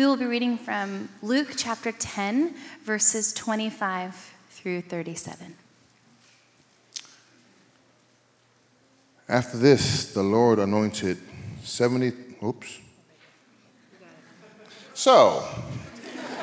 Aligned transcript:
We 0.00 0.06
will 0.06 0.16
be 0.16 0.24
reading 0.24 0.56
from 0.56 1.10
Luke 1.20 1.52
chapter 1.58 1.92
10, 1.92 2.54
verses 2.84 3.34
25 3.34 4.32
through 4.48 4.80
37. 4.80 5.54
After 9.28 9.58
this, 9.58 10.14
the 10.14 10.22
Lord 10.22 10.58
anointed 10.58 11.18
70, 11.64 12.12
oops. 12.42 12.78
So, 14.94 15.46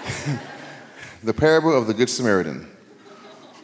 the 1.23 1.33
parable 1.33 1.75
of 1.75 1.87
the 1.87 1.95
Good 1.95 2.11
Samaritan. 2.11 2.69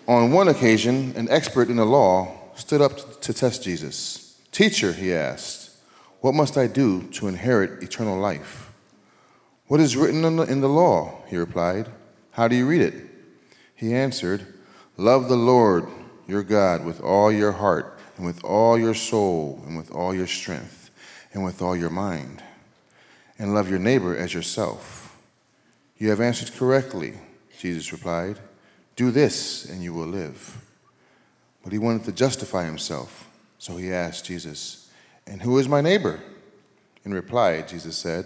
On 0.07 0.31
one 0.31 0.47
occasion, 0.47 1.13
an 1.15 1.29
expert 1.29 1.69
in 1.69 1.75
the 1.75 1.85
law 1.85 2.35
stood 2.55 2.81
up 2.81 3.21
to 3.21 3.31
test 3.31 3.61
Jesus. 3.61 4.39
Teacher, 4.51 4.91
he 4.91 5.13
asked, 5.13 5.69
what 6.21 6.33
must 6.33 6.57
I 6.57 6.65
do 6.65 7.03
to 7.09 7.27
inherit 7.27 7.83
eternal 7.83 8.17
life? 8.17 8.62
What 9.67 9.79
is 9.79 9.95
written 9.95 10.25
in 10.25 10.35
the, 10.35 10.43
in 10.43 10.61
the 10.61 10.69
law? 10.69 11.23
He 11.27 11.37
replied. 11.37 11.87
How 12.31 12.47
do 12.47 12.55
you 12.55 12.67
read 12.67 12.81
it? 12.81 12.95
He 13.75 13.93
answered, 13.93 14.45
Love 14.97 15.29
the 15.29 15.37
Lord 15.37 15.87
your 16.27 16.43
God 16.43 16.85
with 16.85 17.01
all 17.01 17.31
your 17.31 17.51
heart, 17.51 17.99
and 18.17 18.25
with 18.25 18.43
all 18.43 18.77
your 18.77 18.93
soul, 18.93 19.61
and 19.65 19.77
with 19.77 19.91
all 19.91 20.13
your 20.13 20.27
strength, 20.27 20.89
and 21.33 21.43
with 21.43 21.61
all 21.61 21.75
your 21.75 21.89
mind, 21.89 22.41
and 23.37 23.53
love 23.53 23.69
your 23.69 23.79
neighbor 23.79 24.15
as 24.15 24.33
yourself. 24.33 25.17
You 25.97 26.09
have 26.09 26.21
answered 26.21 26.53
correctly, 26.53 27.13
Jesus 27.59 27.91
replied. 27.91 28.39
Do 28.95 29.11
this, 29.11 29.65
and 29.65 29.83
you 29.83 29.93
will 29.93 30.07
live. 30.07 30.57
But 31.63 31.73
he 31.73 31.79
wanted 31.79 32.03
to 32.05 32.11
justify 32.11 32.65
himself, 32.65 33.27
so 33.57 33.77
he 33.77 33.91
asked 33.91 34.25
Jesus, 34.25 34.91
And 35.25 35.41
who 35.41 35.57
is 35.57 35.67
my 35.67 35.81
neighbor? 35.81 36.19
In 37.05 37.13
reply, 37.13 37.61
Jesus 37.61 37.97
said, 37.97 38.25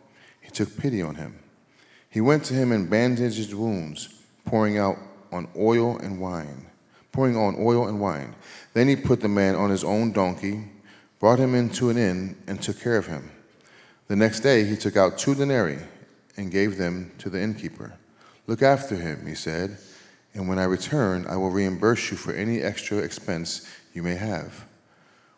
he 0.51 0.65
took 0.65 0.77
pity 0.77 1.01
on 1.01 1.15
him. 1.15 1.39
He 2.09 2.19
went 2.19 2.43
to 2.45 2.53
him 2.53 2.73
and 2.73 2.89
bandaged 2.89 3.37
his 3.37 3.55
wounds, 3.55 4.09
pouring 4.43 4.77
out 4.77 4.97
on 5.31 5.47
oil 5.57 5.97
and 5.97 6.19
wine, 6.19 6.65
pouring 7.13 7.37
on 7.37 7.55
oil 7.57 7.87
and 7.87 8.01
wine. 8.01 8.35
Then 8.73 8.89
he 8.89 8.97
put 8.97 9.21
the 9.21 9.29
man 9.29 9.55
on 9.55 9.69
his 9.69 9.83
own 9.83 10.11
donkey, 10.11 10.65
brought 11.19 11.39
him 11.39 11.55
into 11.55 11.89
an 11.89 11.97
inn, 11.97 12.35
and 12.47 12.61
took 12.61 12.79
care 12.81 12.97
of 12.97 13.07
him. 13.07 13.31
The 14.07 14.15
next 14.17 14.41
day 14.41 14.65
he 14.65 14.75
took 14.75 14.97
out 14.97 15.17
two 15.17 15.35
denarii 15.35 15.79
and 16.35 16.51
gave 16.51 16.77
them 16.77 17.13
to 17.19 17.29
the 17.29 17.41
innkeeper. 17.41 17.93
Look 18.45 18.61
after 18.61 18.95
him, 18.95 19.25
he 19.25 19.35
said, 19.35 19.77
and 20.33 20.49
when 20.49 20.59
I 20.59 20.65
return, 20.65 21.25
I 21.27 21.37
will 21.37 21.49
reimburse 21.49 22.11
you 22.11 22.17
for 22.17 22.33
any 22.33 22.61
extra 22.61 22.97
expense 22.97 23.69
you 23.93 24.03
may 24.03 24.15
have. 24.15 24.65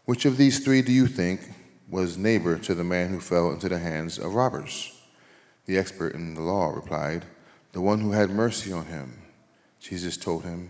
Which 0.05 0.25
of 0.25 0.37
these 0.37 0.63
three 0.63 0.81
do 0.81 0.91
you 0.91 1.05
think 1.05 1.41
was 1.87 2.17
neighbor 2.17 2.57
to 2.57 2.73
the 2.73 2.83
man 2.83 3.09
who 3.09 3.19
fell 3.19 3.51
into 3.51 3.69
the 3.69 3.77
hands 3.77 4.17
of 4.17 4.33
robbers? 4.33 4.91
The 5.65 5.77
expert 5.77 6.13
in 6.13 6.33
the 6.33 6.41
law 6.41 6.69
replied, 6.69 7.25
The 7.71 7.81
one 7.81 7.99
who 7.99 8.11
had 8.11 8.29
mercy 8.29 8.71
on 8.71 8.85
him. 8.85 9.21
Jesus 9.79 10.17
told 10.17 10.43
him, 10.43 10.69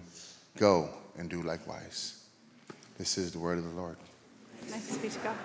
Go 0.58 0.90
and 1.18 1.30
do 1.30 1.42
likewise. 1.42 2.24
This 2.98 3.18
is 3.18 3.32
the 3.32 3.40
word 3.40 3.58
of 3.58 3.64
the 3.64 3.72
Lord. 3.72 3.98
Nice 4.70 4.96
to 4.96 5.00
be 5.00 5.10
to 5.10 5.20
God. 5.20 5.36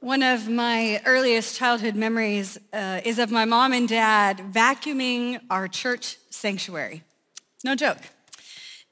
One 0.00 0.22
of 0.22 0.48
my 0.48 1.00
earliest 1.06 1.56
childhood 1.56 1.94
memories 1.94 2.58
uh, 2.72 3.00
is 3.04 3.18
of 3.18 3.30
my 3.30 3.44
mom 3.44 3.72
and 3.72 3.88
dad 3.88 4.38
vacuuming 4.52 5.40
our 5.48 5.68
church 5.68 6.16
sanctuary. 6.28 7.04
No 7.64 7.76
joke. 7.76 7.98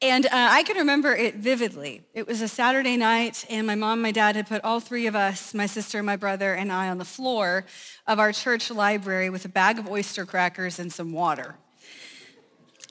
And 0.02 0.24
uh, 0.24 0.30
I 0.32 0.62
can 0.62 0.78
remember 0.78 1.14
it 1.14 1.34
vividly. 1.34 2.00
It 2.14 2.26
was 2.26 2.40
a 2.40 2.48
Saturday 2.48 2.96
night, 2.96 3.44
and 3.50 3.66
my 3.66 3.74
mom 3.74 3.94
and 3.94 4.02
my 4.02 4.12
dad 4.12 4.34
had 4.34 4.48
put 4.48 4.64
all 4.64 4.80
three 4.80 5.06
of 5.06 5.14
us, 5.14 5.52
my 5.52 5.66
sister, 5.66 6.02
my 6.02 6.16
brother, 6.16 6.54
and 6.54 6.72
I, 6.72 6.88
on 6.88 6.96
the 6.96 7.04
floor 7.04 7.66
of 8.06 8.18
our 8.18 8.32
church 8.32 8.70
library 8.70 9.28
with 9.28 9.44
a 9.44 9.50
bag 9.50 9.78
of 9.78 9.86
oyster 9.86 10.24
crackers 10.24 10.78
and 10.78 10.90
some 10.90 11.12
water. 11.12 11.56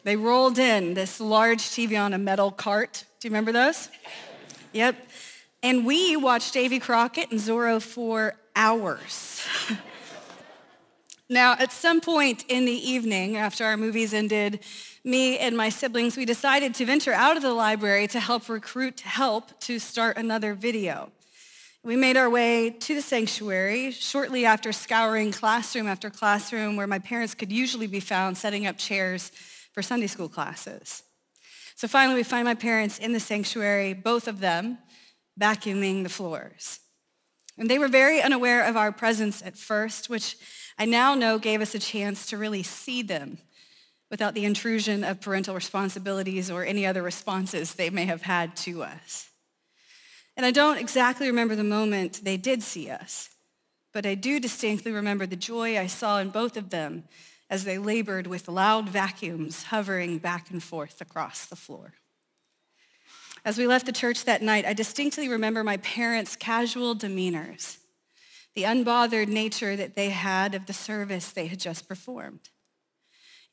They 0.04 0.16
rolled 0.16 0.60
in 0.60 0.94
this 0.94 1.20
large 1.20 1.64
TV 1.64 2.00
on 2.00 2.14
a 2.14 2.20
metal 2.20 2.52
cart. 2.52 3.06
Do 3.20 3.28
you 3.28 3.32
remember 3.32 3.54
those? 3.54 3.90
Yep. 4.74 4.96
And 5.64 5.88
we 5.88 6.16
watched 6.16 6.54
Davy 6.54 6.80
Crockett 6.80 7.32
and 7.32 7.40
Zorro 7.40 7.82
for 7.82 8.36
hours. 8.56 9.44
now, 11.30 11.54
at 11.54 11.72
some 11.72 12.02
point 12.02 12.46
in 12.48 12.66
the 12.66 12.72
evening, 12.72 13.36
after 13.36 13.66
our 13.66 13.78
movies 13.78 14.14
ended, 14.14 14.60
me 15.04 15.38
and 15.38 15.56
my 15.56 15.70
siblings, 15.70 16.18
we 16.18 16.26
decided 16.26 16.76
to 16.76 16.86
venture 16.86 17.14
out 17.14 17.38
of 17.38 17.44
the 17.44 17.54
library 17.54 18.08
to 18.08 18.20
help 18.20 18.50
recruit 18.50 19.02
help 19.02 19.60
to 19.62 19.80
start 19.80 20.18
another 20.18 20.54
video. 20.54 21.12
We 21.84 21.96
made 21.96 22.18
our 22.18 22.30
way 22.30 22.72
to 22.72 22.96
the 22.96 23.02
sanctuary 23.02 23.92
shortly 23.92 24.46
after 24.46 24.74
scouring 24.74 25.32
classroom 25.32 25.88
after 25.88 26.10
classroom 26.10 26.76
where 26.76 26.88
my 26.88 27.00
parents 27.00 27.34
could 27.34 27.52
usually 27.52 27.88
be 27.88 28.02
found 28.02 28.38
setting 28.38 28.68
up 28.68 28.78
chairs 28.78 29.32
for 29.72 29.82
Sunday 29.82 30.08
school 30.08 30.28
classes. 30.28 31.04
So 31.76 31.88
finally, 31.88 32.16
we 32.16 32.24
find 32.24 32.44
my 32.44 32.56
parents 32.56 33.00
in 33.00 33.14
the 33.14 33.20
sanctuary, 33.22 33.94
both 33.94 34.28
of 34.28 34.42
them 34.42 34.80
vacuuming 35.40 36.04
the 36.04 36.10
floors. 36.10 36.82
And 37.58 37.70
they 37.70 37.80
were 37.80 37.88
very 37.88 38.22
unaware 38.22 38.66
of 38.66 38.76
our 38.76 38.92
presence 38.92 39.42
at 39.42 39.58
first, 39.58 40.10
which 40.10 40.36
I 40.78 40.84
now 40.84 41.16
know 41.16 41.40
gave 41.40 41.62
us 41.62 41.74
a 41.74 41.80
chance 41.80 42.26
to 42.28 42.38
really 42.38 42.64
see 42.64 43.02
them 43.02 43.38
without 44.10 44.34
the 44.34 44.46
intrusion 44.46 45.04
of 45.04 45.22
parental 45.22 45.56
responsibilities 45.56 46.50
or 46.50 46.64
any 46.64 46.86
other 46.86 47.04
responses 47.04 47.74
they 47.74 47.90
may 47.90 48.06
have 48.06 48.24
had 48.24 48.56
to 48.56 48.84
us. 48.84 49.30
And 50.36 50.46
I 50.46 50.52
don't 50.52 50.78
exactly 50.78 51.28
remember 51.28 51.56
the 51.56 51.64
moment 51.64 52.22
they 52.24 52.38
did 52.38 52.64
see 52.64 52.90
us, 52.90 53.30
but 53.94 54.06
I 54.06 54.16
do 54.16 54.40
distinctly 54.40 54.92
remember 54.92 55.26
the 55.26 55.36
joy 55.36 55.78
I 55.78 55.88
saw 55.88 56.20
in 56.20 56.30
both 56.30 56.58
of 56.58 56.70
them 56.70 57.04
as 57.50 57.64
they 57.64 57.78
labored 57.78 58.28
with 58.28 58.48
loud 58.48 58.88
vacuums 58.88 59.64
hovering 59.64 60.20
back 60.20 60.50
and 60.52 60.62
forth 60.62 61.02
across 61.02 61.46
the 61.46 61.56
floor. 61.56 61.94
As 63.44 63.58
we 63.58 63.68
left 63.68 63.86
the 63.86 63.92
church 63.92 64.26
that 64.26 64.42
night, 64.42 64.66
I 64.66 64.74
distinctly 64.74 65.30
remember 65.30 65.64
my 65.64 65.78
parents' 65.78 66.36
casual 66.36 66.94
demeanors, 66.94 67.78
the 68.54 68.64
unbothered 68.64 69.30
nature 69.30 69.76
that 69.76 69.96
they 69.96 70.10
had 70.10 70.54
of 70.54 70.66
the 70.66 70.74
service 70.74 71.32
they 71.32 71.48
had 71.48 71.60
just 71.60 71.88
performed. 71.88 72.50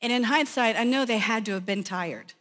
And 0.01 0.13
in 0.13 0.23
hindsight, 0.23 0.75
I 0.75 0.83
know 0.83 1.05
they 1.05 1.17
had 1.17 1.45
to 1.45 1.53
have 1.53 1.65
been 1.65 1.83
tired. 1.83 2.33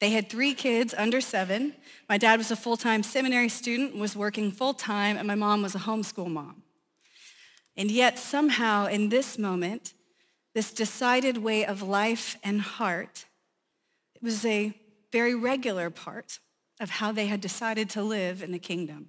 They 0.00 0.10
had 0.10 0.28
three 0.28 0.54
kids 0.54 0.94
under 0.96 1.20
seven. 1.20 1.74
My 2.08 2.18
dad 2.18 2.38
was 2.38 2.50
a 2.50 2.56
full-time 2.56 3.02
seminary 3.02 3.48
student, 3.48 3.96
was 3.96 4.16
working 4.16 4.50
full-time, 4.50 5.16
and 5.16 5.26
my 5.26 5.34
mom 5.34 5.62
was 5.62 5.74
a 5.74 5.80
homeschool 5.80 6.28
mom. 6.28 6.62
And 7.76 7.90
yet 7.90 8.18
somehow 8.18 8.86
in 8.86 9.08
this 9.08 9.38
moment, 9.38 9.94
this 10.54 10.72
decided 10.72 11.38
way 11.38 11.64
of 11.64 11.82
life 11.82 12.36
and 12.42 12.60
heart, 12.60 13.26
it 14.14 14.22
was 14.22 14.44
a 14.44 14.74
very 15.10 15.34
regular 15.34 15.88
part 15.88 16.38
of 16.80 16.90
how 16.90 17.12
they 17.12 17.26
had 17.26 17.40
decided 17.40 17.88
to 17.90 18.02
live 18.02 18.42
in 18.42 18.52
the 18.52 18.58
kingdom. 18.58 19.08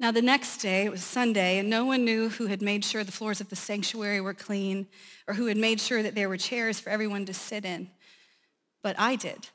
Now, 0.00 0.12
the 0.12 0.22
next 0.22 0.58
day, 0.58 0.84
it 0.84 0.92
was 0.92 1.02
Sunday, 1.02 1.58
and 1.58 1.68
no 1.68 1.84
one 1.84 2.04
knew 2.04 2.28
who 2.28 2.46
had 2.46 2.62
made 2.62 2.84
sure 2.84 3.02
the 3.02 3.10
floors 3.10 3.40
of 3.40 3.48
the 3.48 3.56
sanctuary 3.56 4.20
were 4.20 4.32
clean 4.32 4.86
or 5.26 5.34
who 5.34 5.46
had 5.46 5.56
made 5.56 5.80
sure 5.80 6.04
that 6.04 6.14
there 6.14 6.28
were 6.28 6.36
chairs 6.36 6.78
for 6.78 6.90
everyone 6.90 7.26
to 7.26 7.34
sit 7.34 7.64
in. 7.64 7.90
But 8.80 8.94
I 8.96 9.16
did. 9.16 9.48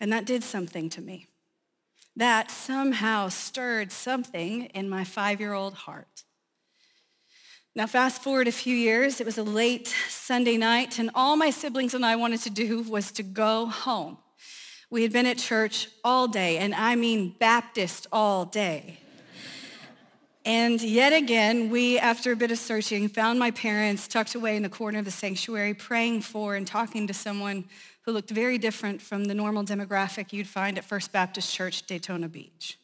And 0.00 0.10
that 0.12 0.24
did 0.24 0.42
something 0.42 0.88
to 0.90 1.02
me. 1.02 1.26
That 2.16 2.50
somehow 2.50 3.28
stirred 3.28 3.92
something 3.92 4.64
in 4.66 4.88
my 4.88 5.04
five-year-old 5.04 5.74
heart. 5.74 6.24
Now, 7.74 7.86
fast 7.86 8.22
forward 8.22 8.48
a 8.48 8.52
few 8.52 8.74
years, 8.74 9.20
it 9.20 9.26
was 9.26 9.36
a 9.36 9.42
late 9.42 9.94
Sunday 10.08 10.56
night, 10.56 10.98
and 10.98 11.10
all 11.14 11.36
my 11.36 11.50
siblings 11.50 11.92
and 11.92 12.04
I 12.04 12.16
wanted 12.16 12.40
to 12.40 12.50
do 12.50 12.82
was 12.82 13.12
to 13.12 13.22
go 13.22 13.66
home. 13.66 14.16
We 14.90 15.02
had 15.02 15.12
been 15.12 15.26
at 15.26 15.36
church 15.36 15.88
all 16.02 16.28
day, 16.28 16.56
and 16.56 16.74
I 16.74 16.96
mean 16.96 17.36
Baptist 17.38 18.06
all 18.10 18.46
day. 18.46 19.00
And 20.44 20.80
yet 20.80 21.12
again, 21.12 21.70
we, 21.70 21.98
after 21.98 22.32
a 22.32 22.36
bit 22.36 22.50
of 22.50 22.58
searching, 22.58 23.08
found 23.08 23.38
my 23.38 23.50
parents 23.50 24.08
tucked 24.08 24.34
away 24.34 24.56
in 24.56 24.62
the 24.62 24.68
corner 24.68 25.00
of 25.00 25.04
the 25.04 25.10
sanctuary, 25.10 25.74
praying 25.74 26.22
for 26.22 26.54
and 26.54 26.66
talking 26.66 27.06
to 27.06 27.14
someone 27.14 27.64
who 28.02 28.12
looked 28.12 28.30
very 28.30 28.56
different 28.56 29.02
from 29.02 29.26
the 29.26 29.34
normal 29.34 29.64
demographic 29.64 30.32
you'd 30.32 30.46
find 30.46 30.78
at 30.78 30.84
First 30.84 31.12
Baptist 31.12 31.52
Church, 31.52 31.86
Daytona 31.86 32.28
Beach. 32.28 32.78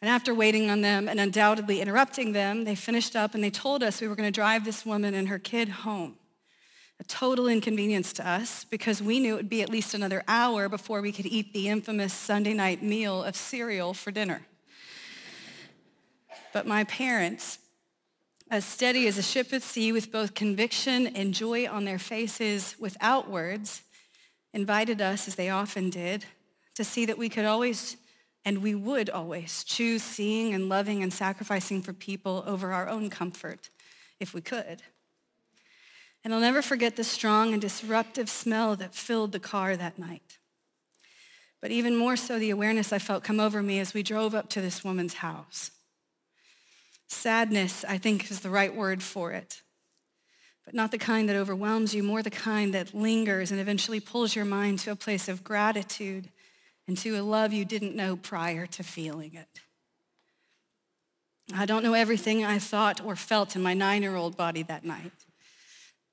And 0.00 0.10
after 0.10 0.34
waiting 0.34 0.70
on 0.70 0.82
them 0.82 1.08
and 1.08 1.18
undoubtedly 1.18 1.80
interrupting 1.80 2.32
them, 2.32 2.64
they 2.64 2.74
finished 2.74 3.16
up 3.16 3.34
and 3.34 3.42
they 3.42 3.50
told 3.50 3.82
us 3.82 4.00
we 4.00 4.06
were 4.06 4.14
going 4.14 4.28
to 4.28 4.34
drive 4.34 4.64
this 4.64 4.84
woman 4.84 5.14
and 5.14 5.28
her 5.28 5.38
kid 5.38 5.68
home. 5.68 6.16
A 7.00 7.04
total 7.04 7.48
inconvenience 7.48 8.12
to 8.12 8.28
us 8.28 8.64
because 8.64 9.02
we 9.02 9.18
knew 9.18 9.34
it 9.34 9.38
would 9.38 9.48
be 9.48 9.62
at 9.62 9.70
least 9.70 9.94
another 9.94 10.22
hour 10.28 10.68
before 10.68 11.00
we 11.00 11.10
could 11.10 11.26
eat 11.26 11.52
the 11.52 11.68
infamous 11.68 12.12
Sunday 12.12 12.52
night 12.52 12.82
meal 12.82 13.24
of 13.24 13.34
cereal 13.34 13.94
for 13.94 14.10
dinner. 14.10 14.42
But 16.52 16.66
my 16.66 16.84
parents, 16.84 17.58
as 18.50 18.64
steady 18.64 19.06
as 19.06 19.18
a 19.18 19.22
ship 19.22 19.52
at 19.52 19.62
sea 19.62 19.92
with 19.92 20.12
both 20.12 20.34
conviction 20.34 21.06
and 21.08 21.34
joy 21.34 21.68
on 21.68 21.84
their 21.84 21.98
faces 21.98 22.76
without 22.78 23.30
words, 23.30 23.82
invited 24.52 25.00
us, 25.00 25.26
as 25.26 25.34
they 25.34 25.50
often 25.50 25.90
did, 25.90 26.24
to 26.74 26.84
see 26.84 27.04
that 27.06 27.18
we 27.18 27.28
could 27.28 27.44
always 27.44 27.96
and 28.44 28.58
we 28.58 28.74
would 28.74 29.08
always 29.08 29.64
choose 29.64 30.02
seeing 30.02 30.52
and 30.52 30.68
loving 30.68 31.02
and 31.02 31.12
sacrificing 31.12 31.80
for 31.80 31.92
people 31.92 32.44
over 32.46 32.72
our 32.72 32.88
own 32.88 33.08
comfort 33.08 33.70
if 34.20 34.34
we 34.34 34.40
could. 34.42 34.82
And 36.22 36.32
I'll 36.32 36.40
never 36.40 36.62
forget 36.62 36.96
the 36.96 37.04
strong 37.04 37.52
and 37.52 37.60
disruptive 37.60 38.28
smell 38.28 38.76
that 38.76 38.94
filled 38.94 39.32
the 39.32 39.40
car 39.40 39.76
that 39.76 39.98
night. 39.98 40.38
But 41.60 41.70
even 41.70 41.96
more 41.96 42.16
so, 42.16 42.38
the 42.38 42.50
awareness 42.50 42.92
I 42.92 42.98
felt 42.98 43.24
come 43.24 43.40
over 43.40 43.62
me 43.62 43.78
as 43.78 43.94
we 43.94 44.02
drove 44.02 44.34
up 44.34 44.50
to 44.50 44.60
this 44.60 44.84
woman's 44.84 45.14
house. 45.14 45.70
Sadness, 47.14 47.84
I 47.88 47.96
think, 47.96 48.30
is 48.30 48.40
the 48.40 48.50
right 48.50 48.74
word 48.74 49.02
for 49.02 49.32
it. 49.32 49.62
But 50.64 50.74
not 50.74 50.90
the 50.90 50.98
kind 50.98 51.28
that 51.28 51.36
overwhelms 51.36 51.94
you, 51.94 52.02
more 52.02 52.22
the 52.22 52.30
kind 52.30 52.74
that 52.74 52.94
lingers 52.94 53.50
and 53.50 53.60
eventually 53.60 54.00
pulls 54.00 54.34
your 54.34 54.44
mind 54.44 54.80
to 54.80 54.90
a 54.90 54.96
place 54.96 55.28
of 55.28 55.44
gratitude 55.44 56.28
and 56.86 56.98
to 56.98 57.18
a 57.18 57.22
love 57.22 57.52
you 57.52 57.64
didn't 57.64 57.94
know 57.94 58.16
prior 58.16 58.66
to 58.66 58.82
feeling 58.82 59.34
it. 59.34 59.60
I 61.54 61.66
don't 61.66 61.82
know 61.82 61.94
everything 61.94 62.44
I 62.44 62.58
thought 62.58 63.04
or 63.04 63.16
felt 63.16 63.56
in 63.56 63.62
my 63.62 63.74
nine-year-old 63.74 64.36
body 64.36 64.62
that 64.64 64.84
night, 64.84 65.12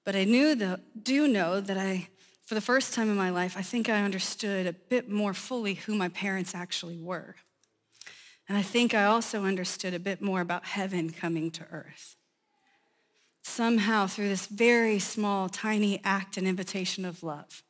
but 0.06 0.16
I 0.16 0.24
knew 0.24 0.56
the, 0.56 0.82
do 1.02 1.28
know 1.28 1.62
that 1.62 1.78
I, 1.78 2.10
for 2.46 2.56
the 2.56 2.62
first 2.62 2.94
time 2.94 3.10
in 3.10 3.16
my 3.16 3.30
life, 3.30 3.56
I 3.58 3.62
think 3.62 3.90
I 3.90 4.02
understood 4.02 4.66
a 4.66 4.74
bit 4.74 5.10
more 5.10 5.34
fully 5.34 5.76
who 5.76 5.96
my 5.96 6.10
parents 6.10 6.54
actually 6.54 6.98
were. 6.98 7.36
And 8.48 8.58
I 8.58 8.62
think 8.62 8.94
I 8.94 9.06
also 9.06 9.44
understood 9.44 9.94
a 9.94 10.00
bit 10.00 10.22
more 10.22 10.42
about 10.42 10.66
heaven 10.66 11.12
coming 11.12 11.52
to 11.52 11.66
earth. 11.72 12.16
Somehow, 13.44 14.08
through 14.08 14.30
this 14.30 14.46
very 14.46 15.00
small, 15.00 15.50
tiny 15.50 16.00
act 16.04 16.38
and 16.38 16.48
invitation 16.48 17.06
of 17.06 17.24
love, 17.24 17.64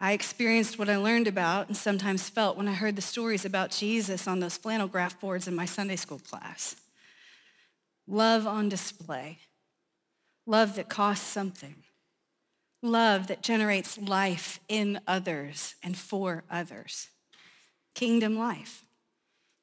I 0.00 0.12
experienced 0.12 0.78
what 0.78 0.88
I 0.88 0.96
learned 0.96 1.26
about 1.26 1.68
and 1.68 1.76
sometimes 1.76 2.28
felt 2.28 2.56
when 2.56 2.68
I 2.68 2.72
heard 2.72 2.96
the 2.96 3.02
stories 3.02 3.44
about 3.44 3.70
Jesus 3.70 4.26
on 4.26 4.40
those 4.40 4.56
flannel 4.56 4.88
graph 4.88 5.20
boards 5.20 5.46
in 5.46 5.54
my 5.54 5.66
Sunday 5.66 5.96
school 5.96 6.18
class. 6.18 6.76
Love 8.06 8.46
on 8.46 8.68
display. 8.68 9.38
Love 10.46 10.74
that 10.76 10.88
costs 10.88 11.26
something. 11.26 11.76
Love 12.82 13.26
that 13.26 13.42
generates 13.42 13.98
life 13.98 14.58
in 14.68 15.00
others 15.06 15.74
and 15.82 15.96
for 15.96 16.44
others. 16.50 17.08
Kingdom 17.94 18.38
life. 18.38 18.84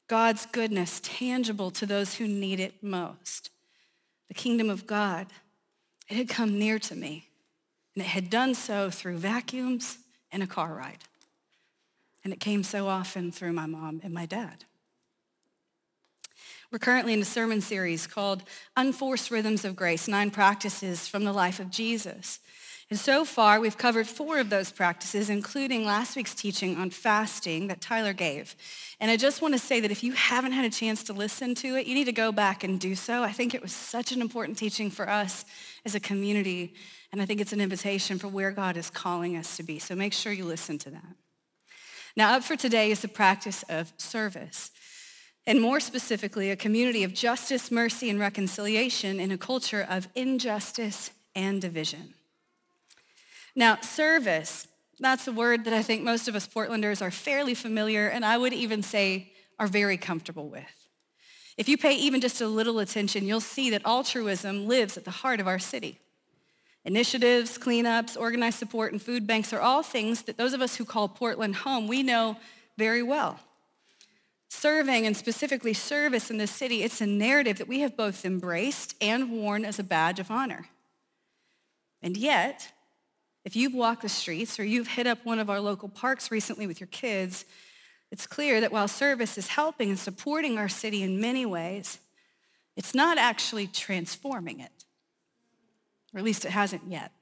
God's 0.07 0.45
goodness 0.45 1.01
tangible 1.03 1.69
to 1.71 1.85
those 1.85 2.15
who 2.15 2.27
need 2.27 2.59
it 2.59 2.81
most. 2.81 3.49
The 4.29 4.33
kingdom 4.33 4.69
of 4.69 4.87
God, 4.87 5.27
it 6.09 6.15
had 6.15 6.29
come 6.29 6.57
near 6.57 6.79
to 6.79 6.95
me, 6.95 7.27
and 7.95 8.03
it 8.03 8.07
had 8.07 8.29
done 8.29 8.55
so 8.55 8.89
through 8.89 9.17
vacuums 9.17 9.97
and 10.31 10.41
a 10.41 10.47
car 10.47 10.73
ride. 10.73 11.03
And 12.23 12.33
it 12.33 12.39
came 12.39 12.63
so 12.63 12.87
often 12.87 13.31
through 13.31 13.53
my 13.53 13.65
mom 13.65 14.01
and 14.03 14.13
my 14.13 14.25
dad. 14.25 14.65
We're 16.71 16.79
currently 16.79 17.13
in 17.13 17.21
a 17.21 17.25
sermon 17.25 17.61
series 17.61 18.07
called 18.07 18.43
Unforced 18.75 19.31
Rhythms 19.31 19.63
of 19.63 19.77
Grace, 19.77 20.07
Nine 20.07 20.31
Practices 20.31 21.07
from 21.07 21.23
the 21.23 21.31
Life 21.31 21.61
of 21.61 21.71
Jesus. 21.71 22.39
And 22.89 22.97
so 22.97 23.25
far, 23.25 23.59
we've 23.59 23.77
covered 23.77 24.07
four 24.07 24.39
of 24.39 24.49
those 24.49 24.71
practices, 24.71 25.29
including 25.29 25.83
last 25.83 26.15
week's 26.15 26.33
teaching 26.33 26.77
on 26.77 26.89
fasting 26.89 27.67
that 27.67 27.81
Tyler 27.81 28.13
gave. 28.13 28.55
And 29.01 29.11
I 29.11 29.17
just 29.17 29.41
want 29.41 29.53
to 29.55 29.59
say 29.59 29.81
that 29.81 29.91
if 29.91 30.03
you 30.03 30.13
haven't 30.13 30.53
had 30.53 30.63
a 30.63 30.69
chance 30.69 31.03
to 31.03 31.13
listen 31.13 31.53
to 31.55 31.75
it, 31.75 31.85
you 31.85 31.93
need 31.93 32.05
to 32.05 32.13
go 32.13 32.31
back 32.31 32.63
and 32.63 32.79
do 32.79 32.95
so. 32.95 33.23
I 33.23 33.33
think 33.33 33.53
it 33.53 33.61
was 33.61 33.73
such 33.73 34.13
an 34.13 34.21
important 34.21 34.57
teaching 34.57 34.89
for 34.89 35.09
us 35.09 35.43
as 35.83 35.95
a 35.95 35.99
community, 35.99 36.75
and 37.11 37.21
I 37.21 37.25
think 37.25 37.41
it's 37.41 37.51
an 37.51 37.59
invitation 37.59 38.19
for 38.19 38.29
where 38.29 38.51
God 38.51 38.77
is 38.77 38.89
calling 38.89 39.35
us 39.35 39.57
to 39.57 39.63
be. 39.63 39.79
So 39.79 39.93
make 39.93 40.13
sure 40.13 40.31
you 40.31 40.45
listen 40.45 40.77
to 40.79 40.89
that. 40.91 41.15
Now, 42.15 42.35
up 42.35 42.43
for 42.43 42.55
today 42.55 42.89
is 42.89 43.01
the 43.01 43.09
practice 43.09 43.63
of 43.69 43.91
service 43.97 44.71
and 45.47 45.61
more 45.61 45.79
specifically, 45.79 46.51
a 46.51 46.57
community 46.57 47.05
of 47.05 47.13
justice, 47.13 47.71
mercy, 47.71 48.09
and 48.09 48.19
reconciliation 48.19 49.17
in 49.17 49.31
a 49.31 49.37
culture 49.37 49.87
of 49.89 50.09
injustice 50.13 51.11
and 51.35 51.61
division. 51.61 52.13
Now, 53.57 53.79
service, 53.81 54.67
that's 54.99 55.27
a 55.27 55.31
word 55.31 55.65
that 55.65 55.73
I 55.73 55.81
think 55.81 56.03
most 56.03 56.27
of 56.27 56.35
us 56.35 56.47
Portlanders 56.47 57.01
are 57.01 57.09
fairly 57.09 57.55
familiar 57.55 58.07
and 58.07 58.23
I 58.23 58.37
would 58.37 58.53
even 58.53 58.83
say 58.83 59.33
are 59.57 59.65
very 59.65 59.97
comfortable 59.97 60.47
with. 60.47 60.87
If 61.57 61.67
you 61.67 61.75
pay 61.75 61.93
even 61.93 62.21
just 62.21 62.39
a 62.39 62.47
little 62.47 62.77
attention, 62.77 63.25
you'll 63.25 63.41
see 63.41 63.71
that 63.71 63.81
altruism 63.83 64.67
lives 64.67 64.95
at 64.95 65.05
the 65.05 65.11
heart 65.11 65.39
of 65.39 65.47
our 65.47 65.57
city. 65.57 65.97
Initiatives, 66.85 67.57
cleanups, 67.57 68.15
organized 68.15 68.59
support, 68.59 68.91
and 68.91 69.01
food 69.01 69.25
banks 69.25 69.51
are 69.51 69.59
all 69.59 69.81
things 69.81 70.21
that 70.21 70.37
those 70.37 70.53
of 70.53 70.61
us 70.61 70.75
who 70.75 70.85
call 70.85 71.07
Portland 71.09 71.55
home, 71.55 71.87
we 71.87 72.03
know 72.03 72.37
very 72.77 73.01
well. 73.01 73.39
Serving 74.49 75.07
and 75.07 75.17
specifically 75.17 75.73
service 75.73 76.29
in 76.29 76.37
the 76.37 76.45
city, 76.45 76.83
it's 76.83 77.01
a 77.01 77.07
narrative 77.07 77.57
that 77.57 77.67
we 77.67 77.79
have 77.79 77.97
both 77.97 78.23
embraced 78.23 78.93
and 79.01 79.31
worn 79.31 79.65
as 79.65 79.79
a 79.79 79.83
badge 79.83 80.19
of 80.19 80.29
honor. 80.29 80.67
And 82.03 82.15
yet, 82.15 82.71
if 83.47 83.55
you've 83.55 83.73
walked 83.73 84.01
the 84.01 84.09
streets 84.09 84.59
or 84.59 84.65
you've 84.65 84.89
hit 84.89 85.07
up 85.07 85.19
one 85.23 85.39
of 85.39 85.49
our 85.49 85.61
local 85.61 85.87
parks 85.87 86.31
recently 86.31 86.67
with 86.67 86.81
your 86.81 86.87
kids, 86.87 87.45
it's 88.11 88.27
clear 88.27 88.59
that 88.59 88.73
while 88.73 88.89
service 88.89 89.37
is 89.37 89.47
helping 89.47 89.87
and 89.87 89.97
supporting 89.97 90.57
our 90.57 90.67
city 90.67 91.01
in 91.01 91.21
many 91.21 91.45
ways, 91.45 91.99
it's 92.75 92.93
not 92.93 93.17
actually 93.17 93.65
transforming 93.65 94.59
it. 94.59 94.83
Or 96.13 96.17
at 96.17 96.25
least 96.25 96.43
it 96.43 96.51
hasn't 96.51 96.89
yet. 96.89 97.13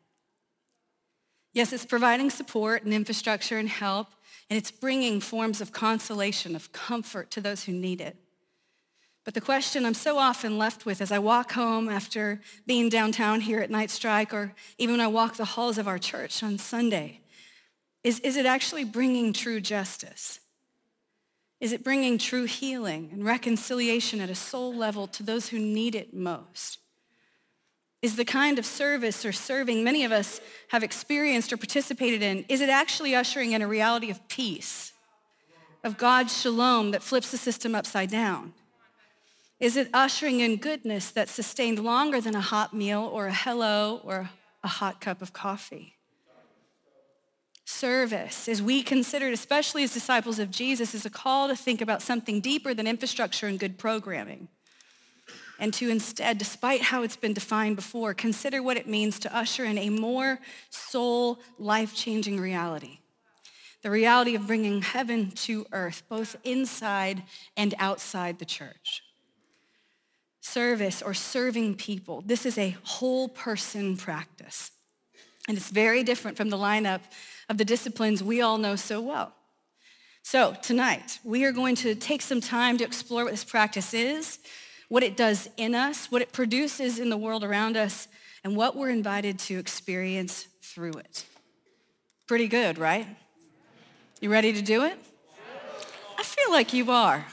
Yes, 1.54 1.72
it's 1.72 1.86
providing 1.86 2.32
support 2.32 2.84
and 2.84 2.92
infrastructure 2.92 3.60
and 3.60 3.70
help, 3.70 4.08
and 4.50 4.58
it's 4.58 4.72
bringing 4.72 5.20
forms 5.20 5.62
of 5.62 5.72
consolation, 5.72 6.56
of 6.56 6.72
comfort 6.72 7.30
to 7.32 7.40
those 7.40 7.66
who 7.66 7.72
need 7.72 8.02
it. 8.02 8.18
But 9.26 9.34
the 9.34 9.42
question 9.42 9.86
I'm 9.86 9.96
so 9.96 10.20
often 10.20 10.60
left 10.60 10.86
with 10.86 11.02
as 11.02 11.12
I 11.12 11.18
walk 11.18 11.54
home 11.54 11.90
after 11.90 12.40
being 12.68 12.90
downtown 12.90 13.42
here 13.42 13.60
at 13.60 13.72
Night 13.72 13.90
Strike, 13.90 14.34
or 14.34 14.54
even 14.78 14.94
when 14.94 15.02
I 15.02 15.08
walk 15.08 15.36
the 15.36 15.46
halls 15.46 15.80
of 15.80 15.88
our 15.88 15.98
church 15.98 16.44
on 16.44 16.60
Sunday, 16.60 17.22
is, 18.04 18.20
is 18.20 18.38
it 18.38 18.46
actually 18.46 18.84
bringing 18.84 19.34
true 19.34 19.60
justice? 19.60 20.40
Is 21.60 21.72
it 21.72 21.84
bringing 21.84 22.20
true 22.20 22.44
healing 22.44 23.10
and 23.12 23.26
reconciliation 23.26 24.22
at 24.22 24.30
a 24.30 24.36
soul 24.36 24.72
level 24.72 25.08
to 25.08 25.24
those 25.24 25.48
who 25.48 25.58
need 25.58 25.96
it 25.96 26.14
most? 26.14 26.78
Is 28.04 28.18
the 28.18 28.26
kind 28.26 28.60
of 28.60 28.66
service 28.66 29.26
or 29.26 29.32
serving 29.32 29.84
many 29.84 30.04
of 30.04 30.12
us 30.12 30.40
have 30.68 30.84
experienced 30.84 31.52
or 31.52 31.58
participated 31.58 32.22
in, 32.22 32.46
is 32.48 32.62
it 32.62 32.70
actually 32.70 33.16
ushering 33.16 33.54
in 33.54 33.64
a 33.64 33.68
reality 33.68 34.12
of 34.12 34.28
peace, 34.28 34.94
of 35.84 35.98
God's 35.98 36.40
shalom 36.40 36.92
that 36.92 37.02
flips 37.02 37.32
the 37.32 37.38
system 37.38 37.74
upside 37.74 38.12
down? 38.12 38.54
Is 39.60 39.78
it 39.78 39.90
ushering 39.94 40.42
in 40.42 40.58
goodness 40.58 41.12
that's 41.12 41.32
sustained 41.32 41.80
longer 41.80 42.20
than 42.20 42.36
a 42.36 42.42
hot 42.42 42.74
meal 42.74 43.02
or 43.02 43.28
a 43.28 43.34
hello 43.34 44.02
or 44.04 44.30
a 44.64 44.68
hot 44.68 45.00
cup 45.00 45.22
of 45.22 45.32
coffee? 45.32 45.94
Service, 47.64 48.50
as 48.50 48.62
we 48.62 48.84
considered, 48.84 49.34
especially 49.34 49.84
as 49.84 49.94
disciples 49.94 50.40
of 50.40 50.52
Jesus, 50.52 50.94
is 50.94 51.06
a 51.06 51.10
call 51.10 51.48
to 51.48 51.56
think 51.56 51.82
about 51.82 52.02
something 52.02 52.42
deeper 52.42 52.74
than 52.74 52.86
infrastructure 52.86 53.48
and 53.48 53.58
good 53.58 53.78
programming. 53.78 54.50
And 55.58 55.74
to 55.76 55.90
instead, 55.90 56.38
despite 56.38 56.82
how 56.82 57.02
it's 57.02 57.16
been 57.16 57.34
defined 57.34 57.78
before, 57.78 58.14
consider 58.14 58.62
what 58.62 58.76
it 58.76 58.88
means 58.88 59.20
to 59.20 59.36
usher 59.36 59.64
in 59.64 59.78
a 59.78 59.90
more 59.90 60.40
soul, 60.70 61.40
life-changing 61.58 62.42
reality. 62.42 63.00
The 63.84 63.90
reality 63.90 64.36
of 64.36 64.48
bringing 64.48 64.82
heaven 64.82 65.32
to 65.32 65.66
earth, 65.72 66.04
both 66.10 66.36
inside 66.44 67.24
and 67.56 67.74
outside 67.80 68.38
the 68.40 68.46
church 68.46 69.02
service 70.46 71.02
or 71.02 71.14
serving 71.14 71.76
people. 71.76 72.22
This 72.26 72.46
is 72.46 72.58
a 72.58 72.76
whole 72.84 73.28
person 73.28 73.98
practice. 73.98 74.72
And 75.48 75.58
it's 75.58 75.70
very 75.70 76.04
different 76.04 76.38
from 76.38 76.50
the 76.50 76.58
lineup 76.58 77.02
of 77.50 77.58
the 77.58 77.66
disciplines 77.66 78.24
we 78.24 78.42
all 78.42 78.58
know 78.58 78.76
so 78.76 79.02
well. 79.02 79.34
So 80.22 80.56
tonight, 80.62 81.20
we 81.24 81.46
are 81.46 81.52
going 81.52 81.76
to 81.78 81.96
take 81.96 82.22
some 82.22 82.42
time 82.42 82.78
to 82.78 82.84
explore 82.84 83.24
what 83.24 83.32
this 83.32 83.44
practice 83.44 83.94
is, 83.94 84.40
what 84.88 85.04
it 85.04 85.18
does 85.18 85.50
in 85.58 85.74
us, 85.74 86.12
what 86.12 86.22
it 86.22 86.32
produces 86.32 87.00
in 87.00 87.10
the 87.10 87.18
world 87.18 87.44
around 87.44 87.76
us, 87.76 88.08
and 88.44 88.56
what 88.56 88.76
we're 88.76 88.90
invited 88.90 89.40
to 89.40 89.58
experience 89.58 90.48
through 90.62 90.94
it. 90.94 91.26
Pretty 92.28 92.48
good, 92.48 92.78
right? 92.78 93.08
You 94.22 94.32
ready 94.32 94.54
to 94.54 94.62
do 94.62 94.84
it? 94.84 94.98
I 96.18 96.24
feel 96.24 96.52
like 96.52 96.74
you 96.74 96.92
are. 96.92 97.26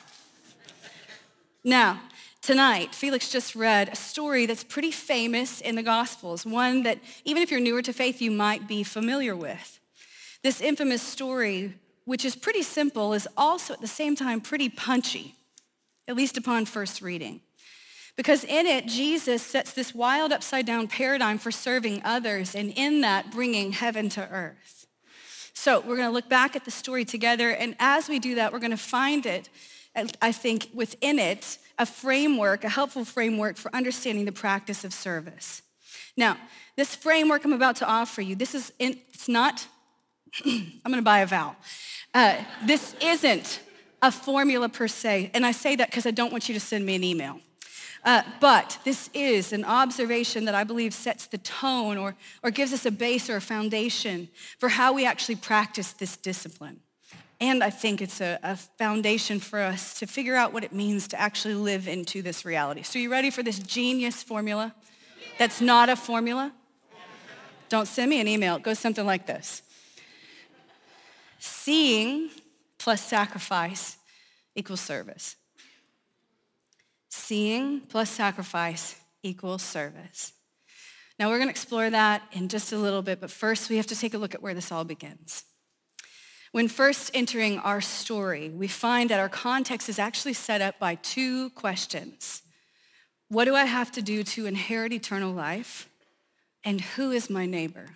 Now, 1.64 2.00
tonight, 2.42 2.94
Felix 2.94 3.30
just 3.30 3.54
read 3.54 3.88
a 3.88 3.96
story 3.96 4.46
that's 4.46 4.64
pretty 4.64 4.90
famous 4.90 5.60
in 5.60 5.76
the 5.76 5.82
Gospels, 5.82 6.44
one 6.44 6.82
that 6.82 6.98
even 7.24 7.42
if 7.42 7.50
you're 7.50 7.60
newer 7.60 7.82
to 7.82 7.92
faith, 7.92 8.20
you 8.20 8.30
might 8.30 8.68
be 8.68 8.82
familiar 8.82 9.34
with. 9.34 9.78
This 10.42 10.60
infamous 10.60 11.02
story, 11.02 11.74
which 12.04 12.24
is 12.24 12.34
pretty 12.34 12.62
simple, 12.62 13.14
is 13.14 13.28
also 13.36 13.72
at 13.72 13.80
the 13.80 13.86
same 13.86 14.16
time 14.16 14.40
pretty 14.40 14.68
punchy, 14.68 15.36
at 16.08 16.16
least 16.16 16.36
upon 16.36 16.64
first 16.64 17.00
reading. 17.00 17.40
Because 18.16 18.44
in 18.44 18.66
it, 18.66 18.86
Jesus 18.86 19.40
sets 19.40 19.72
this 19.72 19.94
wild 19.94 20.32
upside 20.32 20.66
down 20.66 20.88
paradigm 20.88 21.38
for 21.38 21.50
serving 21.50 22.02
others, 22.04 22.54
and 22.54 22.72
in 22.76 23.00
that, 23.02 23.30
bringing 23.30 23.72
heaven 23.72 24.08
to 24.10 24.28
earth. 24.28 24.86
So 25.54 25.78
we're 25.80 25.96
going 25.96 26.08
to 26.08 26.14
look 26.14 26.28
back 26.28 26.56
at 26.56 26.64
the 26.64 26.70
story 26.70 27.04
together, 27.04 27.50
and 27.50 27.76
as 27.78 28.08
we 28.08 28.18
do 28.18 28.34
that, 28.34 28.52
we're 28.52 28.58
going 28.58 28.72
to 28.72 28.76
find 28.76 29.24
it, 29.26 29.48
I 30.20 30.32
think, 30.32 30.68
within 30.74 31.18
it, 31.18 31.58
a 31.78 31.86
framework, 31.86 32.64
a 32.64 32.68
helpful 32.68 33.04
framework 33.04 33.56
for 33.56 33.74
understanding 33.74 34.24
the 34.24 34.32
practice 34.32 34.84
of 34.84 34.92
service. 34.92 35.62
Now, 36.16 36.36
this 36.76 36.94
framework 36.94 37.44
I'm 37.44 37.52
about 37.52 37.76
to 37.76 37.86
offer 37.86 38.22
you, 38.22 38.34
this 38.34 38.54
is, 38.54 38.72
in, 38.78 38.98
it's 39.12 39.28
not, 39.28 39.66
I'm 40.44 40.80
going 40.84 40.96
to 40.96 41.02
buy 41.02 41.20
a 41.20 41.26
vowel. 41.26 41.56
Uh, 42.14 42.36
this 42.64 42.94
isn't 43.00 43.60
a 44.02 44.10
formula 44.10 44.68
per 44.68 44.88
se, 44.88 45.30
and 45.32 45.46
I 45.46 45.52
say 45.52 45.76
that 45.76 45.88
because 45.88 46.06
I 46.06 46.10
don't 46.10 46.32
want 46.32 46.48
you 46.48 46.54
to 46.54 46.60
send 46.60 46.84
me 46.84 46.94
an 46.94 47.04
email. 47.04 47.40
Uh, 48.04 48.22
but 48.40 48.78
this 48.84 49.08
is 49.14 49.52
an 49.52 49.64
observation 49.64 50.44
that 50.46 50.56
I 50.56 50.64
believe 50.64 50.92
sets 50.92 51.26
the 51.26 51.38
tone 51.38 51.96
or, 51.96 52.16
or 52.42 52.50
gives 52.50 52.72
us 52.72 52.84
a 52.84 52.90
base 52.90 53.30
or 53.30 53.36
a 53.36 53.40
foundation 53.40 54.28
for 54.58 54.68
how 54.68 54.92
we 54.92 55.06
actually 55.06 55.36
practice 55.36 55.92
this 55.92 56.16
discipline. 56.16 56.80
And 57.42 57.64
I 57.64 57.70
think 57.70 58.00
it's 58.00 58.20
a, 58.20 58.38
a 58.44 58.54
foundation 58.54 59.40
for 59.40 59.58
us 59.58 59.98
to 59.98 60.06
figure 60.06 60.36
out 60.36 60.52
what 60.52 60.62
it 60.62 60.72
means 60.72 61.08
to 61.08 61.20
actually 61.20 61.54
live 61.54 61.88
into 61.88 62.22
this 62.22 62.44
reality. 62.44 62.84
So, 62.84 63.00
you 63.00 63.10
ready 63.10 63.30
for 63.30 63.42
this 63.42 63.58
genius 63.58 64.22
formula 64.22 64.72
that's 65.40 65.60
not 65.60 65.88
a 65.88 65.96
formula? 65.96 66.52
Don't 67.68 67.88
send 67.88 68.10
me 68.10 68.20
an 68.20 68.28
email. 68.28 68.54
It 68.56 68.62
goes 68.62 68.78
something 68.78 69.04
like 69.04 69.26
this 69.26 69.62
Seeing 71.40 72.30
plus 72.78 73.02
sacrifice 73.02 73.96
equals 74.54 74.80
service. 74.80 75.34
Seeing 77.08 77.80
plus 77.80 78.08
sacrifice 78.08 78.94
equals 79.24 79.62
service. 79.62 80.32
Now, 81.18 81.28
we're 81.28 81.38
going 81.38 81.48
to 81.48 81.52
explore 81.52 81.90
that 81.90 82.22
in 82.30 82.48
just 82.48 82.72
a 82.72 82.78
little 82.78 83.02
bit, 83.02 83.20
but 83.20 83.32
first 83.32 83.68
we 83.68 83.78
have 83.78 83.88
to 83.88 83.96
take 83.98 84.14
a 84.14 84.18
look 84.18 84.32
at 84.32 84.42
where 84.42 84.54
this 84.54 84.70
all 84.70 84.84
begins. 84.84 85.42
When 86.52 86.68
first 86.68 87.10
entering 87.14 87.58
our 87.58 87.80
story, 87.80 88.50
we 88.50 88.68
find 88.68 89.10
that 89.10 89.18
our 89.18 89.30
context 89.30 89.88
is 89.88 89.98
actually 89.98 90.34
set 90.34 90.60
up 90.60 90.78
by 90.78 90.94
two 90.96 91.50
questions 91.50 92.42
What 93.28 93.46
do 93.46 93.54
I 93.54 93.64
have 93.64 93.90
to 93.92 94.02
do 94.02 94.22
to 94.22 94.46
inherit 94.46 94.92
eternal 94.92 95.32
life? 95.32 95.88
And 96.64 96.80
who 96.80 97.10
is 97.10 97.28
my 97.28 97.46
neighbor? 97.46 97.86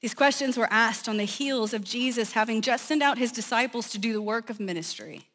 These 0.00 0.14
questions 0.14 0.56
were 0.56 0.68
asked 0.70 1.08
on 1.08 1.16
the 1.16 1.24
heels 1.24 1.72
of 1.72 1.84
Jesus 1.84 2.32
having 2.32 2.60
just 2.60 2.86
sent 2.86 3.02
out 3.02 3.18
his 3.18 3.32
disciples 3.32 3.90
to 3.90 3.98
do 3.98 4.12
the 4.12 4.22
work 4.22 4.50
of 4.50 4.58
ministry 4.58 5.26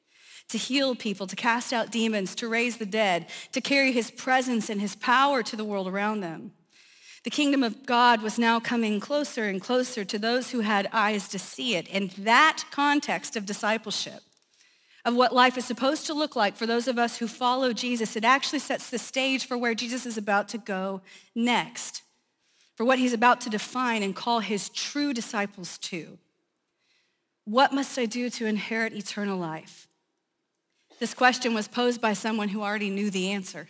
to 0.51 0.57
heal 0.57 0.95
people, 0.95 1.27
to 1.27 1.35
cast 1.35 1.71
out 1.71 1.91
demons, 1.91 2.35
to 2.35 2.47
raise 2.47 2.77
the 2.77 2.85
dead, 2.85 3.27
to 3.53 3.61
carry 3.61 3.91
his 3.93 4.11
presence 4.11 4.69
and 4.69 4.81
his 4.81 4.95
power 4.95 5.41
to 5.41 5.55
the 5.55 5.63
world 5.63 5.87
around 5.87 6.19
them. 6.19 6.51
The 7.23 7.29
kingdom 7.29 7.63
of 7.63 7.85
God 7.85 8.21
was 8.21 8.39
now 8.39 8.59
coming 8.59 8.99
closer 8.99 9.45
and 9.45 9.61
closer 9.61 10.03
to 10.03 10.17
those 10.17 10.51
who 10.51 10.61
had 10.61 10.89
eyes 10.91 11.27
to 11.29 11.39
see 11.39 11.75
it. 11.75 11.87
In 11.87 12.11
that 12.17 12.63
context 12.71 13.35
of 13.35 13.45
discipleship, 13.45 14.21
of 15.05 15.15
what 15.15 15.33
life 15.33 15.57
is 15.57 15.65
supposed 15.65 16.05
to 16.07 16.13
look 16.13 16.35
like 16.35 16.55
for 16.55 16.65
those 16.65 16.87
of 16.87 16.97
us 16.97 17.17
who 17.17 17.27
follow 17.27 17.73
Jesus, 17.73 18.15
it 18.15 18.23
actually 18.23 18.59
sets 18.59 18.89
the 18.89 18.99
stage 18.99 19.45
for 19.45 19.57
where 19.57 19.75
Jesus 19.75 20.05
is 20.05 20.17
about 20.17 20.47
to 20.49 20.57
go 20.57 21.01
next, 21.35 22.03
for 22.75 22.85
what 22.85 22.99
he's 22.99 23.13
about 23.13 23.41
to 23.41 23.49
define 23.49 24.03
and 24.03 24.15
call 24.15 24.39
his 24.39 24.69
true 24.69 25.13
disciples 25.13 25.77
to. 25.79 26.17
What 27.45 27.73
must 27.73 27.97
I 27.97 28.05
do 28.05 28.29
to 28.31 28.45
inherit 28.45 28.93
eternal 28.93 29.37
life? 29.37 29.87
This 30.99 31.13
question 31.15 31.55
was 31.55 31.67
posed 31.67 31.99
by 31.99 32.13
someone 32.13 32.49
who 32.49 32.61
already 32.61 32.91
knew 32.91 33.09
the 33.09 33.31
answer. 33.31 33.69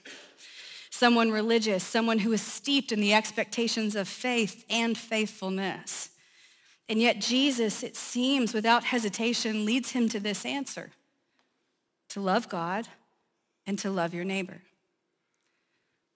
Someone 1.01 1.31
religious, 1.31 1.84
someone 1.84 2.20
who 2.20 2.31
is 2.31 2.43
steeped 2.43 2.91
in 2.91 3.01
the 3.01 3.12
expectations 3.12 3.96
of 3.96 4.08
faith 4.08 4.63
and 4.70 4.96
faithfulness. 4.96 6.10
And 6.88 7.01
yet, 7.01 7.20
Jesus, 7.20 7.81
it 7.81 7.96
seems, 7.96 8.53
without 8.53 8.84
hesitation, 8.84 9.65
leads 9.65 9.93
him 9.93 10.10
to 10.10 10.20
this 10.20 10.46
answer 10.46 10.91
to 12.10 12.22
love 12.22 12.50
God 12.50 12.88
and 13.65 13.79
to 13.79 13.89
love 13.89 14.13
your 14.13 14.24
neighbor. 14.24 14.62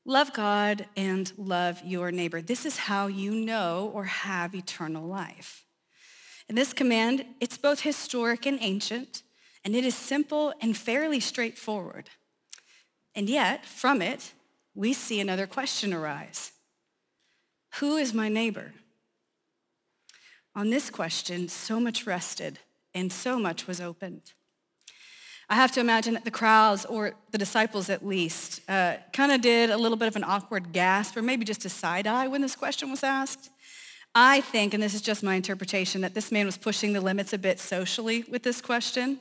Love 0.06 0.34
God 0.34 0.86
and 0.96 1.34
love 1.36 1.82
your 1.84 2.12
neighbor. 2.12 2.39
This 2.39 2.63
is 2.63 2.77
how 2.77 3.08
you 3.08 3.34
know 3.34 3.89
or 3.92 4.04
have 4.04 4.54
eternal 4.54 5.08
life. 5.08 5.65
And 6.48 6.56
this 6.56 6.74
command, 6.74 7.25
it's 7.39 7.58
both 7.58 7.80
historic 7.80 8.46
and 8.46 8.60
ancient 8.62 9.24
and 9.63 9.75
it 9.75 9.84
is 9.84 9.96
simple 9.96 10.54
and 10.62 10.77
fairly 10.77 11.20
straightforward. 11.20 12.12
And 13.15 13.27
yet, 13.27 13.65
from 13.65 14.04
it, 14.04 14.35
we 14.75 14.94
see 14.94 15.20
another 15.20 15.48
question 15.48 15.94
arise 15.94 16.51
Who 17.79 17.98
is 17.98 18.13
my 18.13 18.29
neighbor? 18.29 18.74
On 20.55 20.70
this 20.70 20.89
question, 20.89 21.50
so 21.50 21.79
much 21.79 22.05
rested 22.05 22.60
and 22.94 23.12
so 23.12 23.39
much 23.39 23.67
was 23.67 23.82
opened. 23.82 24.34
I 25.50 25.55
have 25.55 25.72
to 25.74 25.79
imagine 25.79 26.13
that 26.15 26.25
the 26.25 26.32
crowds, 26.32 26.86
or 26.86 27.13
the 27.32 27.38
disciples 27.38 27.89
at 27.89 28.05
least, 28.05 28.62
uh, 28.67 28.96
kind 29.13 29.32
of 29.32 29.41
did 29.41 29.70
a 29.70 29.77
little 29.77 29.98
bit 29.98 30.08
of 30.08 30.15
an 30.15 30.24
awkward 30.24 30.72
gasp 30.72 31.15
or 31.15 31.22
maybe 31.22 31.46
just 31.46 31.65
a 31.65 31.70
side 31.70 32.08
eye 32.08 32.27
when 32.27 32.41
this 32.41 32.55
question 32.55 32.89
was 32.89 33.03
asked. 33.03 33.51
I 34.15 34.41
think, 34.41 34.74
and 34.74 34.82
this 34.82 34.94
is 34.94 35.01
just 35.01 35.24
my 35.24 35.36
interpretation, 35.36 36.01
that 36.01 36.13
this 36.13 36.32
man 36.32 36.46
was 36.46 36.58
pushing 36.58 36.94
the 36.94 37.01
limits 37.01 37.34
a 37.34 37.38
bit 37.38 37.60
socially 37.60 38.24
with 38.29 38.44
this 38.44 38.62
question. 38.62 39.20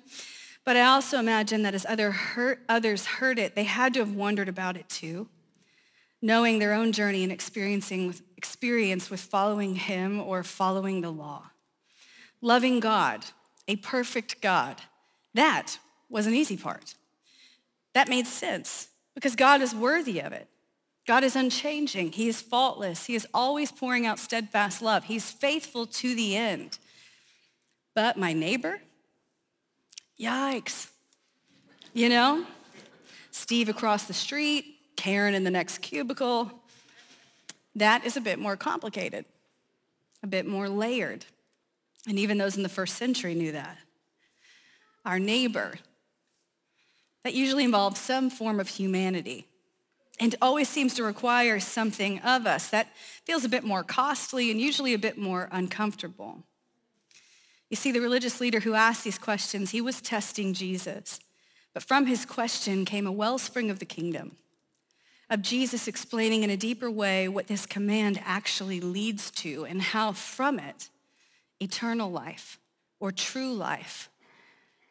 But 0.64 0.76
I 0.76 0.82
also 0.82 1.18
imagine 1.18 1.62
that 1.62 1.75
as 1.75 1.84
other 1.84 2.14
others 2.68 3.04
heard 3.04 3.38
it, 3.38 3.54
they 3.54 3.64
had 3.64 3.92
to 3.94 4.00
have 4.00 4.14
wondered 4.14 4.49
about 4.49 4.76
it 4.76 4.88
too, 4.88 5.28
knowing 6.25 6.59
their 6.59 6.73
own 6.73 6.90
journey 6.90 7.23
and 7.23 7.31
experiencing 7.31 8.07
with, 8.07 8.23
experience 8.38 9.11
with 9.11 9.21
following 9.21 9.76
him 9.76 10.19
or 10.19 10.43
following 10.43 11.02
the 11.02 11.11
law. 11.11 11.50
Loving 12.40 12.81
God, 12.81 13.26
a 13.69 13.76
perfect 13.76 14.40
God, 14.40 14.81
that 15.35 15.78
was 16.09 16.26
an 16.26 16.33
easy 16.33 16.57
part. 16.57 16.95
That 17.93 18.09
made 18.09 18.26
sense 18.26 18.88
because 19.14 19.37
God 19.37 19.61
is 19.61 19.75
worthy 19.75 20.21
of 20.21 20.33
it. 20.33 20.49
God 21.07 21.25
is 21.25 21.37
unchanging. 21.37 22.12
He 22.12 22.26
is 22.26 22.40
faultless. 22.40 23.04
He 23.04 23.14
is 23.14 23.26
always 23.35 23.71
pouring 23.71 24.07
out 24.07 24.19
steadfast 24.19 24.81
love. 24.81 25.04
He's 25.04 25.31
faithful 25.31 25.85
to 25.87 26.14
the 26.14 26.37
end. 26.37 26.78
But 27.95 28.16
my 28.16 28.33
neighbor, 28.33 28.81
Yikes. 30.19 30.88
You 31.93 32.09
know? 32.09 32.47
Steve 33.31 33.69
across 33.69 34.04
the 34.04 34.14
street, 34.14 34.74
Karen 34.96 35.34
in 35.34 35.44
the 35.44 35.50
next 35.50 35.78
cubicle. 35.78 36.50
That 37.74 38.04
is 38.04 38.16
a 38.16 38.20
bit 38.20 38.38
more 38.38 38.56
complicated, 38.56 39.24
a 40.22 40.26
bit 40.26 40.46
more 40.46 40.68
layered. 40.68 41.26
And 42.06 42.18
even 42.18 42.38
those 42.38 42.56
in 42.56 42.62
the 42.62 42.68
first 42.68 42.96
century 42.96 43.34
knew 43.34 43.52
that. 43.52 43.78
Our 45.04 45.18
neighbor, 45.18 45.74
that 47.24 47.34
usually 47.34 47.64
involves 47.64 48.00
some 48.00 48.30
form 48.30 48.60
of 48.60 48.68
humanity 48.68 49.46
and 50.20 50.34
always 50.40 50.68
seems 50.68 50.94
to 50.94 51.02
require 51.02 51.58
something 51.58 52.20
of 52.20 52.46
us 52.46 52.68
that 52.68 52.88
feels 53.24 53.44
a 53.44 53.48
bit 53.48 53.64
more 53.64 53.82
costly 53.82 54.50
and 54.50 54.60
usually 54.60 54.94
a 54.94 54.98
bit 54.98 55.18
more 55.18 55.48
uncomfortable. 55.50 56.44
You 57.70 57.76
see, 57.76 57.90
the 57.90 58.00
religious 58.00 58.40
leader 58.40 58.60
who 58.60 58.74
asked 58.74 59.02
these 59.02 59.18
questions, 59.18 59.70
he 59.70 59.80
was 59.80 60.00
testing 60.00 60.54
Jesus. 60.54 61.18
But 61.72 61.82
from 61.82 62.06
his 62.06 62.24
question 62.24 62.84
came 62.84 63.06
a 63.06 63.12
wellspring 63.12 63.70
of 63.70 63.80
the 63.80 63.84
kingdom, 63.84 64.36
of 65.34 65.42
Jesus 65.42 65.88
explaining 65.88 66.44
in 66.44 66.50
a 66.50 66.56
deeper 66.56 66.88
way 66.88 67.26
what 67.26 67.48
this 67.48 67.66
command 67.66 68.20
actually 68.24 68.80
leads 68.80 69.32
to 69.32 69.66
and 69.66 69.82
how 69.82 70.12
from 70.12 70.60
it, 70.60 70.88
eternal 71.60 72.08
life 72.08 72.60
or 73.00 73.10
true 73.10 73.52
life, 73.52 74.08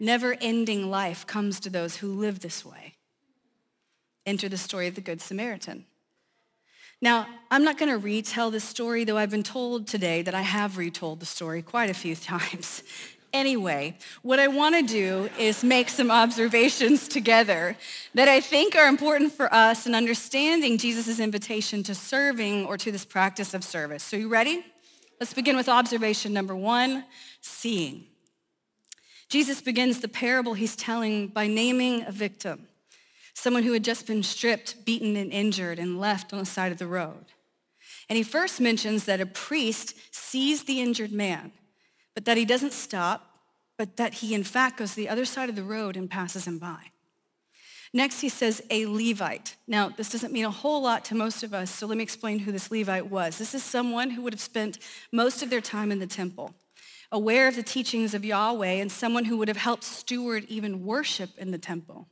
never 0.01 0.35
ending 0.41 0.91
life 0.91 1.25
comes 1.25 1.61
to 1.61 1.69
those 1.69 1.95
who 1.95 2.11
live 2.11 2.41
this 2.41 2.65
way. 2.65 2.95
Enter 4.25 4.49
the 4.49 4.57
story 4.57 4.87
of 4.87 4.95
the 4.95 5.01
Good 5.01 5.21
Samaritan. 5.21 5.85
Now, 7.01 7.25
I'm 7.49 7.63
not 7.63 7.77
going 7.77 7.91
to 7.91 7.97
retell 7.97 8.51
this 8.51 8.65
story, 8.65 9.05
though 9.05 9.17
I've 9.17 9.31
been 9.31 9.43
told 9.43 9.87
today 9.87 10.21
that 10.23 10.35
I 10.35 10.41
have 10.41 10.77
retold 10.77 11.21
the 11.21 11.25
story 11.25 11.61
quite 11.61 11.89
a 11.89 11.93
few 11.93 12.15
times. 12.17 12.83
Anyway, 13.33 13.97
what 14.21 14.39
I 14.39 14.47
want 14.47 14.75
to 14.75 14.83
do 14.83 15.27
is 15.39 15.63
make 15.63 15.89
some 15.89 16.11
observations 16.11 17.07
together 17.07 17.75
that 18.13 18.29
I 18.29 18.39
think 18.39 18.75
are 18.75 18.87
important 18.87 19.33
for 19.33 19.51
us 19.51 19.87
in 19.87 19.95
understanding 19.95 20.77
Jesus' 20.77 21.19
invitation 21.19 21.81
to 21.83 21.95
serving 21.95 22.67
or 22.67 22.77
to 22.77 22.91
this 22.91 23.05
practice 23.05 23.55
of 23.55 23.63
service. 23.63 24.03
So, 24.03 24.17
you 24.17 24.29
ready? 24.29 24.63
Let's 25.19 25.33
begin 25.33 25.55
with 25.55 25.67
observation 25.67 26.31
number 26.31 26.55
one 26.55 27.05
seeing. 27.41 28.05
Jesus 29.29 29.61
begins 29.61 29.99
the 29.99 30.07
parable 30.07 30.53
he's 30.53 30.75
telling 30.75 31.27
by 31.27 31.47
naming 31.47 32.03
a 32.05 32.11
victim. 32.11 32.67
someone 33.33 33.63
who 33.63 33.73
had 33.73 33.83
just 33.83 34.07
been 34.07 34.23
stripped, 34.23 34.85
beaten, 34.85 35.15
and 35.15 35.31
injured 35.31 35.79
and 35.79 35.99
left 35.99 36.33
on 36.33 36.39
the 36.39 36.45
side 36.45 36.71
of 36.71 36.77
the 36.77 36.87
road. 36.87 37.25
And 38.09 38.17
he 38.17 38.23
first 38.23 38.61
mentions 38.61 39.05
that 39.05 39.21
a 39.21 39.25
priest 39.25 39.95
sees 40.13 40.63
the 40.63 40.79
injured 40.81 41.11
man, 41.11 41.51
but 42.13 42.25
that 42.25 42.37
he 42.37 42.45
doesn't 42.45 42.73
stop, 42.73 43.39
but 43.77 43.97
that 43.97 44.15
he 44.15 44.33
in 44.33 44.43
fact 44.43 44.77
goes 44.77 44.91
to 44.91 44.95
the 44.97 45.09
other 45.09 45.25
side 45.25 45.49
of 45.49 45.55
the 45.55 45.63
road 45.63 45.97
and 45.97 46.09
passes 46.09 46.47
him 46.47 46.59
by. 46.59 46.91
Next, 47.95 48.21
he 48.21 48.29
says 48.29 48.59
a 48.71 48.87
Levite. 48.87 49.55
Now, 49.67 49.89
this 49.89 50.09
doesn't 50.09 50.33
mean 50.33 50.45
a 50.45 50.51
whole 50.51 50.81
lot 50.81 51.05
to 51.05 51.15
most 51.15 51.43
of 51.43 51.53
us, 51.53 51.69
so 51.69 51.85
let 51.85 51.97
me 51.97 52.03
explain 52.03 52.39
who 52.39 52.51
this 52.51 52.71
Levite 52.71 53.05
was. 53.05 53.37
This 53.37 53.53
is 53.53 53.63
someone 53.63 54.09
who 54.09 54.23
would 54.23 54.33
have 54.33 54.41
spent 54.41 54.79
most 55.11 55.43
of 55.43 55.51
their 55.51 55.61
time 55.61 55.91
in 55.91 55.99
the 55.99 56.07
temple, 56.07 56.55
aware 57.11 57.47
of 57.47 57.55
the 57.55 57.61
teachings 57.61 58.15
of 58.15 58.25
Yahweh, 58.25 58.81
and 58.81 58.91
someone 58.91 59.25
who 59.25 59.37
would 59.37 59.47
have 59.47 59.57
helped 59.57 59.83
steward 59.83 60.45
even 60.45 60.83
worship 60.83 61.37
in 61.37 61.51
the 61.51 61.59
temple. 61.59 62.07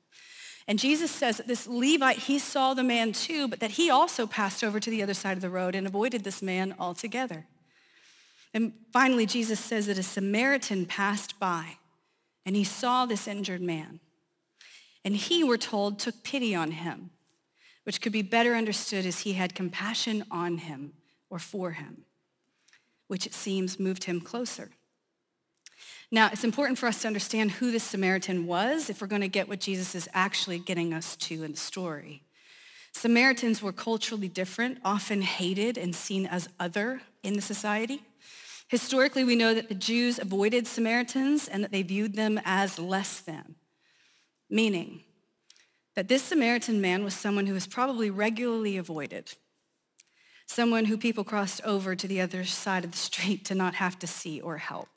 And 0.68 0.78
Jesus 0.78 1.10
says 1.10 1.38
that 1.38 1.48
this 1.48 1.66
Levite, 1.66 2.20
he 2.20 2.38
saw 2.38 2.76
the 2.76 2.84
man 2.84 3.12
too, 3.12 3.48
but 3.48 3.60
that 3.60 3.72
he 3.72 3.90
also 3.90 4.28
passed 4.28 4.64
over 4.64 4.80
to 4.80 4.90
the 4.92 5.02
other 5.02 5.16
side 5.16 5.36
of 5.36 5.42
the 5.42 5.50
road 5.50 5.74
and 5.74 5.88
avoided 5.88 6.24
this 6.24 6.44
man 6.44 6.76
altogether. 6.78 7.48
And 8.54 8.74
finally, 8.92 9.26
Jesus 9.26 9.60
says 9.60 9.88
that 9.88 9.98
a 9.98 10.04
Samaritan 10.04 10.86
passed 10.86 11.40
by 11.40 11.78
and 12.46 12.56
he 12.56 12.64
saw 12.64 13.06
this 13.06 13.28
injured 13.28 13.62
man. 13.62 14.00
And 15.04 15.16
he, 15.16 15.44
we're 15.44 15.58
told, 15.58 16.00
took 16.00 16.24
pity 16.24 16.54
on 16.54 16.72
him, 16.72 17.12
which 17.84 18.02
could 18.02 18.12
be 18.12 18.22
better 18.22 18.56
understood 18.56 19.06
as 19.06 19.22
he 19.22 19.34
had 19.34 19.56
compassion 19.56 20.26
on 20.30 20.60
him 20.60 20.94
or 21.30 21.40
for 21.40 21.72
him, 21.72 22.04
which 23.08 23.26
it 23.26 23.34
seems 23.34 23.80
moved 23.80 24.04
him 24.04 24.22
closer. 24.22 24.70
Now, 26.12 26.30
it's 26.32 26.44
important 26.44 26.78
for 26.78 26.88
us 26.88 27.02
to 27.02 27.08
understand 27.08 27.52
who 27.52 27.72
this 27.72 27.84
Samaritan 27.84 28.46
was 28.46 28.90
if 28.90 29.02
we're 29.02 29.08
going 29.08 29.22
to 29.22 29.30
get 29.30 29.48
what 29.48 29.62
Jesus 29.62 29.96
is 29.96 30.10
actually 30.14 30.60
getting 30.60 30.94
us 30.94 31.16
to 31.16 31.44
in 31.44 31.52
the 31.52 31.58
story. 31.58 32.22
Samaritans 32.92 33.62
were 33.62 33.72
culturally 33.72 34.28
different, 34.28 34.80
often 34.84 35.22
hated 35.22 35.78
and 35.78 35.96
seen 35.96 36.26
as 36.26 36.50
other 36.60 37.02
in 37.24 37.36
the 37.36 37.42
society. 37.42 38.04
Historically, 38.72 39.26
we 39.26 39.36
know 39.36 39.54
that 39.54 39.68
the 39.68 39.76
Jews 39.76 40.18
avoided 40.18 40.66
Samaritans 40.66 41.50
and 41.50 41.62
that 41.62 41.74
they 41.74 41.84
viewed 41.84 42.16
them 42.16 42.40
as 42.46 42.80
less 42.80 43.20
than 43.20 43.56
meaning 44.50 45.02
that 45.96 46.08
this 46.08 46.24
Samaritan 46.24 46.80
man 46.80 47.04
was 47.04 47.14
someone 47.14 47.48
who 47.48 47.54
was 47.54 47.68
probably 47.68 48.10
regularly 48.10 48.78
avoided, 48.78 49.34
someone 50.46 50.86
who 50.86 50.98
people 50.98 51.26
crossed 51.26 51.62
over 51.66 51.98
to 51.98 52.08
the 52.08 52.22
other 52.22 52.46
side 52.46 52.86
of 52.86 52.92
the 52.92 52.98
street 52.98 53.44
to 53.44 53.56
not 53.56 53.76
have 53.76 54.00
to 54.00 54.08
see 54.08 54.40
or 54.40 54.58
help. 54.58 54.88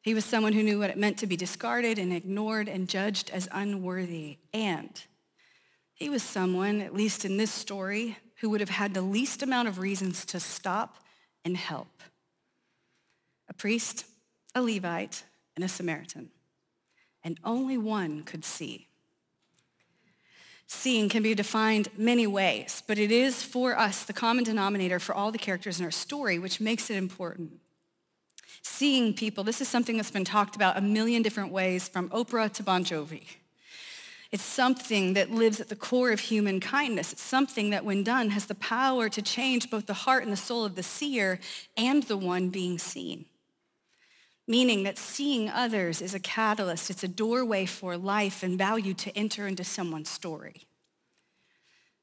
He 0.00 0.14
was 0.14 0.24
someone 0.24 0.52
who 0.52 0.62
knew 0.62 0.78
what 0.78 0.90
it 0.90 0.96
meant 0.96 1.18
to 1.18 1.26
be 1.26 1.36
discarded 1.36 1.98
and 1.98 2.12
ignored 2.12 2.68
and 2.68 2.88
judged 2.88 3.28
as 3.30 3.48
unworthy. 3.50 4.38
And 4.54 5.02
he 5.94 6.08
was 6.08 6.22
someone, 6.22 6.80
at 6.80 6.94
least 6.94 7.24
in 7.24 7.38
this 7.38 7.50
story, 7.50 8.18
who 8.40 8.50
would 8.50 8.60
have 8.60 8.70
had 8.70 8.94
the 8.94 9.02
least 9.02 9.42
amount 9.42 9.66
of 9.66 9.80
reasons 9.80 10.24
to 10.26 10.38
stop 10.38 10.98
and 11.44 11.56
help. 11.56 11.88
A 13.52 13.54
priest, 13.54 14.06
a 14.54 14.62
Levite, 14.62 15.24
and 15.54 15.62
a 15.62 15.68
Samaritan 15.68 16.30
and 17.24 17.38
only 17.44 17.78
one 17.78 18.22
could 18.22 18.44
see. 18.44 18.88
Seeing 20.66 21.08
can 21.08 21.22
be 21.22 21.34
defined 21.34 21.88
many 21.96 22.26
ways, 22.26 22.82
but 22.86 22.98
it 22.98 23.12
is 23.12 23.42
for 23.42 23.78
us 23.78 24.04
the 24.04 24.14
common 24.14 24.42
denominator 24.42 24.98
for 24.98 25.14
all 25.14 25.30
the 25.30 25.38
characters 25.38 25.78
in 25.78 25.84
our 25.84 25.90
story, 25.90 26.38
which 26.38 26.60
makes 26.60 26.88
it 26.88 26.96
important. 26.96 27.60
Seeing 28.62 29.12
people, 29.12 29.44
this 29.44 29.60
is 29.60 29.68
something 29.68 29.96
that's 29.96 30.10
been 30.10 30.24
talked 30.24 30.56
about 30.56 30.78
a 30.78 30.80
million 30.80 31.22
different 31.22 31.52
ways 31.52 31.88
from 31.88 32.08
Oprah 32.08 32.50
to 32.54 32.62
Bon 32.62 32.84
Jovi. 32.84 33.24
It's 34.30 34.42
something 34.42 35.12
that 35.12 35.30
lives 35.30 35.60
at 35.60 35.68
the 35.68 35.76
core 35.76 36.10
of 36.10 36.20
human 36.20 36.58
kindness. 36.58 37.12
It's 37.12 37.22
something 37.22 37.68
that, 37.68 37.84
when 37.84 38.02
done, 38.02 38.30
has 38.30 38.46
the 38.46 38.54
power 38.54 39.10
to 39.10 39.20
change 39.20 39.68
both 39.68 39.84
the 39.84 39.92
heart 39.92 40.22
and 40.22 40.32
the 40.32 40.38
soul 40.38 40.64
of 40.64 40.74
the 40.74 40.82
seer 40.82 41.38
and 41.76 42.02
the 42.04 42.16
one 42.16 42.48
being 42.48 42.78
seen 42.78 43.26
meaning 44.46 44.82
that 44.82 44.98
seeing 44.98 45.48
others 45.48 46.02
is 46.02 46.14
a 46.14 46.20
catalyst, 46.20 46.90
it's 46.90 47.04
a 47.04 47.08
doorway 47.08 47.66
for 47.66 47.96
life 47.96 48.42
and 48.42 48.58
value 48.58 48.94
to 48.94 49.16
enter 49.16 49.46
into 49.46 49.64
someone's 49.64 50.08
story. 50.08 50.66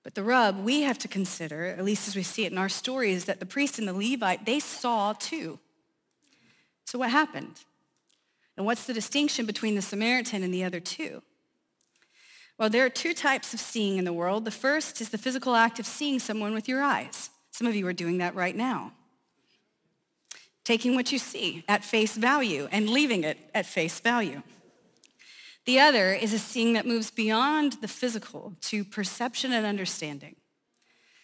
But 0.04 0.16
the 0.16 0.24
rub 0.24 0.64
we 0.64 0.82
have 0.82 0.98
to 1.00 1.08
consider, 1.08 1.66
at 1.66 1.84
least 1.84 2.08
as 2.08 2.16
we 2.16 2.24
see 2.24 2.46
it 2.46 2.52
in 2.52 2.58
our 2.58 2.70
story, 2.70 3.12
is 3.12 3.26
that 3.26 3.40
the 3.40 3.46
priest 3.46 3.78
and 3.78 3.88
the 3.88 3.94
Levite, 3.94 4.46
they 4.46 4.60
saw 4.60 5.14
too. 5.14 5.60
So 6.86 6.98
what 6.98 7.12
happened? 7.12 7.60
And 8.56 8.66
what's 8.66 8.86
the 8.86 8.94
distinction 8.94 9.46
between 9.46 9.76
the 9.76 9.82
Samaritan 9.82 10.44
and 10.44 10.54
the 10.54 10.64
other 10.64 10.80
two? 10.80 11.22
Well, 12.58 12.70
there 12.70 12.86
are 12.86 12.90
two 12.90 13.14
types 13.14 13.54
of 13.54 13.60
seeing 13.60 13.98
in 13.98 14.06
the 14.06 14.14
world. 14.14 14.44
The 14.44 14.52
first 14.52 15.00
is 15.00 15.10
the 15.10 15.18
physical 15.18 15.56
act 15.56 15.80
of 15.80 15.86
seeing 15.86 16.20
someone 16.20 16.54
with 16.54 16.68
your 16.68 16.82
eyes. 16.82 17.30
Some 17.52 17.68
of 17.68 17.76
you 17.76 17.86
are 17.88 17.94
doing 17.94 18.18
that 18.18 18.36
right 18.36 18.56
now 18.56 18.94
taking 20.70 20.94
what 20.94 21.12
you 21.12 21.18
see 21.18 21.64
at 21.68 21.84
face 21.84 22.16
value 22.16 22.70
and 22.72 22.88
leaving 22.88 23.24
it 23.24 23.40
at 23.56 23.66
face 23.66 24.00
value. 24.00 24.44
The 25.66 25.80
other 25.80 26.14
is 26.14 26.32
a 26.32 26.38
seeing 26.38 26.74
that 26.74 26.86
moves 26.86 27.10
beyond 27.10 27.78
the 27.82 27.88
physical 27.88 28.54
to 28.70 28.84
perception 28.84 29.52
and 29.52 29.66
understanding. 29.66 30.36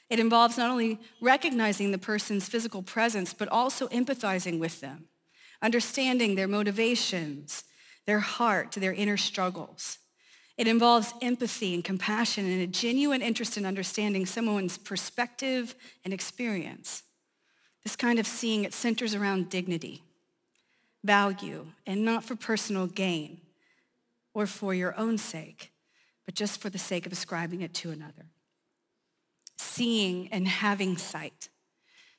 It 0.10 0.19
involves 0.19 0.58
not 0.58 0.71
only 0.71 0.99
recognizing 1.21 1.91
the 1.91 1.99
person's 1.99 2.49
physical 2.49 2.81
presence, 2.81 3.36
but 3.36 3.47
also 3.49 3.88
empathizing 3.89 4.58
with 4.58 4.81
them, 4.81 5.10
understanding 5.62 6.34
their 6.34 6.47
motivations, 6.47 7.65
their 8.08 8.21
heart, 8.21 8.71
their 8.71 8.93
inner 8.93 9.15
struggles. 9.15 9.99
It 10.58 10.67
involves 10.67 11.13
empathy 11.21 11.75
and 11.75 11.84
compassion 11.84 12.47
and 12.47 12.63
a 12.63 12.67
genuine 12.67 13.21
interest 13.21 13.58
in 13.58 13.65
understanding 13.67 14.25
someone's 14.25 14.79
perspective 14.79 15.75
and 16.03 16.15
experience. 16.15 17.03
This 17.86 17.95
kind 17.95 18.19
of 18.19 18.28
seeing, 18.28 18.65
it 18.65 18.74
centers 18.74 19.13
around 19.13 19.50
dignity, 19.50 20.02
value, 21.04 21.67
and 21.86 22.04
not 22.04 22.26
for 22.26 22.36
personal 22.36 22.88
gain 22.88 23.39
or 24.34 24.48
for 24.48 24.74
your 24.74 24.98
own 24.98 25.19
sake, 25.19 25.71
but 26.26 26.34
just 26.34 26.60
for 26.60 26.71
the 26.71 26.80
sake 26.80 27.06
of 27.06 27.12
ascribing 27.12 27.62
it 27.62 27.76
to 27.76 27.91
another. 27.91 28.26
Seeing 29.58 30.28
and 30.30 30.48
having 30.48 30.98
sight. 30.98 31.50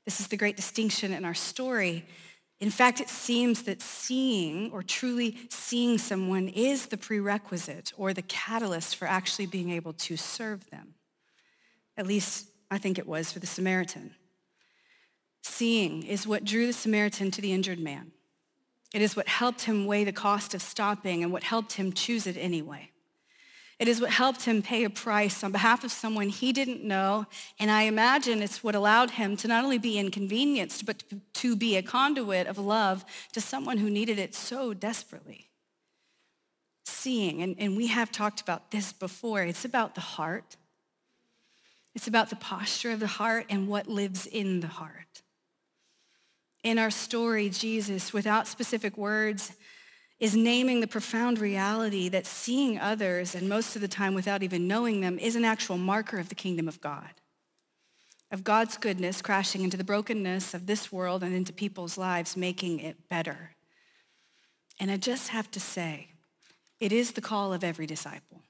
This 0.04 0.20
is 0.20 0.28
the 0.28 0.36
great 0.36 0.56
distinction 0.56 1.12
in 1.12 1.24
our 1.24 1.34
story. 1.34 2.04
In 2.60 2.70
fact, 2.70 3.00
it 3.00 3.08
seems 3.08 3.64
that 3.64 3.82
seeing 3.82 4.70
or 4.70 4.84
truly 4.84 5.36
seeing 5.50 5.98
someone 5.98 6.46
is 6.46 6.86
the 6.86 6.96
prerequisite 6.96 7.92
or 7.96 8.14
the 8.14 8.22
catalyst 8.22 8.94
for 8.94 9.06
actually 9.06 9.46
being 9.46 9.72
able 9.72 9.92
to 9.94 10.16
serve 10.16 10.70
them. 10.70 10.94
At 11.96 12.06
least 12.06 12.50
I 12.70 12.78
think 12.78 13.00
it 13.00 13.06
was 13.06 13.32
for 13.32 13.40
the 13.40 13.48
Samaritan. 13.48 14.14
Seeing 15.48 16.02
is 16.02 16.26
what 16.26 16.44
drew 16.44 16.66
the 16.66 16.72
Samaritan 16.72 17.30
to 17.30 17.40
the 17.40 17.52
injured 17.52 17.78
man. 17.78 18.10
It 18.92 19.00
is 19.00 19.14
what 19.16 19.28
helped 19.28 19.62
him 19.62 19.86
weigh 19.86 20.02
the 20.02 20.12
cost 20.12 20.54
of 20.54 20.60
stopping 20.60 21.22
and 21.22 21.32
what 21.32 21.44
helped 21.44 21.74
him 21.74 21.92
choose 21.92 22.26
it 22.26 22.36
anyway. 22.36 22.90
It 23.78 23.86
is 23.88 24.00
what 24.00 24.10
helped 24.10 24.42
him 24.42 24.60
pay 24.60 24.84
a 24.84 24.90
price 24.90 25.44
on 25.44 25.52
behalf 25.52 25.84
of 25.84 25.92
someone 25.92 26.30
he 26.30 26.52
didn't 26.52 26.82
know. 26.82 27.26
And 27.60 27.70
I 27.70 27.82
imagine 27.82 28.42
it's 28.42 28.64
what 28.64 28.74
allowed 28.74 29.12
him 29.12 29.36
to 29.36 29.48
not 29.48 29.64
only 29.64 29.78
be 29.78 29.98
inconvenienced, 29.98 30.84
but 30.84 31.04
to 31.34 31.56
be 31.56 31.76
a 31.76 31.82
conduit 31.82 32.48
of 32.48 32.58
love 32.58 33.04
to 33.32 33.40
someone 33.40 33.78
who 33.78 33.88
needed 33.88 34.18
it 34.18 34.34
so 34.34 34.74
desperately. 34.74 35.48
Seeing, 36.84 37.40
and, 37.40 37.54
and 37.58 37.76
we 37.76 37.86
have 37.86 38.10
talked 38.10 38.40
about 38.40 38.72
this 38.72 38.92
before, 38.92 39.42
it's 39.42 39.64
about 39.64 39.94
the 39.94 40.00
heart. 40.00 40.56
It's 41.94 42.08
about 42.08 42.30
the 42.30 42.36
posture 42.36 42.90
of 42.90 43.00
the 43.00 43.06
heart 43.06 43.46
and 43.48 43.68
what 43.68 43.86
lives 43.86 44.26
in 44.26 44.60
the 44.60 44.66
heart. 44.66 45.22
In 46.66 46.80
our 46.80 46.90
story, 46.90 47.48
Jesus, 47.48 48.12
without 48.12 48.48
specific 48.48 48.96
words, 48.96 49.52
is 50.18 50.34
naming 50.34 50.80
the 50.80 50.88
profound 50.88 51.38
reality 51.38 52.08
that 52.08 52.26
seeing 52.26 52.76
others, 52.76 53.36
and 53.36 53.48
most 53.48 53.76
of 53.76 53.82
the 53.82 53.86
time 53.86 54.14
without 54.14 54.42
even 54.42 54.66
knowing 54.66 55.00
them, 55.00 55.16
is 55.16 55.36
an 55.36 55.44
actual 55.44 55.78
marker 55.78 56.18
of 56.18 56.28
the 56.28 56.34
kingdom 56.34 56.66
of 56.66 56.80
God, 56.80 57.12
of 58.32 58.42
God's 58.42 58.76
goodness 58.78 59.22
crashing 59.22 59.62
into 59.62 59.76
the 59.76 59.84
brokenness 59.84 60.54
of 60.54 60.66
this 60.66 60.90
world 60.90 61.22
and 61.22 61.32
into 61.32 61.52
people's 61.52 61.96
lives, 61.96 62.36
making 62.36 62.80
it 62.80 63.08
better. 63.08 63.52
And 64.80 64.90
I 64.90 64.96
just 64.96 65.28
have 65.28 65.48
to 65.52 65.60
say, 65.60 66.08
it 66.80 66.90
is 66.90 67.12
the 67.12 67.20
call 67.20 67.52
of 67.52 67.62
every 67.62 67.86
disciple. 67.86 68.42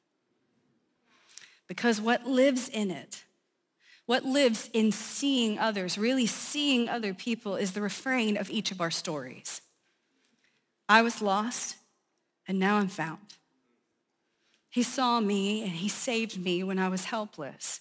Because 1.69 2.01
what 2.01 2.27
lives 2.27 2.71
in 2.71 2.91
it 2.91 3.25
what 4.07 4.25
lives 4.25 4.71
in 4.73 4.93
seeing 4.93 5.59
others, 5.59 5.99
really 5.99 6.27
seeing 6.27 6.89
other 6.89 7.13
people, 7.13 7.57
is 7.57 7.73
the 7.73 7.83
refrain 7.83 8.37
of 8.37 8.51
each 8.51 8.71
of 8.71 8.81
our 8.81 8.91
stories. 8.91 9.61
I 10.89 11.03
was 11.03 11.21
lost, 11.21 11.77
and 12.47 12.59
now 12.59 12.77
I'm 12.77 12.89
found. 12.89 13.19
He 14.71 14.85
saw 14.85 15.21
me, 15.21 15.63
and 15.63 15.73
he 15.73 15.89
saved 15.89 16.39
me 16.39 16.63
when 16.63 16.79
I 16.79 16.89
was 16.89 17.05
helpless. 17.05 17.81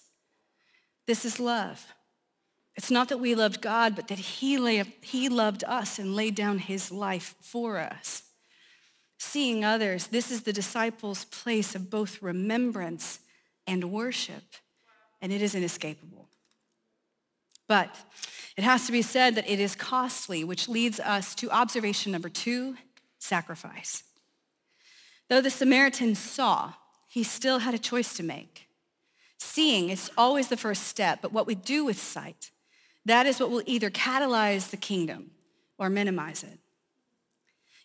This 1.06 1.24
is 1.24 1.38
love. 1.38 1.86
It's 2.74 2.90
not 2.90 3.08
that 3.08 3.18
we 3.18 3.34
loved 3.34 3.60
God, 3.60 3.94
but 3.94 4.08
that 4.08 4.18
he, 4.18 4.58
lay, 4.58 4.82
he 5.02 5.28
loved 5.28 5.62
us 5.64 5.98
and 5.98 6.16
laid 6.16 6.34
down 6.34 6.58
his 6.58 6.90
life 6.90 7.34
for 7.40 7.78
us. 7.78 8.22
Seeing 9.18 9.64
others, 9.64 10.08
this 10.08 10.30
is 10.30 10.42
the 10.42 10.52
disciples' 10.52 11.24
place 11.26 11.74
of 11.74 11.90
both 11.90 12.20
remembrance 12.20 13.20
and 13.66 13.92
worship, 13.92 14.42
and 15.22 15.32
it 15.32 15.40
is 15.40 15.54
inescapable. 15.54 16.15
But 17.68 17.94
it 18.56 18.64
has 18.64 18.86
to 18.86 18.92
be 18.92 19.02
said 19.02 19.34
that 19.34 19.48
it 19.50 19.60
is 19.60 19.74
costly, 19.74 20.44
which 20.44 20.68
leads 20.68 21.00
us 21.00 21.34
to 21.36 21.50
observation 21.50 22.12
number 22.12 22.28
two 22.28 22.76
sacrifice. 23.18 24.02
Though 25.28 25.40
the 25.40 25.50
Samaritan 25.50 26.14
saw, 26.14 26.74
he 27.08 27.22
still 27.22 27.60
had 27.60 27.74
a 27.74 27.78
choice 27.78 28.14
to 28.14 28.22
make. 28.22 28.68
Seeing 29.38 29.90
is 29.90 30.10
always 30.16 30.48
the 30.48 30.56
first 30.56 30.84
step, 30.84 31.20
but 31.20 31.32
what 31.32 31.46
we 31.46 31.54
do 31.54 31.84
with 31.84 31.98
sight, 31.98 32.50
that 33.04 33.26
is 33.26 33.40
what 33.40 33.50
will 33.50 33.62
either 33.66 33.90
catalyze 33.90 34.70
the 34.70 34.76
kingdom 34.76 35.32
or 35.78 35.90
minimize 35.90 36.42
it. 36.42 36.58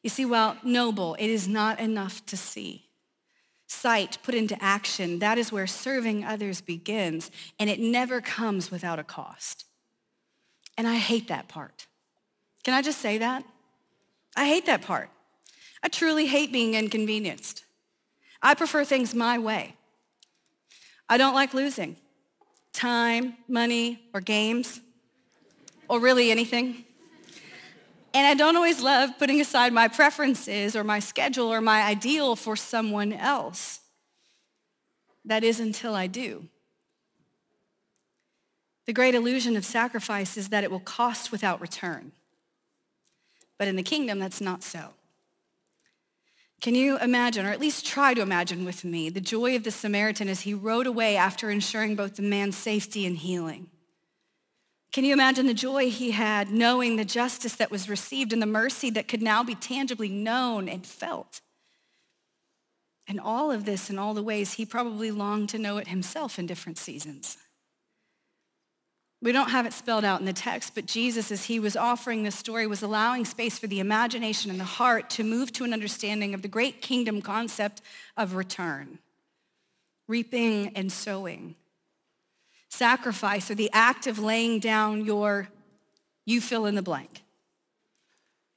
You 0.03 0.09
see, 0.09 0.25
while 0.25 0.57
noble, 0.63 1.15
it 1.19 1.27
is 1.27 1.47
not 1.47 1.79
enough 1.79 2.25
to 2.27 2.37
see. 2.37 2.87
Sight 3.67 4.17
put 4.23 4.35
into 4.35 4.61
action, 4.61 5.19
that 5.19 5.37
is 5.37 5.51
where 5.51 5.67
serving 5.67 6.25
others 6.25 6.59
begins, 6.61 7.31
and 7.59 7.69
it 7.69 7.79
never 7.79 8.19
comes 8.19 8.69
without 8.69 8.99
a 8.99 9.03
cost. 9.03 9.65
And 10.81 10.87
I 10.87 10.95
hate 10.95 11.27
that 11.27 11.47
part. 11.47 11.85
Can 12.63 12.73
I 12.73 12.81
just 12.81 13.01
say 13.01 13.19
that? 13.19 13.43
I 14.35 14.47
hate 14.47 14.65
that 14.65 14.81
part. 14.81 15.11
I 15.83 15.89
truly 15.89 16.25
hate 16.25 16.51
being 16.51 16.73
inconvenienced. 16.73 17.65
I 18.41 18.55
prefer 18.55 18.83
things 18.83 19.13
my 19.13 19.37
way. 19.37 19.75
I 21.07 21.17
don't 21.17 21.35
like 21.35 21.53
losing 21.53 21.97
time, 22.73 23.37
money, 23.47 24.01
or 24.11 24.21
games, 24.21 24.81
or 25.87 25.99
really 25.99 26.31
anything. 26.31 26.83
And 28.15 28.25
I 28.25 28.33
don't 28.33 28.55
always 28.55 28.81
love 28.81 29.19
putting 29.19 29.39
aside 29.39 29.73
my 29.73 29.87
preferences 29.87 30.75
or 30.75 30.83
my 30.83 30.97
schedule 30.97 31.53
or 31.53 31.61
my 31.61 31.83
ideal 31.83 32.35
for 32.35 32.55
someone 32.55 33.13
else. 33.13 33.81
That 35.25 35.43
is 35.43 35.59
until 35.59 35.93
I 35.93 36.07
do. 36.07 36.47
The 38.91 38.95
great 38.95 39.15
illusion 39.15 39.55
of 39.55 39.63
sacrifice 39.63 40.35
is 40.35 40.49
that 40.49 40.65
it 40.65 40.69
will 40.69 40.81
cost 40.81 41.31
without 41.31 41.61
return. 41.61 42.11
But 43.57 43.69
in 43.69 43.77
the 43.77 43.83
kingdom, 43.83 44.19
that's 44.19 44.41
not 44.41 44.63
so. 44.63 44.89
Can 46.59 46.75
you 46.75 46.97
imagine, 46.97 47.45
or 47.45 47.51
at 47.51 47.61
least 47.61 47.85
try 47.85 48.13
to 48.13 48.21
imagine 48.21 48.65
with 48.65 48.83
me, 48.83 49.09
the 49.09 49.21
joy 49.21 49.55
of 49.55 49.63
the 49.63 49.71
Samaritan 49.71 50.27
as 50.27 50.41
he 50.41 50.53
rode 50.53 50.87
away 50.87 51.15
after 51.15 51.49
ensuring 51.49 51.95
both 51.95 52.17
the 52.17 52.21
man's 52.21 52.57
safety 52.57 53.05
and 53.05 53.15
healing? 53.15 53.69
Can 54.91 55.05
you 55.05 55.13
imagine 55.13 55.47
the 55.47 55.53
joy 55.53 55.89
he 55.89 56.11
had 56.11 56.49
knowing 56.49 56.97
the 56.97 57.05
justice 57.05 57.55
that 57.55 57.71
was 57.71 57.87
received 57.87 58.33
and 58.33 58.41
the 58.41 58.45
mercy 58.45 58.89
that 58.89 59.07
could 59.07 59.21
now 59.21 59.41
be 59.41 59.55
tangibly 59.55 60.09
known 60.09 60.67
and 60.67 60.85
felt? 60.85 61.39
And 63.07 63.21
all 63.21 63.51
of 63.51 63.63
this 63.63 63.89
in 63.89 63.97
all 63.97 64.13
the 64.13 64.21
ways 64.21 64.55
he 64.55 64.65
probably 64.65 65.11
longed 65.11 65.47
to 65.47 65.57
know 65.57 65.77
it 65.77 65.87
himself 65.87 66.37
in 66.37 66.45
different 66.45 66.77
seasons. 66.77 67.37
We 69.23 69.31
don't 69.31 69.51
have 69.51 69.67
it 69.67 69.73
spelled 69.73 70.03
out 70.03 70.19
in 70.19 70.25
the 70.25 70.33
text, 70.33 70.73
but 70.73 70.87
Jesus, 70.87 71.31
as 71.31 71.45
he 71.45 71.59
was 71.59 71.77
offering 71.77 72.23
this 72.23 72.35
story, 72.35 72.65
was 72.65 72.81
allowing 72.81 73.23
space 73.23 73.59
for 73.59 73.67
the 73.67 73.79
imagination 73.79 74.49
and 74.49 74.59
the 74.59 74.63
heart 74.63 75.11
to 75.11 75.23
move 75.23 75.53
to 75.53 75.63
an 75.63 75.73
understanding 75.73 76.33
of 76.33 76.41
the 76.41 76.47
great 76.47 76.81
kingdom 76.81 77.21
concept 77.21 77.81
of 78.17 78.33
return, 78.33 78.97
reaping 80.07 80.75
and 80.75 80.91
sowing. 80.91 81.55
Sacrifice 82.67 83.51
or 83.51 83.55
the 83.55 83.69
act 83.73 84.07
of 84.07 84.17
laying 84.17 84.59
down 84.59 85.05
your, 85.05 85.49
you 86.25 86.41
fill 86.41 86.65
in 86.65 86.73
the 86.73 86.81
blank. 86.81 87.21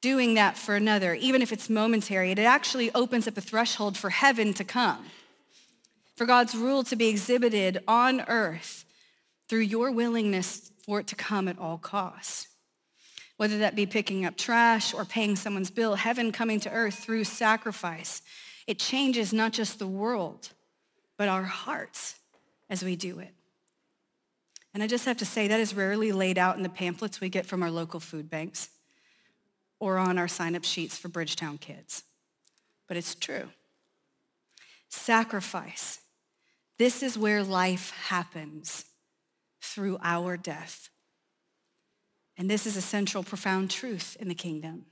Doing 0.01 0.33
that 0.35 0.57
for 0.57 0.77
another, 0.77 1.13
even 1.15 1.43
if 1.43 1.53
it's 1.53 1.69
momentary, 1.69 2.31
it 2.31 2.39
actually 2.39 2.91
opens 2.95 3.29
up 3.29 3.37
a 3.37 3.43
threshold 3.43 3.99
for 3.99 4.11
heaven 4.11 4.55
to 4.55 4.65
come, 4.65 5.05
for 6.17 6.25
God's 6.25 6.55
rule 6.55 6.85
to 6.85 6.97
be 6.97 7.09
exhibited 7.09 7.83
on 7.87 8.23
earth 8.23 8.84
through 9.49 9.61
your 9.61 9.91
willingness 9.91 10.71
for 10.85 11.01
it 11.01 11.07
to 11.09 11.15
come 11.15 11.49
at 11.49 11.59
all 11.59 11.79
costs. 11.79 12.49
Whether 13.37 13.59
that 13.59 13.75
be 13.75 13.87
picking 13.87 14.25
up 14.25 14.37
trash 14.37 14.95
or 14.95 15.05
paying 15.05 15.37
someone's 15.37 15.71
bill, 15.71 15.97
heaven 15.97 16.31
coming 16.31 16.61
to 16.61 16.71
earth 16.71 16.95
through 16.95 17.25
sacrifice. 17.25 18.23
It 18.67 18.79
changes 18.79 19.33
not 19.33 19.53
just 19.53 19.79
the 19.79 19.87
world, 19.87 20.51
but 21.17 21.29
our 21.29 21.43
hearts 21.43 22.17
as 22.71 22.85
we 22.85 22.97
do 22.97 23.19
it. 23.19 23.35
And 24.73 24.83
I 24.83 24.87
just 24.87 25.05
have 25.05 25.19
to 25.19 25.27
say, 25.27 25.49
that 25.49 25.61
is 25.61 25.75
rarely 25.75 26.13
laid 26.13 26.39
out 26.39 26.57
in 26.57 26.63
the 26.63 26.69
pamphlets 26.69 27.21
we 27.21 27.29
get 27.29 27.47
from 27.47 27.63
our 27.63 27.71
local 27.71 28.01
food 28.01 28.29
banks 28.31 28.71
or 29.79 29.99
on 29.99 30.19
our 30.19 30.29
sign 30.29 30.57
up 30.57 30.65
sheets 30.65 30.97
for 30.97 31.09
Bridgetown 31.09 31.59
kids. 31.59 32.05
But 32.89 32.97
it's 32.97 33.15
true. 33.15 33.51
Sacrifice. 34.89 36.01
This 36.79 37.03
is 37.03 37.19
where 37.19 37.43
life 37.43 37.91
happens 38.09 38.85
through 39.65 39.99
our 40.03 40.37
death. 40.37 40.91
And 42.37 42.51
this 42.51 42.67
is 42.67 42.77
a 42.77 42.83
central, 42.83 43.23
profound 43.23 43.71
truth 43.71 44.17
in 44.21 44.29
the 44.29 44.35
kingdom. 44.35 44.87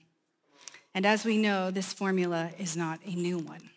And 0.95 1.07
as 1.07 1.25
we 1.25 1.39
know, 1.39 1.71
this 1.71 1.93
formula 1.93 2.51
is 2.59 2.77
not 2.77 3.01
a 3.05 3.15
new 3.15 3.39
one. 3.39 3.71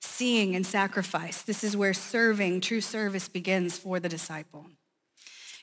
Seeing 0.00 0.56
and 0.56 0.66
sacrifice, 0.66 1.42
this 1.42 1.62
is 1.62 1.76
where 1.76 1.94
serving, 1.94 2.60
true 2.60 2.80
service 2.80 3.28
begins 3.28 3.78
for 3.78 4.00
the 4.00 4.08
disciple. 4.08 4.66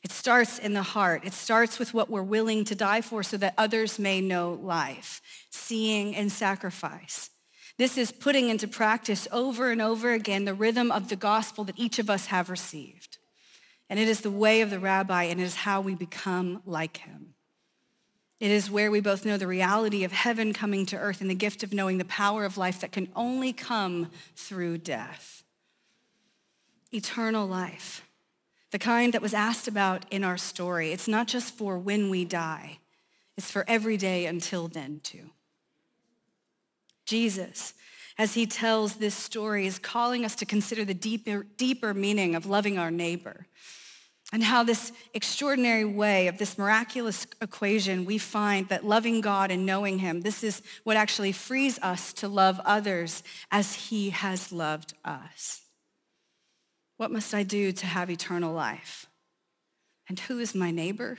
It 0.01 0.11
starts 0.11 0.59
in 0.59 0.73
the 0.73 0.81
heart. 0.81 1.25
It 1.25 1.33
starts 1.33 1.77
with 1.77 1.93
what 1.93 2.09
we're 2.09 2.23
willing 2.23 2.63
to 2.65 2.75
die 2.75 3.01
for 3.01 3.21
so 3.21 3.35
that 3.37 3.53
others 3.57 3.99
may 3.99 4.21
know 4.21 4.53
life. 4.53 5.21
Seeing 5.49 6.15
and 6.15 6.31
sacrifice. 6.31 7.31
This 7.77 7.97
is 7.97 8.11
putting 8.11 8.49
into 8.49 8.67
practice 8.67 9.27
over 9.31 9.71
and 9.71 9.81
over 9.81 10.13
again 10.13 10.45
the 10.45 10.53
rhythm 10.53 10.91
of 10.91 11.09
the 11.09 11.15
gospel 11.15 11.63
that 11.65 11.79
each 11.79 11.99
of 11.99 12.09
us 12.09 12.27
have 12.27 12.49
received. 12.49 13.08
And 13.89 13.99
it 13.99 14.07
is 14.07 14.21
the 14.21 14.31
way 14.31 14.61
of 14.61 14.69
the 14.69 14.79
rabbi, 14.79 15.23
and 15.23 15.41
it 15.41 15.43
is 15.43 15.55
how 15.55 15.81
we 15.81 15.95
become 15.95 16.61
like 16.65 16.97
him. 16.97 17.33
It 18.39 18.51
is 18.51 18.71
where 18.71 18.89
we 18.89 19.01
both 19.01 19.25
know 19.25 19.35
the 19.35 19.47
reality 19.47 20.03
of 20.03 20.11
heaven 20.11 20.53
coming 20.53 20.85
to 20.87 20.97
earth 20.97 21.19
and 21.19 21.29
the 21.29 21.35
gift 21.35 21.63
of 21.63 21.73
knowing 21.73 21.97
the 21.97 22.05
power 22.05 22.45
of 22.45 22.57
life 22.57 22.79
that 22.79 22.91
can 22.91 23.09
only 23.15 23.51
come 23.51 24.11
through 24.35 24.77
death. 24.77 25.43
Eternal 26.93 27.45
life, 27.45 28.07
the 28.71 28.79
kind 28.79 29.13
that 29.13 29.21
was 29.21 29.33
asked 29.33 29.67
about 29.67 30.05
in 30.09 30.23
our 30.23 30.37
story. 30.37 30.91
It's 30.91 31.07
not 31.07 31.27
just 31.27 31.53
for 31.53 31.77
when 31.77 32.09
we 32.09 32.23
die, 32.23 32.79
it's 33.37 33.51
for 33.51 33.65
every 33.67 33.97
day 33.97 34.25
until 34.25 34.67
then, 34.67 35.01
too. 35.03 35.31
Jesus, 37.05 37.73
as 38.17 38.35
he 38.35 38.45
tells 38.45 38.95
this 38.95 39.15
story, 39.15 39.65
is 39.65 39.79
calling 39.79 40.23
us 40.23 40.35
to 40.35 40.45
consider 40.45 40.85
the 40.85 40.93
deeper, 40.93 41.45
deeper 41.57 41.93
meaning 41.93 42.35
of 42.35 42.45
loving 42.45 42.77
our 42.77 42.91
neighbor 42.91 43.47
and 44.31 44.43
how 44.43 44.63
this 44.63 44.91
extraordinary 45.13 45.85
way 45.85 46.27
of 46.27 46.37
this 46.37 46.57
miraculous 46.57 47.25
equation, 47.41 48.05
we 48.05 48.19
find 48.19 48.69
that 48.69 48.85
loving 48.85 49.21
God 49.21 49.49
and 49.49 49.65
knowing 49.65 49.99
him, 49.99 50.21
this 50.21 50.43
is 50.43 50.61
what 50.83 50.97
actually 50.97 51.31
frees 51.31 51.79
us 51.79 52.13
to 52.13 52.27
love 52.27 52.61
others 52.63 53.23
as 53.51 53.73
he 53.73 54.11
has 54.11 54.51
loved 54.51 54.93
us. 55.03 55.61
What 56.97 57.11
must 57.11 57.33
I 57.33 57.43
do 57.43 57.71
to 57.71 57.85
have 57.87 58.11
eternal 58.11 58.53
life? 58.53 59.07
And 60.07 60.19
who 60.19 60.37
is 60.37 60.53
my 60.53 60.69
neighbor? 60.69 61.17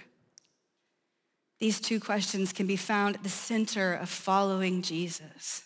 These 1.59 1.81
two 1.81 1.99
questions 1.99 2.53
can 2.53 2.67
be 2.67 2.77
found 2.77 3.17
at 3.17 3.23
the 3.25 3.29
center 3.29 3.93
of 3.93 4.09
following 4.09 4.83
Jesus. 4.83 5.63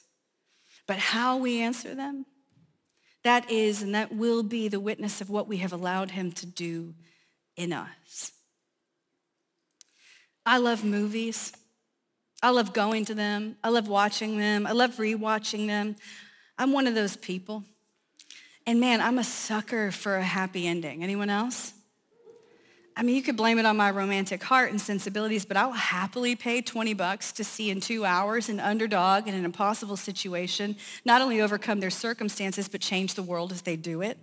But 0.86 0.98
how 0.98 1.36
we 1.36 1.60
answer 1.60 1.94
them, 1.94 2.24
that 3.22 3.50
is 3.50 3.82
and 3.82 3.94
that 3.94 4.14
will 4.14 4.42
be 4.42 4.68
the 4.68 4.80
witness 4.80 5.20
of 5.20 5.30
what 5.30 5.46
we 5.46 5.58
have 5.58 5.72
allowed 5.72 6.12
him 6.12 6.32
to 6.32 6.46
do 6.46 6.94
in 7.56 7.72
us. 7.72 8.32
I 10.46 10.58
love 10.58 10.84
movies. 10.84 11.52
I 12.42 12.50
love 12.50 12.72
going 12.72 13.06
to 13.06 13.14
them. 13.14 13.56
I 13.64 13.70
love 13.70 13.88
watching 13.88 14.36
them. 14.36 14.66
I 14.66 14.72
love 14.72 14.96
rewatching 14.96 15.66
them. 15.66 15.96
I'm 16.58 16.72
one 16.72 16.86
of 16.86 16.94
those 16.94 17.16
people. 17.16 17.64
And 18.66 18.80
man, 18.80 19.00
I'm 19.00 19.18
a 19.18 19.24
sucker 19.24 19.90
for 19.90 20.16
a 20.16 20.22
happy 20.22 20.66
ending. 20.66 21.02
Anyone 21.02 21.30
else? 21.30 21.72
I 22.96 23.02
mean, 23.02 23.16
you 23.16 23.22
could 23.22 23.36
blame 23.36 23.58
it 23.58 23.66
on 23.66 23.76
my 23.76 23.90
romantic 23.90 24.42
heart 24.42 24.70
and 24.70 24.80
sensibilities, 24.80 25.44
but 25.44 25.56
I'll 25.56 25.72
happily 25.72 26.36
pay 26.36 26.60
20 26.62 26.94
bucks 26.94 27.32
to 27.32 27.44
see 27.44 27.70
in 27.70 27.80
two 27.80 28.04
hours 28.04 28.48
an 28.48 28.60
underdog 28.60 29.26
in 29.26 29.34
an 29.34 29.44
impossible 29.44 29.96
situation 29.96 30.76
not 31.04 31.20
only 31.20 31.40
overcome 31.40 31.80
their 31.80 31.90
circumstances, 31.90 32.68
but 32.68 32.80
change 32.80 33.14
the 33.14 33.22
world 33.22 33.50
as 33.50 33.62
they 33.62 33.74
do 33.74 34.00
it. 34.00 34.16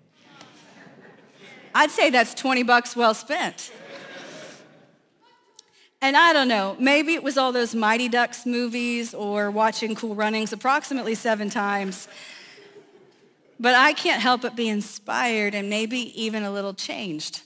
I'd 1.73 1.91
say 1.91 2.09
that's 2.09 2.33
20 2.33 2.63
bucks 2.63 2.95
well 2.95 3.13
spent. 3.13 3.71
And 6.03 6.17
I 6.17 6.33
don't 6.33 6.47
know, 6.47 6.75
maybe 6.79 7.13
it 7.13 7.21
was 7.21 7.37
all 7.37 7.51
those 7.51 7.75
Mighty 7.75 8.09
Ducks 8.09 8.45
movies 8.47 9.13
or 9.13 9.51
watching 9.51 9.93
Cool 9.93 10.15
Runnings 10.15 10.51
approximately 10.51 11.13
seven 11.13 11.49
times. 11.51 12.07
But 13.59 13.75
I 13.75 13.93
can't 13.93 14.19
help 14.19 14.41
but 14.41 14.55
be 14.55 14.67
inspired 14.67 15.53
and 15.53 15.69
maybe 15.69 16.11
even 16.19 16.41
a 16.41 16.51
little 16.51 16.73
changed 16.73 17.41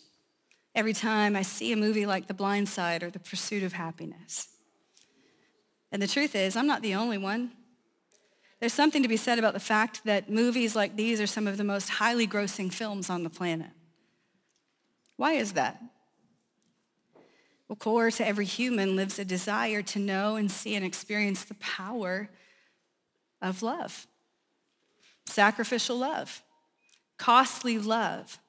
every 0.74 0.94
time 0.94 1.36
I 1.36 1.42
see 1.42 1.74
a 1.74 1.76
movie 1.76 2.06
like 2.06 2.28
The 2.28 2.34
Blind 2.34 2.70
Side 2.70 3.04
or 3.04 3.10
The 3.10 3.20
Pursuit 3.20 3.64
of 3.64 3.74
Happiness. 3.74 4.48
And 5.92 6.02
the 6.02 6.08
truth 6.08 6.34
is, 6.34 6.56
I'm 6.56 6.68
not 6.68 6.82
the 6.82 6.96
only 6.96 7.18
one. 7.18 7.52
There's 8.62 8.74
something 8.74 9.04
to 9.04 9.10
be 9.10 9.18
said 9.18 9.38
about 9.38 9.54
the 9.54 9.60
fact 9.60 10.06
that 10.06 10.30
movies 10.30 10.76
like 10.76 10.96
these 10.96 11.20
are 11.20 11.28
some 11.28 11.46
of 11.46 11.58
the 11.58 11.64
most 11.66 11.90
highly 11.90 12.26
grossing 12.26 12.72
films 12.72 13.10
on 13.10 13.24
the 13.24 13.30
planet. 13.30 13.72
Why 15.18 15.34
is 15.34 15.54
that? 15.54 15.82
Well, 17.68 17.76
core 17.76 18.12
to 18.12 18.28
every 18.28 18.46
human 18.46 18.96
lives 18.96 19.18
a 19.18 19.26
desire 19.26 19.82
to 19.82 20.00
know 20.00 20.36
and 20.36 20.52
see 20.52 20.76
and 20.76 20.86
experience 20.86 21.44
the 21.44 21.56
power 21.56 22.30
of 23.42 23.64
love. 23.64 24.08
Sacrificial 25.26 25.98
love, 25.98 26.44
costly 27.18 27.80
love, 27.80 28.40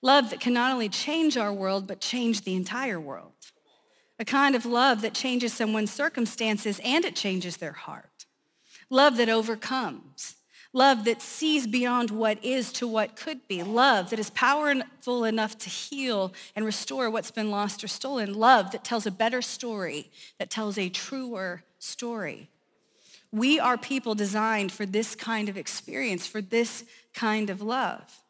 love 0.00 0.30
that 0.30 0.40
can 0.40 0.54
not 0.54 0.72
only 0.72 0.88
change 0.88 1.36
our 1.36 1.52
world, 1.52 1.86
but 1.86 2.00
change 2.00 2.42
the 2.42 2.54
entire 2.54 2.98
world. 2.98 3.32
A 4.18 4.24
kind 4.24 4.54
of 4.54 4.64
love 4.64 5.02
that 5.02 5.14
changes 5.14 5.52
someone's 5.52 5.92
circumstances 5.92 6.80
and 6.84 7.04
it 7.04 7.16
changes 7.16 7.58
their 7.58 7.72
heart. 7.72 8.26
Love 8.88 9.16
that 9.16 9.28
overcomes. 9.28 10.36
Love 10.74 11.04
that 11.04 11.20
sees 11.20 11.66
beyond 11.66 12.10
what 12.10 12.42
is 12.42 12.72
to 12.72 12.88
what 12.88 13.14
could 13.14 13.46
be. 13.46 13.62
Love 13.62 14.08
that 14.10 14.18
is 14.18 14.30
powerful 14.30 15.24
enough 15.24 15.58
to 15.58 15.68
heal 15.68 16.32
and 16.56 16.64
restore 16.64 17.10
what's 17.10 17.30
been 17.30 17.50
lost 17.50 17.84
or 17.84 17.88
stolen. 17.88 18.32
Love 18.32 18.72
that 18.72 18.82
tells 18.82 19.06
a 19.06 19.10
better 19.10 19.42
story, 19.42 20.10
that 20.38 20.48
tells 20.48 20.78
a 20.78 20.88
truer 20.88 21.62
story. 21.78 22.48
We 23.30 23.60
are 23.60 23.76
people 23.76 24.14
designed 24.14 24.72
for 24.72 24.86
this 24.86 25.14
kind 25.14 25.48
of 25.48 25.58
experience, 25.58 26.26
for 26.26 26.40
this 26.40 26.84
kind 27.12 27.50
of 27.50 27.60
love. 27.60 28.20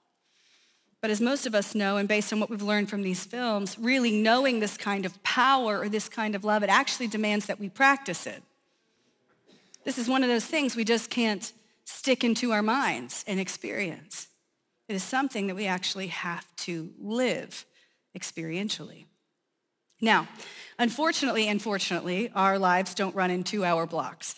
But 1.01 1.11
as 1.11 1.21
most 1.21 1.47
of 1.47 1.55
us 1.55 1.75
know, 1.75 1.97
and 1.97 2.09
based 2.09 2.33
on 2.33 2.39
what 2.39 2.49
we've 2.51 2.63
learned 2.63 2.89
from 2.89 3.03
these 3.03 3.25
films, 3.25 3.77
really 3.79 4.13
knowing 4.13 4.61
this 4.61 4.77
kind 4.77 5.05
of 5.05 5.21
power 5.25 5.81
or 5.81 5.89
this 5.89 6.09
kind 6.09 6.37
of 6.37 6.45
love, 6.45 6.63
it 6.63 6.71
actually 6.71 7.09
demands 7.09 7.47
that 7.47 7.59
we 7.59 7.69
practice 7.69 8.27
it. 8.27 8.43
This 9.85 9.99
is 9.99 10.09
one 10.09 10.23
of 10.23 10.29
those 10.29 10.47
things 10.47 10.77
we 10.77 10.85
just 10.85 11.11
can't 11.11 11.53
stick 11.85 12.25
into 12.25 12.53
our 12.53 12.63
minds 12.63 13.25
and 13.27 13.41
experience. 13.41 14.29
It 14.89 14.95
is 14.95 15.03
something 15.03 15.47
that 15.47 15.57
we 15.57 15.67
actually 15.67 16.09
have 16.09 16.47
to 16.57 16.93
live 16.99 17.65
experientially. 18.17 19.07
Now, 20.01 20.29
unfortunately 20.79 21.47
and 21.47 21.63
fortunately, 21.63 22.31
our 22.35 22.59
lives 22.59 22.95
don't 22.95 23.15
run 23.15 23.31
in 23.31 23.45
two 23.45 23.65
hour 23.65 23.87
blocks. 23.87 24.35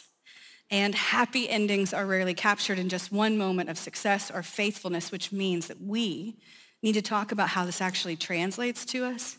And 0.71 0.95
happy 0.95 1.49
endings 1.49 1.93
are 1.93 2.07
rarely 2.07 2.35
captured 2.35 2.79
in 2.79 2.89
just 2.89 3.13
one 3.13 3.37
moment 3.39 3.71
of 3.71 3.79
success 3.79 4.31
or 4.31 4.43
faithfulness, 4.43 5.13
which 5.13 5.33
means 5.33 5.69
that 5.69 5.81
we 5.81 6.37
need 6.83 6.95
to 6.95 7.03
talk 7.03 7.33
about 7.33 7.51
how 7.51 7.65
this 7.65 7.81
actually 7.81 8.17
translates 8.17 8.85
to 8.87 9.05
us, 9.05 9.39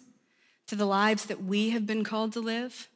to 0.67 0.75
the 0.75 0.85
lives 0.85 1.25
that 1.25 1.43
we 1.43 1.71
have 1.71 1.85
been 1.85 2.03
called 2.03 2.33
to 2.33 2.39
live, 2.39 2.89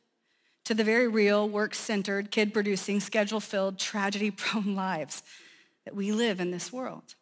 to 0.70 0.76
the 0.76 0.84
very 0.84 1.08
real, 1.08 1.50
work-centered, 1.50 2.30
kid-producing, 2.30 3.00
schedule-filled, 3.00 3.80
tragedy-prone 3.80 4.76
lives 4.76 5.24
that 5.84 5.96
we 5.96 6.12
live 6.12 6.40
in 6.40 6.52
this 6.52 6.72
world. 6.72 7.16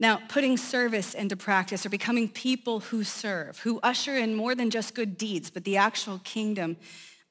Now, 0.00 0.22
putting 0.26 0.56
service 0.56 1.12
into 1.12 1.36
practice 1.36 1.84
or 1.84 1.90
becoming 1.90 2.30
people 2.30 2.80
who 2.80 3.04
serve, 3.04 3.58
who 3.58 3.78
usher 3.82 4.16
in 4.16 4.34
more 4.34 4.54
than 4.54 4.70
just 4.70 4.94
good 4.94 5.18
deeds, 5.18 5.50
but 5.50 5.64
the 5.64 5.76
actual 5.76 6.18
kingdom, 6.24 6.78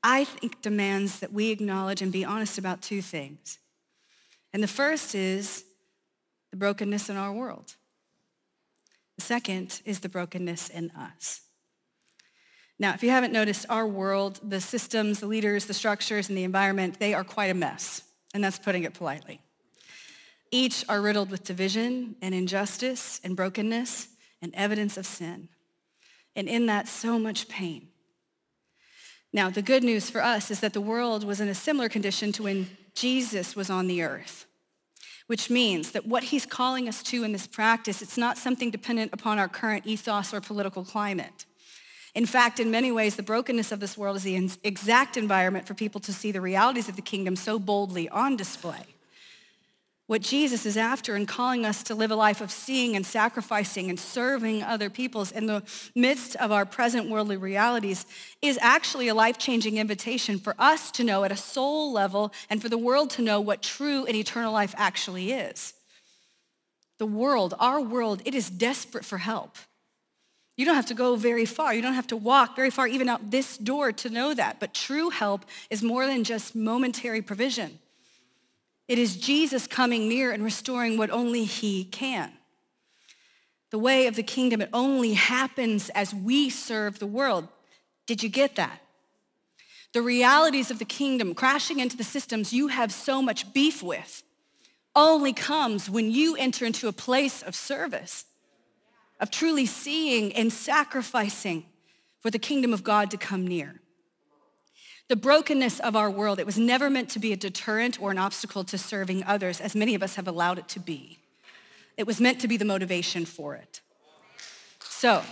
I 0.04 0.26
think 0.26 0.62
demands 0.62 1.22
that 1.22 1.34
we 1.34 1.50
acknowledge 1.50 2.04
and 2.04 2.12
be 2.12 2.24
honest 2.24 2.60
about 2.60 2.84
two 2.84 3.02
things. 3.02 3.58
And 4.54 4.62
the 4.62 4.68
first 4.68 5.16
is 5.16 5.64
the 6.52 6.58
brokenness 6.58 7.10
in 7.10 7.18
our 7.18 7.34
world. 7.34 7.78
The 9.18 9.24
second 9.24 9.82
is 9.86 10.02
the 10.02 10.10
brokenness 10.10 10.70
in 10.70 10.92
us. 10.92 11.47
Now, 12.80 12.94
if 12.94 13.02
you 13.02 13.10
haven't 13.10 13.34
noticed, 13.34 13.66
our 13.70 13.88
world, 13.88 14.40
the 14.44 14.62
systems, 14.62 15.20
the 15.20 15.28
leaders, 15.28 15.66
the 15.66 15.74
structures, 15.74 16.30
and 16.30 16.38
the 16.38 16.44
environment, 16.44 17.00
they 17.00 17.14
are 17.14 17.24
quite 17.24 17.50
a 17.50 17.56
mess. 17.56 18.04
And 18.34 18.44
that's 18.44 18.60
putting 18.60 18.84
it 18.84 18.94
politely. 18.94 19.42
Each 20.52 20.86
are 20.88 21.02
riddled 21.02 21.32
with 21.32 21.44
division 21.44 22.16
and 22.22 22.36
injustice 22.36 23.20
and 23.24 23.36
brokenness 23.36 24.10
and 24.42 24.54
evidence 24.54 24.96
of 24.98 25.06
sin. 25.06 25.50
And 26.36 26.48
in 26.48 26.68
that, 26.68 26.88
so 26.88 27.18
much 27.18 27.48
pain. 27.48 27.88
Now, 29.34 29.50
the 29.50 29.62
good 29.62 29.84
news 29.84 30.10
for 30.10 30.24
us 30.24 30.52
is 30.52 30.60
that 30.62 30.74
the 30.74 30.82
world 30.82 31.24
was 31.24 31.42
in 31.42 31.48
a 31.48 31.56
similar 31.56 31.90
condition 31.90 32.32
to 32.34 32.44
when 32.44 32.70
Jesus 32.96 33.56
was 33.56 33.70
on 33.70 33.88
the 33.88 34.02
earth, 34.02 34.46
which 35.26 35.50
means 35.50 35.92
that 35.92 36.08
what 36.08 36.26
he's 36.26 36.46
calling 36.46 36.88
us 36.88 37.04
to 37.04 37.24
in 37.24 37.34
this 37.34 37.48
practice, 37.48 38.02
it's 38.02 38.18
not 38.18 38.38
something 38.38 38.72
dependent 38.72 39.14
upon 39.14 39.38
our 39.40 39.48
current 39.48 39.86
ethos 39.86 40.34
or 40.34 40.42
political 40.42 40.86
climate. 40.86 41.46
In 42.18 42.26
fact, 42.26 42.60
in 42.60 42.72
many 42.72 42.92
ways, 42.92 43.16
the 43.16 43.22
brokenness 43.22 43.72
of 43.72 43.80
this 43.80 43.96
world 43.96 44.18
is 44.18 44.24
the 44.24 44.50
exact 44.64 45.18
environment 45.18 45.68
for 45.68 45.76
people 45.76 46.02
to 46.02 46.12
see 46.12 46.32
the 46.32 46.42
realities 46.42 46.90
of 46.90 46.96
the 46.96 47.02
kingdom 47.04 47.36
so 47.36 47.60
boldly 47.60 48.10
on 48.10 48.36
display. 48.36 48.82
What 50.08 50.24
Jesus 50.24 50.66
is 50.66 50.78
after 50.78 51.16
in 51.16 51.28
calling 51.28 51.64
us 51.64 51.84
to 51.84 51.94
live 51.94 52.10
a 52.10 52.16
life 52.16 52.42
of 52.42 52.50
seeing 52.50 52.96
and 52.96 53.06
sacrificing 53.06 53.92
and 53.92 54.00
serving 54.00 54.64
other 54.64 54.90
peoples 54.90 55.32
in 55.32 55.46
the 55.46 55.62
midst 55.94 56.36
of 56.38 56.52
our 56.52 56.66
present 56.66 57.08
worldly 57.08 57.38
realities 57.38 58.08
is 58.42 58.58
actually 58.64 59.10
a 59.10 59.14
life-changing 59.14 59.78
invitation 59.78 60.40
for 60.40 60.56
us 60.58 60.90
to 60.90 61.04
know 61.04 61.24
at 61.24 61.32
a 61.32 61.38
soul 61.38 61.92
level 61.94 62.34
and 62.50 62.64
for 62.64 62.70
the 62.70 62.80
world 62.80 63.12
to 63.12 63.22
know 63.22 63.40
what 63.40 63.62
true 63.62 64.06
and 64.06 64.16
eternal 64.16 64.52
life 64.52 64.74
actually 64.76 65.34
is. 65.34 65.76
The 66.98 67.06
world, 67.06 67.54
our 67.60 67.80
world, 67.80 68.24
it 68.26 68.34
is 68.34 68.50
desperate 68.50 69.06
for 69.06 69.20
help. 69.20 69.56
You 70.58 70.66
don't 70.66 70.76
have 70.76 70.88
to 70.88 70.96
go 70.96 71.16
very 71.16 71.46
far. 71.46 71.74
You 71.74 71.84
don't 71.84 71.94
have 71.94 72.08
to 72.08 72.18
walk 72.18 72.56
very 72.56 72.72
far, 72.72 72.88
even 72.88 73.08
out 73.08 73.30
this 73.30 73.58
door, 73.58 73.92
to 73.92 74.10
know 74.10 74.34
that. 74.34 74.60
But 74.60 74.74
true 74.74 75.12
help 75.12 75.46
is 75.70 75.84
more 75.84 76.08
than 76.08 76.24
just 76.24 76.56
momentary 76.56 77.22
provision. 77.22 77.78
It 78.88 78.98
is 78.98 79.18
Jesus 79.18 79.68
coming 79.68 80.10
near 80.10 80.32
and 80.32 80.44
restoring 80.44 80.98
what 80.98 81.12
only 81.12 81.44
He 81.44 81.84
can. 81.86 82.34
The 83.70 83.78
way 83.78 84.08
of 84.08 84.16
the 84.16 84.24
kingdom, 84.24 84.62
it 84.62 84.70
only 84.74 85.14
happens 85.14 85.90
as 85.90 86.14
we 86.14 86.50
serve 86.50 86.98
the 86.98 87.06
world. 87.06 87.48
Did 88.08 88.24
you 88.24 88.30
get 88.30 88.56
that? 88.56 88.82
The 89.94 90.02
realities 90.02 90.72
of 90.72 90.80
the 90.80 90.86
kingdom, 90.86 91.36
crashing 91.36 91.80
into 91.80 91.98
the 91.98 92.04
systems 92.04 92.52
you 92.52 92.70
have 92.70 92.92
so 92.92 93.22
much 93.22 93.54
beef 93.54 93.84
with, 93.84 94.24
only 94.96 95.34
comes 95.34 95.88
when 95.88 96.10
you 96.10 96.36
enter 96.36 96.66
into 96.66 96.88
a 96.88 96.94
place 96.94 97.44
of 97.44 97.54
service 97.54 98.26
of 99.20 99.32
truly 99.32 99.66
seeing 99.66 100.34
and 100.34 100.52
sacrificing 100.52 101.66
for 102.20 102.30
the 102.30 102.40
kingdom 102.40 102.74
of 102.74 102.84
God 102.84 103.12
to 103.12 103.18
come 103.18 103.46
near. 103.46 103.82
The 105.08 105.16
brokenness 105.16 105.80
of 105.80 105.96
our 105.96 106.12
world, 106.12 106.40
it 106.40 106.46
was 106.46 106.58
never 106.58 106.90
meant 106.90 107.10
to 107.12 107.20
be 107.20 107.32
a 107.32 107.38
deterrent 107.38 108.02
or 108.02 108.12
an 108.12 108.18
obstacle 108.18 108.66
to 108.66 108.78
serving 108.78 109.24
others, 109.24 109.62
as 109.62 109.74
many 109.74 109.96
of 109.96 110.04
us 110.04 110.16
have 110.16 110.28
allowed 110.28 110.60
it 110.60 110.68
to 110.70 110.80
be. 110.80 111.20
It 111.96 112.06
was 112.06 112.20
meant 112.20 112.42
to 112.42 112.48
be 112.48 112.58
the 112.58 112.66
motivation 112.66 113.26
for 113.26 113.56
it. 113.56 113.82
So, 114.80 115.24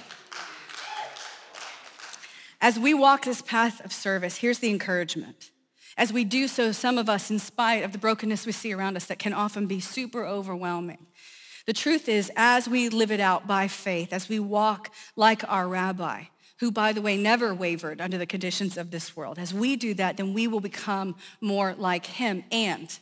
as 2.62 2.80
we 2.80 2.94
walk 2.94 3.26
this 3.26 3.42
path 3.42 3.84
of 3.84 3.92
service, 3.92 4.38
here's 4.38 4.60
the 4.60 4.70
encouragement. 4.70 5.52
As 5.98 6.12
we 6.12 6.24
do 6.24 6.48
so, 6.48 6.72
some 6.72 6.98
of 6.98 7.10
us, 7.10 7.30
in 7.30 7.40
spite 7.40 7.84
of 7.84 7.92
the 7.92 7.98
brokenness 7.98 8.46
we 8.46 8.52
see 8.52 8.74
around 8.74 8.98
us 8.98 9.06
that 9.06 9.20
can 9.20 9.34
often 9.34 9.66
be 9.68 9.80
super 9.80 10.26
overwhelming, 10.26 11.06
the 11.66 11.74
truth 11.74 12.08
is, 12.08 12.32
as 12.36 12.68
we 12.68 12.90
live 12.90 13.12
it 13.12 13.20
out 13.20 13.48
by 13.48 13.68
faith, 13.68 14.14
as 14.14 14.30
we 14.30 14.40
walk 14.40 14.92
like 15.16 15.44
our 15.50 15.68
rabbi, 15.68 16.26
who, 16.60 16.72
by 16.72 16.94
the 16.94 17.02
way, 17.02 17.18
never 17.18 17.54
wavered 17.54 18.00
under 18.00 18.18
the 18.18 18.26
conditions 18.26 18.78
of 18.78 18.92
this 18.92 19.16
world, 19.16 19.40
as 19.40 19.54
we 19.54 19.76
do 19.76 19.94
that, 19.96 20.18
then 20.18 20.34
we 20.34 20.48
will 20.48 20.60
become 20.60 21.16
more 21.42 21.74
like 21.74 22.06
him 22.06 22.44
and 22.52 23.00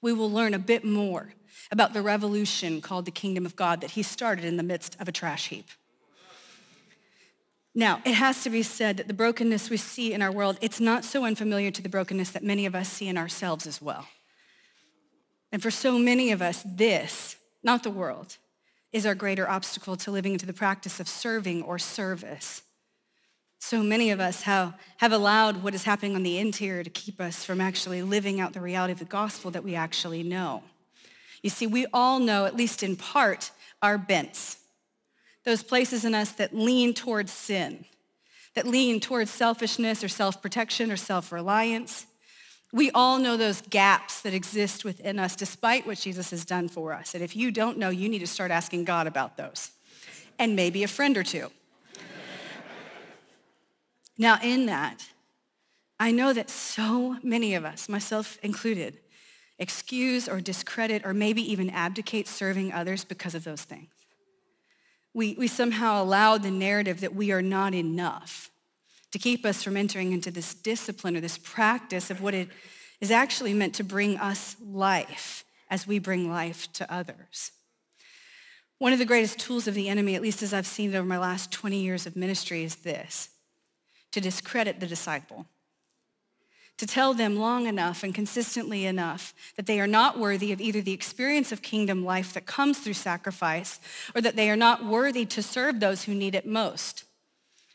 we 0.00 0.12
will 0.12 0.30
learn 0.30 0.52
a 0.52 0.58
bit 0.58 0.84
more 0.84 1.32
about 1.70 1.94
the 1.94 2.02
revolution 2.02 2.80
called 2.80 3.06
the 3.06 3.10
kingdom 3.10 3.46
of 3.46 3.56
God 3.56 3.80
that 3.80 3.92
he 3.92 4.02
started 4.02 4.44
in 4.44 4.56
the 4.56 4.62
midst 4.62 4.96
of 5.00 5.08
a 5.08 5.12
trash 5.12 5.48
heap. 5.48 5.66
Now, 7.74 8.02
it 8.04 8.12
has 8.12 8.42
to 8.44 8.50
be 8.50 8.62
said 8.62 8.98
that 8.98 9.08
the 9.08 9.14
brokenness 9.14 9.70
we 9.70 9.78
see 9.78 10.12
in 10.12 10.20
our 10.20 10.30
world, 10.30 10.58
it's 10.60 10.80
not 10.80 11.04
so 11.04 11.24
unfamiliar 11.24 11.70
to 11.70 11.80
the 11.80 11.88
brokenness 11.88 12.30
that 12.30 12.44
many 12.44 12.66
of 12.66 12.74
us 12.74 12.88
see 12.88 13.08
in 13.08 13.16
ourselves 13.16 13.66
as 13.66 13.80
well. 13.80 14.06
And 15.50 15.62
for 15.62 15.70
so 15.70 15.98
many 15.98 16.30
of 16.32 16.42
us, 16.42 16.62
this 16.66 17.36
not 17.62 17.82
the 17.82 17.90
world, 17.90 18.36
is 18.92 19.06
our 19.06 19.14
greater 19.14 19.48
obstacle 19.48 19.96
to 19.96 20.10
living 20.10 20.32
into 20.32 20.46
the 20.46 20.52
practice 20.52 21.00
of 21.00 21.08
serving 21.08 21.62
or 21.62 21.78
service. 21.78 22.62
So 23.58 23.82
many 23.82 24.10
of 24.10 24.20
us 24.20 24.42
have, 24.42 24.74
have 24.98 25.12
allowed 25.12 25.62
what 25.62 25.74
is 25.74 25.84
happening 25.84 26.16
on 26.16 26.24
the 26.24 26.36
interior 26.38 26.82
to 26.82 26.90
keep 26.90 27.20
us 27.20 27.44
from 27.44 27.60
actually 27.60 28.02
living 28.02 28.40
out 28.40 28.52
the 28.52 28.60
reality 28.60 28.92
of 28.92 28.98
the 28.98 29.04
gospel 29.04 29.50
that 29.52 29.64
we 29.64 29.74
actually 29.74 30.22
know. 30.22 30.62
You 31.42 31.50
see, 31.50 31.66
we 31.66 31.86
all 31.92 32.18
know, 32.18 32.44
at 32.44 32.56
least 32.56 32.82
in 32.82 32.96
part, 32.96 33.50
our 33.80 33.98
bents, 33.98 34.58
those 35.44 35.62
places 35.62 36.04
in 36.04 36.14
us 36.14 36.32
that 36.32 36.54
lean 36.54 36.92
towards 36.92 37.32
sin, 37.32 37.84
that 38.54 38.66
lean 38.66 39.00
towards 39.00 39.30
selfishness 39.30 40.04
or 40.04 40.08
self-protection 40.08 40.90
or 40.90 40.96
self-reliance, 40.96 42.06
we 42.72 42.90
all 42.92 43.18
know 43.18 43.36
those 43.36 43.60
gaps 43.60 44.22
that 44.22 44.32
exist 44.32 44.84
within 44.84 45.18
us 45.18 45.36
despite 45.36 45.86
what 45.86 45.98
Jesus 45.98 46.30
has 46.30 46.44
done 46.44 46.68
for 46.68 46.94
us. 46.94 47.14
And 47.14 47.22
if 47.22 47.36
you 47.36 47.50
don't 47.50 47.76
know, 47.76 47.90
you 47.90 48.08
need 48.08 48.20
to 48.20 48.26
start 48.26 48.50
asking 48.50 48.84
God 48.84 49.06
about 49.06 49.36
those 49.36 49.72
and 50.38 50.56
maybe 50.56 50.82
a 50.82 50.88
friend 50.88 51.16
or 51.18 51.22
two. 51.22 51.50
now, 54.16 54.38
in 54.42 54.66
that, 54.66 55.04
I 56.00 56.10
know 56.10 56.32
that 56.32 56.48
so 56.48 57.18
many 57.22 57.54
of 57.54 57.64
us, 57.64 57.88
myself 57.88 58.38
included, 58.42 58.98
excuse 59.58 60.26
or 60.26 60.40
discredit 60.40 61.02
or 61.04 61.12
maybe 61.12 61.42
even 61.52 61.68
abdicate 61.68 62.26
serving 62.26 62.72
others 62.72 63.04
because 63.04 63.34
of 63.34 63.44
those 63.44 63.62
things. 63.62 63.90
We, 65.14 65.34
we 65.34 65.46
somehow 65.46 66.02
allow 66.02 66.38
the 66.38 66.50
narrative 66.50 67.00
that 67.00 67.14
we 67.14 67.32
are 67.32 67.42
not 67.42 67.74
enough 67.74 68.50
to 69.12 69.18
keep 69.18 69.46
us 69.46 69.62
from 69.62 69.76
entering 69.76 70.12
into 70.12 70.30
this 70.30 70.54
discipline 70.54 71.16
or 71.16 71.20
this 71.20 71.38
practice 71.38 72.10
of 72.10 72.20
what 72.20 72.34
it 72.34 72.48
is 73.00 73.10
actually 73.10 73.54
meant 73.54 73.74
to 73.74 73.84
bring 73.84 74.16
us 74.18 74.56
life 74.60 75.44
as 75.70 75.86
we 75.86 75.98
bring 75.98 76.30
life 76.30 76.72
to 76.72 76.92
others. 76.92 77.52
One 78.78 78.92
of 78.92 78.98
the 78.98 79.04
greatest 79.04 79.38
tools 79.38 79.68
of 79.68 79.74
the 79.74 79.88
enemy, 79.88 80.14
at 80.14 80.22
least 80.22 80.42
as 80.42 80.52
I've 80.52 80.66
seen 80.66 80.92
it 80.92 80.96
over 80.96 81.06
my 81.06 81.18
last 81.18 81.52
20 81.52 81.78
years 81.78 82.06
of 82.06 82.16
ministry, 82.16 82.64
is 82.64 82.76
this 82.76 83.28
to 84.10 84.20
discredit 84.20 84.80
the 84.80 84.86
disciple 84.86 85.46
to 86.78 86.86
tell 86.86 87.14
them 87.14 87.36
long 87.36 87.66
enough 87.66 88.02
and 88.02 88.12
consistently 88.12 88.86
enough 88.86 89.32
that 89.56 89.66
they 89.66 89.80
are 89.80 89.86
not 89.86 90.18
worthy 90.18 90.50
of 90.50 90.60
either 90.60 90.80
the 90.80 90.92
experience 90.92 91.52
of 91.52 91.62
kingdom 91.62 92.04
life 92.04 92.32
that 92.32 92.44
comes 92.44 92.78
through 92.80 92.92
sacrifice 92.92 93.78
or 94.16 94.20
that 94.20 94.34
they 94.34 94.50
are 94.50 94.56
not 94.56 94.84
worthy 94.84 95.24
to 95.24 95.42
serve 95.44 95.78
those 95.78 96.02
who 96.02 96.14
need 96.14 96.34
it 96.34 96.44
most, 96.44 97.04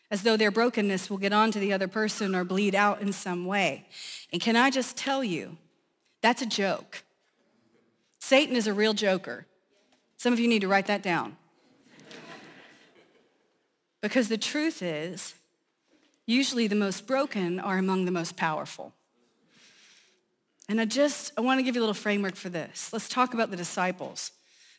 as 0.10 0.24
though 0.24 0.38
their 0.38 0.52
brokenness 0.52 1.10
will 1.10 1.18
get 1.18 1.34
onto 1.34 1.60
the 1.60 1.74
other 1.74 1.88
person 1.88 2.34
or 2.34 2.44
bleed 2.44 2.74
out 2.74 3.02
in 3.02 3.12
some 3.12 3.46
way. 3.46 3.86
And 4.32 4.42
can 4.42 4.56
I 4.56 4.70
just 4.70 4.96
tell 4.96 5.24
you, 5.24 5.58
that's 6.22 6.42
a 6.42 6.46
joke. 6.46 7.04
Satan 8.20 8.56
is 8.56 8.68
a 8.68 8.74
real 8.74 8.94
joker. 8.94 9.46
Some 10.18 10.34
of 10.34 10.40
you 10.40 10.48
need 10.48 10.62
to 10.62 10.68
write 10.68 10.88
that 10.88 11.04
down. 11.04 11.38
because 14.02 14.30
the 14.30 14.38
truth 14.38 14.82
is, 14.82 15.36
usually 16.26 16.68
the 16.68 16.76
most 16.76 17.06
broken 17.06 17.60
are 17.60 17.78
among 17.78 18.06
the 18.06 18.12
most 18.12 18.36
powerful. 18.36 18.94
And 20.70 20.82
I 20.82 20.86
just, 20.86 21.32
I 21.38 21.42
want 21.42 21.60
to 21.60 21.64
give 21.64 21.76
you 21.76 21.82
a 21.82 21.84
little 21.84 21.94
framework 21.94 22.36
for 22.36 22.50
this. 22.50 22.92
Let's 22.92 23.08
talk 23.08 23.34
about 23.34 23.52
the 23.52 23.58
disciples, 23.58 24.32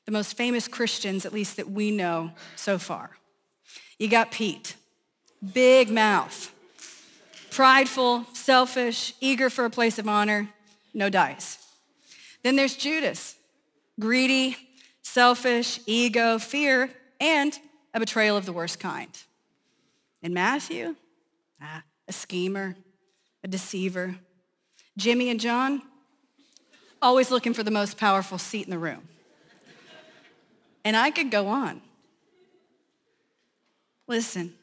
the 0.05 0.13
most 0.13 0.37
famous 0.37 0.69
Christians, 0.69 1.25
at 1.25 1.33
least 1.33 1.57
that 1.57 1.71
we 1.71 1.91
know 1.91 2.33
so 2.57 2.79
far. 2.79 3.11
You 3.99 4.09
got 4.09 4.31
Pete, 4.31 4.77
big 5.53 5.91
mouth, 5.91 6.53
prideful, 7.51 8.25
selfish, 8.33 9.15
eager 9.21 9.51
for 9.51 9.65
a 9.65 9.71
place 9.71 9.99
of 9.99 10.09
honor, 10.09 10.49
no 10.95 11.09
dice. 11.09 11.59
Then 12.43 12.57
there's 12.57 12.77
Judas, 12.77 13.37
greedy, 13.99 14.57
selfish, 15.03 15.81
ego, 15.87 16.39
fear, 16.39 16.91
and 17.21 17.59
a 17.95 18.01
betrayal 18.01 18.37
of 18.37 18.47
the 18.47 18.53
worst 18.53 18.79
kind. 18.79 19.11
And 20.23 20.35
Matthew, 20.35 20.97
ah, 21.61 21.83
a 22.07 22.13
schemer, 22.13 22.77
a 23.43 23.49
deceiver, 23.49 24.17
Jimmy 24.97 25.31
and 25.31 25.41
John, 25.41 25.83
always 27.01 27.31
looking 27.31 27.55
for 27.55 27.63
the 27.63 27.71
most 27.71 27.97
powerful 27.97 28.39
seat 28.39 28.65
in 28.65 28.71
the 28.71 28.79
room. 28.79 29.09
And 30.85 30.97
I 30.97 31.11
could 31.11 31.31
go 31.31 31.49
on. 31.49 31.83
Listen, 34.07 34.55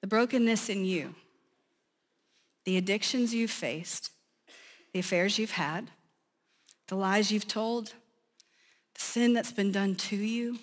the 0.00 0.06
brokenness 0.06 0.68
in 0.68 0.84
you, 0.84 1.14
the 2.64 2.76
addictions 2.76 3.34
you've 3.34 3.50
faced, 3.50 4.10
the 4.92 5.00
affairs 5.00 5.38
you've 5.38 5.52
had, 5.52 5.90
the 6.88 6.94
lies 6.96 7.30
you've 7.30 7.48
told, 7.48 7.94
the 8.94 9.00
sin 9.00 9.32
that's 9.32 9.52
been 9.52 9.72
done 9.72 9.94
to 9.94 10.16
you 10.16 10.58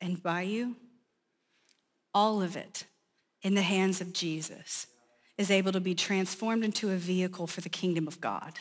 and 0.00 0.22
by 0.22 0.42
you, 0.42 0.76
all 2.14 2.42
of 2.42 2.56
it 2.56 2.84
in 3.42 3.54
the 3.54 3.62
hands 3.62 4.00
of 4.00 4.12
Jesus 4.12 4.86
is 5.38 5.50
able 5.50 5.72
to 5.72 5.80
be 5.80 5.94
transformed 5.94 6.64
into 6.64 6.90
a 6.90 6.96
vehicle 6.96 7.46
for 7.46 7.60
the 7.60 7.68
kingdom 7.68 8.08
of 8.08 8.20
God. 8.20 8.54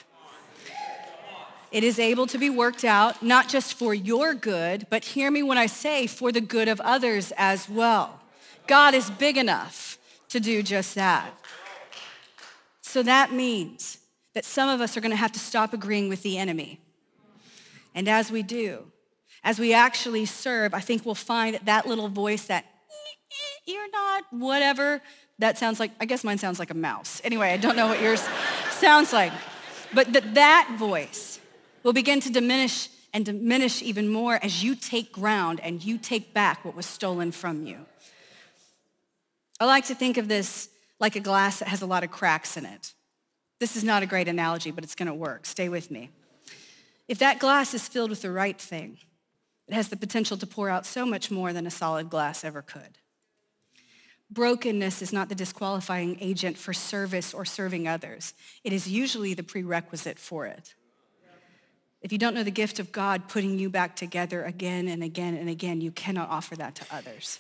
It 1.72 1.84
is 1.84 2.00
able 2.00 2.28
to 2.28 2.38
be 2.38 2.50
worked 2.50 2.86
out, 2.86 3.22
not 3.22 3.50
just 3.50 3.74
for 3.74 3.94
your 3.94 4.34
good, 4.34 4.88
but 4.90 5.04
hear 5.04 5.30
me 5.32 5.44
when 5.44 5.58
I 5.58 5.66
say 5.66 6.08
for 6.08 6.32
the 6.32 6.42
good 6.42 6.68
of 6.68 6.80
others 6.82 7.34
as 7.38 7.68
well. 7.68 8.22
God 8.68 8.94
is 8.94 9.10
big 9.10 9.38
enough 9.38 9.98
to 10.30 10.40
do 10.40 10.64
just 10.64 10.96
that. 10.96 11.32
So 12.82 13.04
that 13.04 13.34
means 13.34 14.00
that 14.34 14.46
some 14.46 14.70
of 14.70 14.82
us 14.82 14.96
are 14.98 15.02
gonna 15.02 15.16
have 15.16 15.32
to 15.34 15.40
stop 15.40 15.74
agreeing 15.74 16.10
with 16.10 16.24
the 16.24 16.38
enemy. 16.38 16.80
And 17.94 18.10
as 18.10 18.32
we 18.32 18.44
do, 18.44 18.92
as 19.44 19.60
we 19.60 19.74
actually 19.74 20.26
serve, 20.26 20.74
I 20.74 20.80
think 20.80 21.06
we'll 21.06 21.16
find 21.16 21.60
that 21.64 21.88
little 21.88 22.10
voice 22.10 22.46
that, 22.48 22.66
you're 23.66 23.90
not, 23.92 24.24
whatever, 24.32 25.02
that 25.40 25.58
sounds 25.58 25.80
like, 25.80 25.92
I 26.00 26.06
guess 26.06 26.24
mine 26.24 26.38
sounds 26.38 26.60
like 26.60 26.72
a 26.72 26.76
mouse. 26.76 27.22
Anyway, 27.24 27.52
I 27.52 27.58
don't 27.58 27.76
know 27.76 27.88
what 27.88 28.02
yours 28.02 28.28
sounds 28.72 29.12
like. 29.12 29.34
But 29.94 30.14
that, 30.14 30.34
that 30.36 30.76
voice 30.78 31.40
will 31.84 31.94
begin 31.94 32.20
to 32.22 32.30
diminish 32.30 32.90
and 33.14 33.26
diminish 33.26 33.82
even 33.82 34.10
more 34.10 34.40
as 34.44 34.64
you 34.64 34.76
take 34.76 35.12
ground 35.12 35.60
and 35.62 35.84
you 35.84 35.98
take 35.98 36.34
back 36.34 36.66
what 36.66 36.76
was 36.76 36.86
stolen 36.86 37.32
from 37.32 37.66
you. 37.66 37.86
I 39.60 39.66
like 39.66 39.86
to 39.86 39.96
think 39.96 40.18
of 40.18 40.28
this 40.28 40.70
like 41.00 41.16
a 41.16 41.20
glass 41.20 41.60
that 41.60 41.68
has 41.68 41.82
a 41.82 41.86
lot 41.86 42.04
of 42.04 42.12
cracks 42.12 42.58
in 42.58 42.66
it. 42.66 42.94
This 43.60 43.76
is 43.76 43.84
not 43.84 44.04
a 44.04 44.06
great 44.06 44.28
analogy, 44.28 44.72
but 44.72 44.84
it's 44.84 44.96
gonna 44.96 45.16
work. 45.16 45.46
Stay 45.46 45.70
with 45.70 45.90
me. 45.90 46.10
If 47.08 47.20
that 47.20 47.40
glass 47.40 47.74
is 47.74 47.88
filled 47.88 48.10
with 48.10 48.22
the 48.22 48.32
right 48.32 48.60
thing, 48.60 48.98
it 49.68 49.74
has 49.74 49.90
the 49.90 49.98
potential 49.98 50.38
to 50.38 50.48
pour 50.48 50.70
out 50.70 50.86
so 50.86 51.06
much 51.06 51.32
more 51.32 51.54
than 51.54 51.66
a 51.66 51.72
solid 51.72 52.10
glass 52.10 52.44
ever 52.44 52.62
could. 52.62 52.98
Brokenness 54.30 55.02
is 55.02 55.14
not 55.14 55.30
the 55.30 55.36
disqualifying 55.36 56.18
agent 56.20 56.58
for 56.58 56.74
service 56.74 57.34
or 57.34 57.46
serving 57.46 57.88
others. 57.88 58.34
It 58.64 58.74
is 58.74 58.88
usually 58.88 59.34
the 59.34 59.44
prerequisite 59.44 60.20
for 60.20 60.46
it. 60.48 60.74
If 62.02 62.12
you 62.12 62.18
don't 62.18 62.34
know 62.34 62.44
the 62.44 62.52
gift 62.52 62.80
of 62.80 62.92
God 62.92 63.28
putting 63.28 63.58
you 63.58 63.70
back 63.70 63.96
together 63.96 64.44
again 64.44 64.88
and 64.88 65.04
again 65.04 65.36
and 65.36 65.50
again, 65.50 65.82
you 65.82 65.92
cannot 65.92 66.30
offer 66.30 66.56
that 66.56 66.76
to 66.76 66.86
others. 66.92 67.40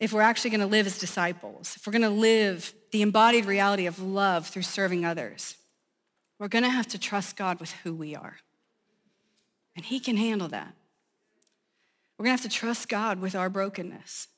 If 0.00 0.12
we're 0.12 0.22
actually 0.22 0.50
going 0.50 0.60
to 0.60 0.66
live 0.66 0.86
as 0.86 0.98
disciples, 0.98 1.74
if 1.76 1.86
we're 1.86 1.92
going 1.92 2.02
to 2.02 2.10
live 2.10 2.74
the 2.90 3.02
embodied 3.02 3.44
reality 3.44 3.86
of 3.86 4.00
love 4.00 4.46
through 4.46 4.62
serving 4.62 5.04
others, 5.04 5.56
we're 6.38 6.48
going 6.48 6.64
to 6.64 6.70
have 6.70 6.88
to 6.88 6.98
trust 6.98 7.36
God 7.36 7.60
with 7.60 7.72
who 7.84 7.94
we 7.94 8.14
are. 8.14 8.36
And 9.76 9.84
He 9.84 10.00
can 10.00 10.16
handle 10.16 10.48
that. 10.48 10.74
We're 12.18 12.24
going 12.24 12.36
to 12.36 12.42
have 12.42 12.50
to 12.50 12.56
trust 12.56 12.88
God 12.88 13.20
with 13.20 13.34
our 13.34 13.48
brokenness. 13.48 14.28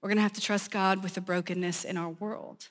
We're 0.00 0.08
going 0.08 0.18
to 0.18 0.22
have 0.22 0.32
to 0.34 0.40
trust 0.40 0.70
God 0.70 1.02
with 1.02 1.14
the 1.14 1.20
brokenness 1.20 1.84
in 1.84 1.96
our 1.96 2.10
world. 2.10 2.68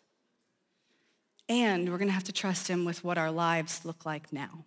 And 1.47 1.89
we're 1.89 1.97
going 1.97 2.07
to 2.07 2.13
have 2.13 2.23
to 2.25 2.33
trust 2.33 2.67
Him 2.67 2.85
with 2.85 3.03
what 3.03 3.17
our 3.17 3.31
lives 3.31 3.85
look 3.85 4.05
like 4.05 4.33
now. 4.33 4.65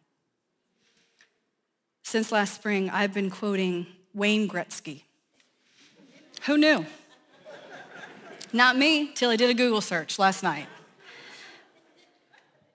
Since 2.04 2.32
last 2.32 2.54
spring, 2.54 2.88
I've 2.90 3.12
been 3.12 3.30
quoting 3.30 3.86
Wayne 4.14 4.48
Gretzky. 4.48 5.02
Who 6.46 6.58
knew? 6.58 6.86
Not 8.52 8.76
me, 8.76 9.12
till 9.14 9.30
I 9.30 9.36
did 9.36 9.50
a 9.50 9.54
Google 9.54 9.80
search 9.80 10.18
last 10.18 10.42
night. 10.42 10.66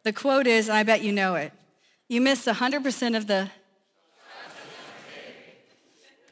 The 0.03 0.13
quote 0.13 0.47
is, 0.47 0.67
and 0.67 0.77
I 0.77 0.83
bet 0.83 1.01
you 1.01 1.11
know 1.11 1.35
it 1.35 1.53
you 2.07 2.21
miss 2.21 2.45
100% 2.45 3.17
of 3.17 3.27
the. 3.27 3.49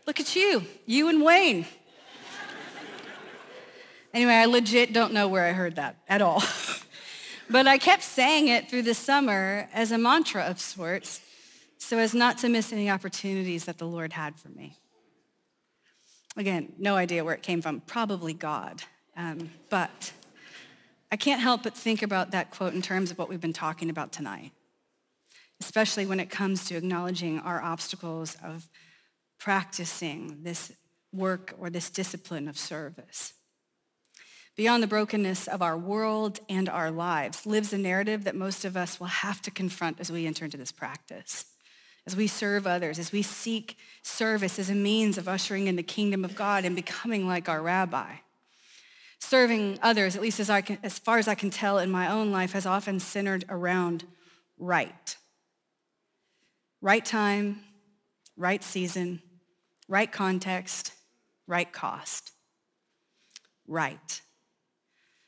Look 0.05 0.19
at 0.19 0.35
you, 0.35 0.65
you 0.85 1.07
and 1.07 1.23
Wayne. 1.23 1.65
Anyway, 4.13 4.33
I 4.33 4.45
legit 4.45 4.93
don't 4.93 5.13
know 5.13 5.27
where 5.27 5.45
I 5.45 5.53
heard 5.53 5.77
that 5.77 5.95
at 6.07 6.21
all. 6.21 6.43
but 7.49 7.65
I 7.65 7.77
kept 7.77 8.03
saying 8.03 8.47
it 8.49 8.69
through 8.69 8.81
the 8.83 8.93
summer 8.93 9.69
as 9.73 9.91
a 9.91 9.97
mantra 9.97 10.43
of 10.43 10.59
sorts 10.59 11.21
so 11.77 11.97
as 11.97 12.13
not 12.13 12.37
to 12.39 12.49
miss 12.49 12.71
any 12.73 12.89
opportunities 12.89 13.65
that 13.65 13.77
the 13.77 13.87
Lord 13.87 14.13
had 14.13 14.35
for 14.37 14.49
me. 14.49 14.77
Again, 16.37 16.73
no 16.77 16.95
idea 16.95 17.23
where 17.23 17.33
it 17.33 17.43
came 17.43 17.61
from, 17.61 17.81
probably 17.81 18.33
God. 18.33 18.83
Um, 19.17 19.51
but 19.69 20.13
I 21.11 21.17
can't 21.17 21.41
help 21.41 21.63
but 21.63 21.75
think 21.75 22.01
about 22.01 22.31
that 22.31 22.51
quote 22.51 22.73
in 22.73 22.81
terms 22.81 23.11
of 23.11 23.17
what 23.17 23.27
we've 23.27 23.41
been 23.41 23.51
talking 23.51 23.89
about 23.89 24.13
tonight, 24.13 24.51
especially 25.59 26.05
when 26.05 26.21
it 26.21 26.29
comes 26.29 26.65
to 26.65 26.75
acknowledging 26.75 27.39
our 27.39 27.61
obstacles 27.61 28.37
of 28.41 28.69
practicing 29.37 30.43
this 30.43 30.71
work 31.11 31.53
or 31.59 31.69
this 31.69 31.89
discipline 31.89 32.47
of 32.47 32.57
service. 32.57 33.33
Beyond 34.55 34.83
the 34.83 34.87
brokenness 34.87 35.47
of 35.47 35.61
our 35.61 35.77
world 35.77 36.39
and 36.47 36.69
our 36.69 36.91
lives 36.91 37.45
lives 37.45 37.73
a 37.73 37.77
narrative 37.77 38.23
that 38.23 38.35
most 38.35 38.63
of 38.63 38.77
us 38.77 38.99
will 38.99 39.07
have 39.07 39.41
to 39.41 39.51
confront 39.51 39.99
as 39.99 40.11
we 40.11 40.25
enter 40.25 40.45
into 40.45 40.57
this 40.57 40.71
practice. 40.71 41.45
As 42.07 42.15
we 42.15 42.27
serve 42.27 42.65
others, 42.65 42.97
as 42.97 43.11
we 43.11 43.21
seek 43.21 43.77
service 44.01 44.57
as 44.57 44.69
a 44.69 44.75
means 44.75 45.17
of 45.17 45.27
ushering 45.27 45.67
in 45.67 45.75
the 45.75 45.83
kingdom 45.83 46.25
of 46.25 46.35
God 46.35 46.65
and 46.65 46.75
becoming 46.75 47.27
like 47.27 47.47
our 47.47 47.61
rabbi. 47.61 48.15
Serving 49.19 49.77
others, 49.83 50.15
at 50.15 50.21
least 50.21 50.39
as, 50.39 50.49
I 50.49 50.61
can, 50.61 50.79
as 50.81 50.97
far 50.97 51.19
as 51.19 51.27
I 51.27 51.35
can 51.35 51.51
tell 51.51 51.77
in 51.77 51.91
my 51.91 52.11
own 52.11 52.31
life, 52.31 52.53
has 52.53 52.65
often 52.65 52.99
centered 52.99 53.45
around 53.49 54.05
right. 54.57 55.15
Right 56.81 57.05
time, 57.05 57.61
right 58.35 58.63
season, 58.63 59.21
right 59.87 60.11
context, 60.11 60.93
right 61.45 61.71
cost. 61.71 62.31
Right. 63.67 64.21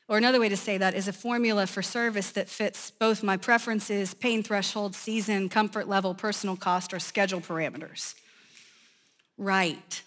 Or 0.09 0.17
another 0.17 0.39
way 0.39 0.49
to 0.49 0.57
say 0.57 0.77
that 0.77 0.95
is 0.95 1.07
a 1.07 1.13
formula 1.13 1.65
for 1.65 1.81
service 1.81 2.31
that 2.31 2.49
fits 2.49 2.91
both 2.91 3.23
my 3.23 3.37
preferences, 3.37 4.13
pain 4.13 4.43
threshold, 4.43 4.95
season, 4.95 5.47
comfort 5.47 5.87
level, 5.87 6.13
personal 6.13 6.57
cost, 6.57 6.93
or 6.93 6.99
schedule 6.99 7.39
parameters. 7.39 8.15
Right. 9.37 10.01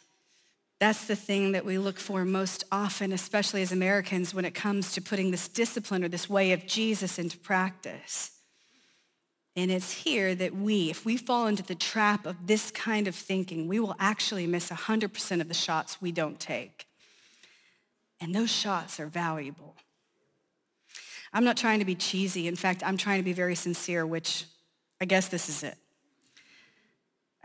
That's 0.78 1.06
the 1.06 1.16
thing 1.16 1.52
that 1.52 1.64
we 1.64 1.78
look 1.78 1.98
for 1.98 2.24
most 2.26 2.64
often, 2.70 3.10
especially 3.12 3.62
as 3.62 3.72
Americans, 3.72 4.34
when 4.34 4.44
it 4.44 4.54
comes 4.54 4.92
to 4.92 5.00
putting 5.00 5.30
this 5.30 5.48
discipline 5.48 6.04
or 6.04 6.08
this 6.08 6.28
way 6.28 6.52
of 6.52 6.66
Jesus 6.66 7.18
into 7.18 7.38
practice. 7.38 8.32
And 9.56 9.70
it's 9.70 9.90
here 9.90 10.34
that 10.34 10.54
we, 10.54 10.90
if 10.90 11.06
we 11.06 11.16
fall 11.16 11.46
into 11.46 11.62
the 11.62 11.74
trap 11.74 12.26
of 12.26 12.46
this 12.46 12.70
kind 12.70 13.08
of 13.08 13.14
thinking, 13.14 13.68
we 13.68 13.80
will 13.80 13.96
actually 13.98 14.46
miss 14.46 14.68
100% 14.68 15.40
of 15.40 15.48
the 15.48 15.54
shots 15.54 16.02
we 16.02 16.12
don't 16.12 16.38
take. 16.38 16.86
And 18.20 18.34
those 18.34 18.50
shots 18.50 19.00
are 19.00 19.06
valuable. 19.06 19.76
I'm 21.36 21.44
not 21.44 21.58
trying 21.58 21.80
to 21.80 21.84
be 21.84 21.94
cheesy. 21.94 22.48
In 22.48 22.56
fact, 22.56 22.82
I'm 22.82 22.96
trying 22.96 23.18
to 23.18 23.22
be 23.22 23.34
very 23.34 23.54
sincere, 23.54 24.06
which 24.06 24.46
I 25.02 25.04
guess 25.04 25.28
this 25.28 25.50
is 25.50 25.62
it. 25.62 25.76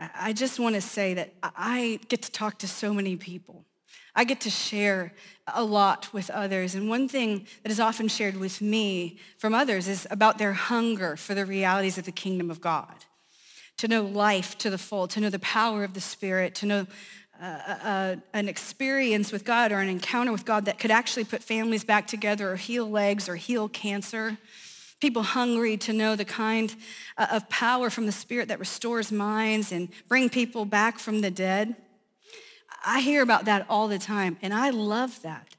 I 0.00 0.32
just 0.32 0.58
want 0.58 0.76
to 0.76 0.80
say 0.80 1.12
that 1.12 1.34
I 1.42 2.00
get 2.08 2.22
to 2.22 2.32
talk 2.32 2.58
to 2.60 2.66
so 2.66 2.94
many 2.94 3.16
people. 3.16 3.66
I 4.14 4.24
get 4.24 4.40
to 4.40 4.50
share 4.50 5.12
a 5.46 5.62
lot 5.62 6.10
with 6.10 6.30
others. 6.30 6.74
And 6.74 6.88
one 6.88 7.06
thing 7.06 7.46
that 7.64 7.70
is 7.70 7.78
often 7.78 8.08
shared 8.08 8.38
with 8.38 8.62
me 8.62 9.18
from 9.36 9.52
others 9.52 9.88
is 9.88 10.06
about 10.10 10.38
their 10.38 10.54
hunger 10.54 11.14
for 11.14 11.34
the 11.34 11.44
realities 11.44 11.98
of 11.98 12.06
the 12.06 12.12
kingdom 12.12 12.50
of 12.50 12.62
God. 12.62 13.04
To 13.76 13.88
know 13.88 14.00
life 14.00 14.56
to 14.58 14.70
the 14.70 14.78
full, 14.78 15.06
to 15.08 15.20
know 15.20 15.28
the 15.28 15.38
power 15.38 15.84
of 15.84 15.92
the 15.92 16.00
Spirit, 16.00 16.54
to 16.56 16.66
know 16.66 16.86
an 17.42 18.48
experience 18.48 19.32
with 19.32 19.44
God 19.44 19.72
or 19.72 19.78
an 19.78 19.88
encounter 19.88 20.32
with 20.32 20.44
God 20.44 20.66
that 20.66 20.78
could 20.78 20.90
actually 20.90 21.24
put 21.24 21.42
families 21.42 21.84
back 21.84 22.06
together 22.06 22.52
or 22.52 22.56
heal 22.56 22.88
legs 22.88 23.28
or 23.28 23.36
heal 23.36 23.68
cancer 23.68 24.38
people 25.02 25.24
hungry 25.24 25.76
to 25.76 25.92
know 25.92 26.14
the 26.14 26.24
kind 26.24 26.76
uh, 27.18 27.26
of 27.32 27.48
power 27.48 27.90
from 27.90 28.06
the 28.06 28.12
Spirit 28.12 28.46
that 28.46 28.60
restores 28.60 29.10
minds 29.10 29.72
and 29.72 29.88
bring 30.06 30.30
people 30.30 30.64
back 30.64 31.00
from 31.00 31.22
the 31.22 31.30
dead. 31.30 31.74
I 32.86 33.00
hear 33.00 33.20
about 33.20 33.46
that 33.46 33.66
all 33.68 33.88
the 33.88 33.98
time, 33.98 34.38
and 34.42 34.54
I 34.54 34.70
love 34.70 35.20
that. 35.22 35.56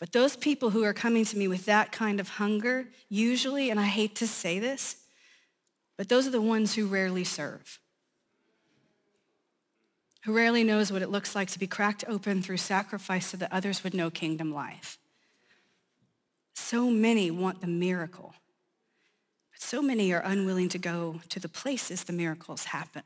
But 0.00 0.10
those 0.10 0.34
people 0.34 0.70
who 0.70 0.82
are 0.82 0.92
coming 0.92 1.24
to 1.26 1.38
me 1.38 1.46
with 1.46 1.64
that 1.66 1.92
kind 1.92 2.18
of 2.18 2.28
hunger, 2.28 2.88
usually, 3.08 3.70
and 3.70 3.78
I 3.78 3.84
hate 3.84 4.16
to 4.16 4.26
say 4.26 4.58
this, 4.58 4.96
but 5.96 6.08
those 6.08 6.26
are 6.26 6.32
the 6.32 6.40
ones 6.40 6.74
who 6.74 6.88
rarely 6.88 7.22
serve, 7.22 7.78
who 10.24 10.34
rarely 10.34 10.62
knows 10.62 10.92
what 10.92 11.02
it 11.02 11.10
looks 11.10 11.34
like 11.34 11.50
to 11.50 11.58
be 11.58 11.66
cracked 11.66 12.04
open 12.06 12.42
through 12.42 12.58
sacrifice 12.58 13.26
so 13.28 13.36
that 13.38 13.52
others 13.52 13.82
would 13.82 13.94
know 13.94 14.10
kingdom 14.10 14.52
life. 14.52 14.98
So 16.54 16.90
many 16.90 17.30
want 17.30 17.60
the 17.60 17.66
miracle. 17.66 18.34
But 19.52 19.62
so 19.62 19.80
many 19.80 20.12
are 20.12 20.22
unwilling 20.24 20.68
to 20.70 20.78
go 20.78 21.20
to 21.30 21.40
the 21.40 21.48
places 21.48 22.04
the 22.04 22.12
miracles 22.12 22.64
happen. 22.64 23.02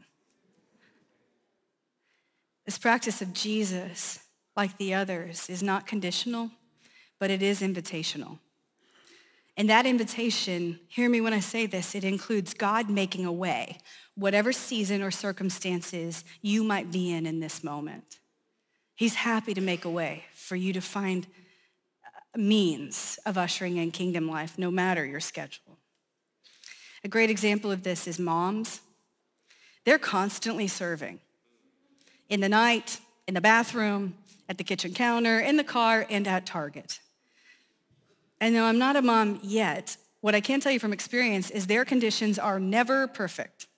This 2.65 2.79
practice 2.79 3.23
of 3.23 3.33
Jesus, 3.33 4.21
like 4.57 4.77
the 4.79 4.95
others, 4.95 5.49
is 5.49 5.63
not 5.63 5.87
conditional, 5.87 6.51
but 7.19 7.31
it 7.31 7.43
is 7.43 7.61
invitational. 7.61 8.39
And 9.57 9.71
that 9.71 9.87
invitation, 9.87 10.81
hear 10.89 11.09
me 11.09 11.21
when 11.21 11.33
I 11.33 11.41
say 11.41 11.67
this, 11.67 11.95
it 11.95 12.03
includes 12.03 12.55
God 12.55 12.91
making 12.91 13.25
a 13.25 13.33
way, 13.33 13.79
whatever 14.17 14.53
season 14.53 15.01
or 15.01 15.11
circumstances 15.11 16.25
you 16.43 16.65
might 16.65 16.91
be 16.91 17.13
in 17.13 17.25
in 17.25 17.41
this 17.41 17.63
moment. 17.63 18.19
He's 18.97 19.15
happy 19.15 19.55
to 19.55 19.61
make 19.61 19.85
a 19.85 19.91
way 19.91 20.25
for 20.35 20.57
you 20.57 20.73
to 20.73 20.81
find 20.81 21.27
uh, 22.05 22.39
means 22.39 23.19
of 23.27 23.39
ushering 23.39 23.77
in 23.77 23.93
kingdom 23.93 24.29
life, 24.29 24.59
no 24.59 24.71
matter 24.71 25.05
your 25.05 25.21
schedule. 25.21 25.79
A 27.05 27.09
great 27.09 27.31
example 27.31 27.71
of 27.71 27.83
this 27.83 28.09
is 28.09 28.19
moms. 28.19 28.81
They're 29.85 29.99
constantly 29.99 30.67
serving 30.67 31.21
in 32.29 32.41
the 32.41 32.49
night, 32.49 32.99
in 33.29 33.35
the 33.35 33.41
bathroom, 33.41 34.15
at 34.49 34.59
the 34.59 34.65
kitchen 34.65 34.95
counter, 34.95 35.39
in 35.39 35.57
the 35.57 35.65
car, 35.65 36.07
and 36.09 36.27
at 36.27 36.47
Target. 36.47 37.01
And 38.45 38.55
though 38.55 38.65
I'm 38.65 38.77
not 38.77 38.95
a 38.95 39.01
mom 39.01 39.41
yet, 39.43 39.97
what 40.21 40.35
I 40.35 40.43
can 40.43 40.61
tell 40.61 40.71
you 40.71 40.79
from 40.79 40.93
experience 40.93 41.49
is 41.49 41.67
their 41.67 41.83
conditions 41.87 42.39
are 42.39 42.61
never 42.61 43.07
perfect. 43.07 43.69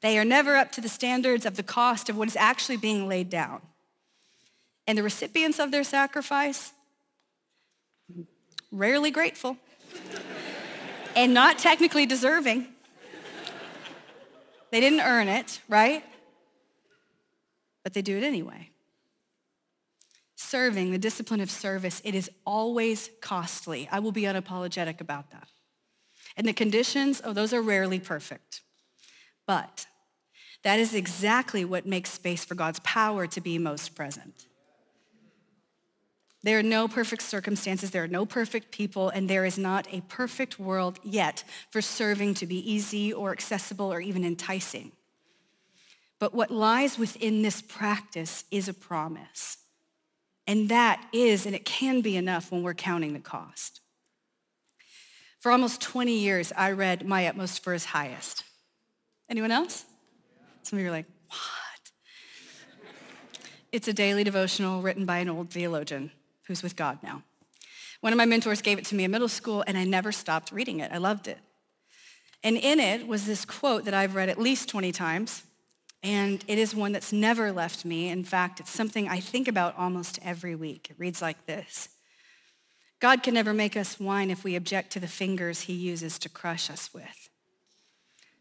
They 0.00 0.18
are 0.18 0.24
never 0.24 0.56
up 0.56 0.72
to 0.72 0.80
the 0.80 0.88
standards 0.88 1.46
of 1.46 1.54
the 1.54 1.62
cost 1.62 2.08
of 2.08 2.16
what 2.16 2.26
is 2.26 2.34
actually 2.34 2.78
being 2.78 3.06
laid 3.06 3.30
down. 3.30 3.62
And 4.88 4.98
the 4.98 5.04
recipients 5.04 5.60
of 5.60 5.70
their 5.70 5.84
sacrifice, 5.84 6.72
rarely 8.72 9.12
grateful 9.12 9.56
and 11.14 11.32
not 11.32 11.60
technically 11.60 12.04
deserving. 12.04 12.66
They 14.72 14.80
didn't 14.80 15.02
earn 15.02 15.28
it, 15.28 15.60
right? 15.68 16.04
But 17.84 17.94
they 17.94 18.02
do 18.02 18.18
it 18.18 18.24
anyway. 18.24 18.71
Serving, 20.52 20.90
the 20.90 20.98
discipline 20.98 21.40
of 21.40 21.50
service, 21.50 22.02
it 22.04 22.14
is 22.14 22.30
always 22.44 23.08
costly. 23.22 23.88
I 23.90 24.00
will 24.00 24.12
be 24.12 24.24
unapologetic 24.24 25.00
about 25.00 25.30
that. 25.30 25.48
And 26.36 26.46
the 26.46 26.52
conditions, 26.52 27.22
oh, 27.24 27.32
those 27.32 27.54
are 27.54 27.62
rarely 27.62 27.98
perfect. 27.98 28.60
But 29.46 29.86
that 30.62 30.78
is 30.78 30.94
exactly 30.94 31.64
what 31.64 31.86
makes 31.86 32.10
space 32.10 32.44
for 32.44 32.54
God's 32.54 32.80
power 32.80 33.26
to 33.28 33.40
be 33.40 33.56
most 33.56 33.94
present. 33.94 34.46
There 36.42 36.58
are 36.58 36.62
no 36.62 36.86
perfect 36.86 37.22
circumstances, 37.22 37.90
there 37.90 38.04
are 38.04 38.18
no 38.20 38.26
perfect 38.26 38.72
people, 38.72 39.08
and 39.08 39.30
there 39.30 39.46
is 39.46 39.56
not 39.56 39.88
a 39.90 40.02
perfect 40.02 40.58
world 40.58 40.98
yet 41.02 41.44
for 41.70 41.80
serving 41.80 42.34
to 42.34 42.46
be 42.46 42.58
easy 42.70 43.10
or 43.10 43.32
accessible 43.32 43.90
or 43.90 44.02
even 44.02 44.22
enticing. 44.22 44.92
But 46.18 46.34
what 46.34 46.50
lies 46.50 46.98
within 46.98 47.40
this 47.40 47.62
practice 47.62 48.44
is 48.50 48.68
a 48.68 48.74
promise. 48.74 49.56
And 50.46 50.68
that 50.68 51.04
is, 51.12 51.46
and 51.46 51.54
it 51.54 51.64
can 51.64 52.00
be 52.00 52.16
enough 52.16 52.50
when 52.50 52.62
we're 52.62 52.74
counting 52.74 53.12
the 53.12 53.20
cost. 53.20 53.80
For 55.40 55.50
almost 55.50 55.80
20 55.80 56.12
years, 56.12 56.52
I 56.56 56.72
read 56.72 57.06
My 57.06 57.26
Utmost 57.26 57.62
for 57.62 57.72
His 57.72 57.86
Highest. 57.86 58.44
Anyone 59.28 59.50
else? 59.50 59.84
Some 60.62 60.78
of 60.78 60.82
you 60.82 60.88
are 60.88 60.92
like, 60.92 61.06
what? 61.28 61.38
It's 63.72 63.88
a 63.88 63.92
daily 63.92 64.22
devotional 64.24 64.82
written 64.82 65.06
by 65.06 65.18
an 65.18 65.28
old 65.28 65.50
theologian 65.50 66.12
who's 66.46 66.62
with 66.62 66.76
God 66.76 66.98
now. 67.02 67.22
One 68.00 68.12
of 68.12 68.16
my 68.16 68.26
mentors 68.26 68.62
gave 68.62 68.78
it 68.78 68.84
to 68.86 68.94
me 68.94 69.04
in 69.04 69.10
middle 69.10 69.28
school, 69.28 69.64
and 69.66 69.78
I 69.78 69.84
never 69.84 70.12
stopped 70.12 70.52
reading 70.52 70.80
it. 70.80 70.90
I 70.92 70.98
loved 70.98 71.28
it. 71.28 71.38
And 72.44 72.56
in 72.56 72.80
it 72.80 73.06
was 73.06 73.26
this 73.26 73.44
quote 73.44 73.84
that 73.84 73.94
I've 73.94 74.14
read 74.14 74.28
at 74.28 74.40
least 74.40 74.68
20 74.68 74.90
times, 74.92 75.44
and 76.02 76.44
it 76.48 76.58
is 76.58 76.74
one 76.74 76.92
that's 76.92 77.12
never 77.12 77.52
left 77.52 77.84
me. 77.84 78.08
In 78.08 78.24
fact, 78.24 78.58
it's 78.60 78.70
something 78.70 79.08
I 79.08 79.20
think 79.20 79.46
about 79.46 79.76
almost 79.78 80.18
every 80.22 80.54
week. 80.54 80.88
It 80.90 80.96
reads 80.98 81.22
like 81.22 81.46
this 81.46 81.88
God 83.00 83.22
can 83.22 83.34
never 83.34 83.52
make 83.52 83.76
us 83.76 84.00
wine 84.00 84.30
if 84.30 84.44
we 84.44 84.56
object 84.56 84.92
to 84.92 85.00
the 85.00 85.08
fingers 85.08 85.62
he 85.62 85.72
uses 85.72 86.18
to 86.20 86.28
crush 86.28 86.70
us 86.70 86.92
with. 86.92 87.28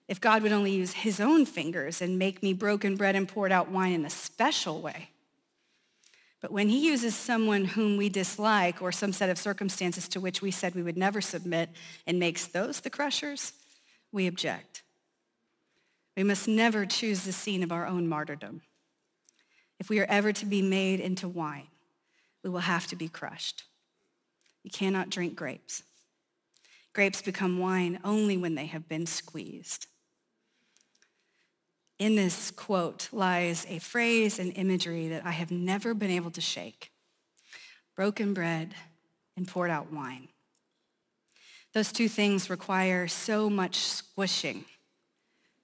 If 0.08 0.20
God 0.20 0.44
would 0.44 0.52
only 0.52 0.72
use 0.72 0.92
his 0.92 1.20
own 1.20 1.46
fingers 1.46 2.02
and 2.02 2.20
make 2.20 2.44
me 2.44 2.54
broken 2.54 2.96
bread 2.96 3.16
and 3.16 3.28
poured 3.28 3.52
out 3.52 3.72
wine 3.72 3.94
in 3.94 4.06
a 4.06 4.10
special 4.10 4.82
way, 4.82 5.10
but 6.42 6.52
when 6.52 6.70
he 6.70 6.88
uses 6.88 7.16
someone 7.16 7.66
whom 7.66 7.98
we 7.98 8.10
dislike 8.10 8.82
or 8.82 8.92
some 8.92 9.14
set 9.14 9.30
of 9.30 9.38
circumstances 9.38 10.08
to 10.10 10.20
which 10.20 10.42
we 10.42 10.50
said 10.50 10.74
we 10.74 10.82
would 10.82 10.98
never 10.98 11.22
submit 11.22 11.70
and 12.08 12.20
makes 12.20 12.48
those 12.48 12.82
the 12.82 12.90
crushers, 12.90 13.54
we 14.12 14.26
object. 14.26 14.82
We 16.16 16.24
must 16.24 16.48
never 16.48 16.86
choose 16.86 17.24
the 17.24 17.32
scene 17.32 17.64
of 17.64 17.72
our 17.72 17.88
own 17.88 18.08
martyrdom. 18.08 18.62
If 19.80 19.90
we 19.90 20.00
are 20.00 20.06
ever 20.06 20.32
to 20.34 20.46
be 20.46 20.62
made 20.62 21.00
into 21.00 21.28
wine, 21.28 21.68
we 22.44 22.50
will 22.50 22.60
have 22.60 22.88
to 22.88 22.96
be 22.96 23.08
crushed. 23.08 23.64
You 24.64 24.72
cannot 24.72 25.10
drink 25.10 25.36
grapes. 25.36 25.84
Grapes 26.94 27.22
become 27.22 27.60
wine 27.60 28.00
only 28.04 28.38
when 28.38 28.56
they 28.56 28.66
have 28.66 28.88
been 28.88 29.06
squeezed. 29.06 29.88
In 31.98 32.16
this 32.16 32.52
quote 32.52 33.10
lies 33.12 33.66
a 33.70 33.80
phrase 33.80 34.40
and 34.40 34.58
imagery 34.58 35.08
that 35.10 35.26
I 35.26 35.32
have 35.32 35.52
never 35.52 35.94
been 35.94 36.12
able 36.12 36.32
to 36.32 36.42
shake 36.42 36.92
broken 37.96 38.34
bread 38.34 38.74
and 39.38 39.48
poured 39.48 39.70
out 39.70 39.92
wine. 39.92 40.28
Those 41.74 41.92
two 41.92 42.10
things 42.10 42.50
require 42.50 43.08
so 43.08 43.50
much 43.50 43.78
squishing, 43.78 44.66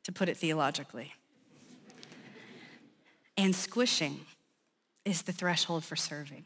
to 0.08 0.14
put 0.14 0.30
it 0.30 0.38
theologically. 0.38 1.14
And 3.36 3.54
squishing 3.54 4.22
is 5.04 5.24
the 5.24 5.34
threshold 5.34 5.84
for 5.84 5.98
serving. 5.98 6.46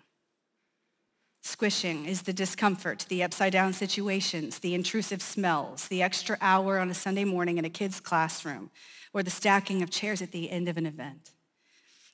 Squishing 1.44 2.06
is 2.08 2.24
the 2.24 2.34
discomfort, 2.34 3.06
the 3.08 3.22
upside 3.22 3.54
down 3.54 3.74
situations, 3.74 4.58
the 4.58 4.74
intrusive 4.74 5.22
smells, 5.22 5.88
the 5.90 6.02
extra 6.02 6.40
hour 6.42 6.80
on 6.80 6.90
a 6.90 6.96
Sunday 6.96 7.24
morning 7.24 7.60
in 7.60 7.66
a 7.66 7.70
kid's 7.70 8.00
classroom, 8.00 8.72
or 9.14 9.22
the 9.22 9.30
stacking 9.30 9.84
of 9.84 9.92
chairs 9.92 10.24
at 10.24 10.32
the 10.32 10.50
end 10.50 10.68
of 10.68 10.78
an 10.78 10.88
event. 10.88 11.30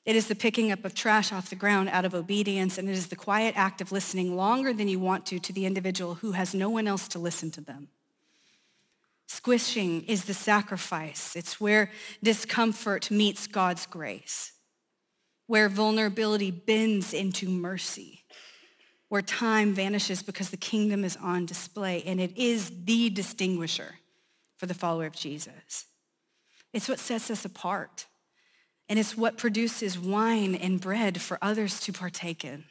It 0.04 0.16
is 0.16 0.28
the 0.28 0.34
picking 0.34 0.70
up 0.70 0.84
of 0.84 0.94
trash 0.94 1.32
off 1.32 1.48
the 1.48 1.56
ground 1.56 1.88
out 1.88 2.04
of 2.04 2.14
obedience, 2.14 2.76
and 2.76 2.90
it 2.90 2.92
is 2.92 3.06
the 3.06 3.16
quiet 3.16 3.54
act 3.56 3.80
of 3.80 3.90
listening 3.90 4.36
longer 4.36 4.74
than 4.74 4.86
you 4.86 4.98
want 4.98 5.24
to 5.26 5.38
to 5.38 5.52
the 5.54 5.64
individual 5.64 6.16
who 6.16 6.32
has 6.32 6.54
no 6.54 6.68
one 6.68 6.86
else 6.86 7.08
to 7.08 7.18
listen 7.18 7.50
to 7.52 7.62
them. 7.62 7.88
Squishing 9.28 10.04
is 10.04 10.24
the 10.24 10.32
sacrifice. 10.32 11.36
It's 11.36 11.60
where 11.60 11.90
discomfort 12.22 13.10
meets 13.10 13.46
God's 13.46 13.84
grace, 13.84 14.52
where 15.46 15.68
vulnerability 15.68 16.50
bends 16.50 17.12
into 17.12 17.46
mercy, 17.46 18.24
where 19.10 19.20
time 19.20 19.74
vanishes 19.74 20.22
because 20.22 20.48
the 20.48 20.56
kingdom 20.56 21.04
is 21.04 21.18
on 21.18 21.44
display, 21.44 22.02
and 22.04 22.22
it 22.22 22.38
is 22.38 22.72
the 22.84 23.10
distinguisher 23.10 23.96
for 24.56 24.64
the 24.64 24.72
follower 24.72 25.04
of 25.04 25.14
Jesus. 25.14 25.84
It's 26.72 26.88
what 26.88 26.98
sets 26.98 27.30
us 27.30 27.44
apart, 27.44 28.06
and 28.88 28.98
it's 28.98 29.14
what 29.14 29.36
produces 29.36 29.98
wine 29.98 30.54
and 30.54 30.80
bread 30.80 31.20
for 31.20 31.38
others 31.42 31.80
to 31.80 31.92
partake 31.92 32.46
in. 32.46 32.64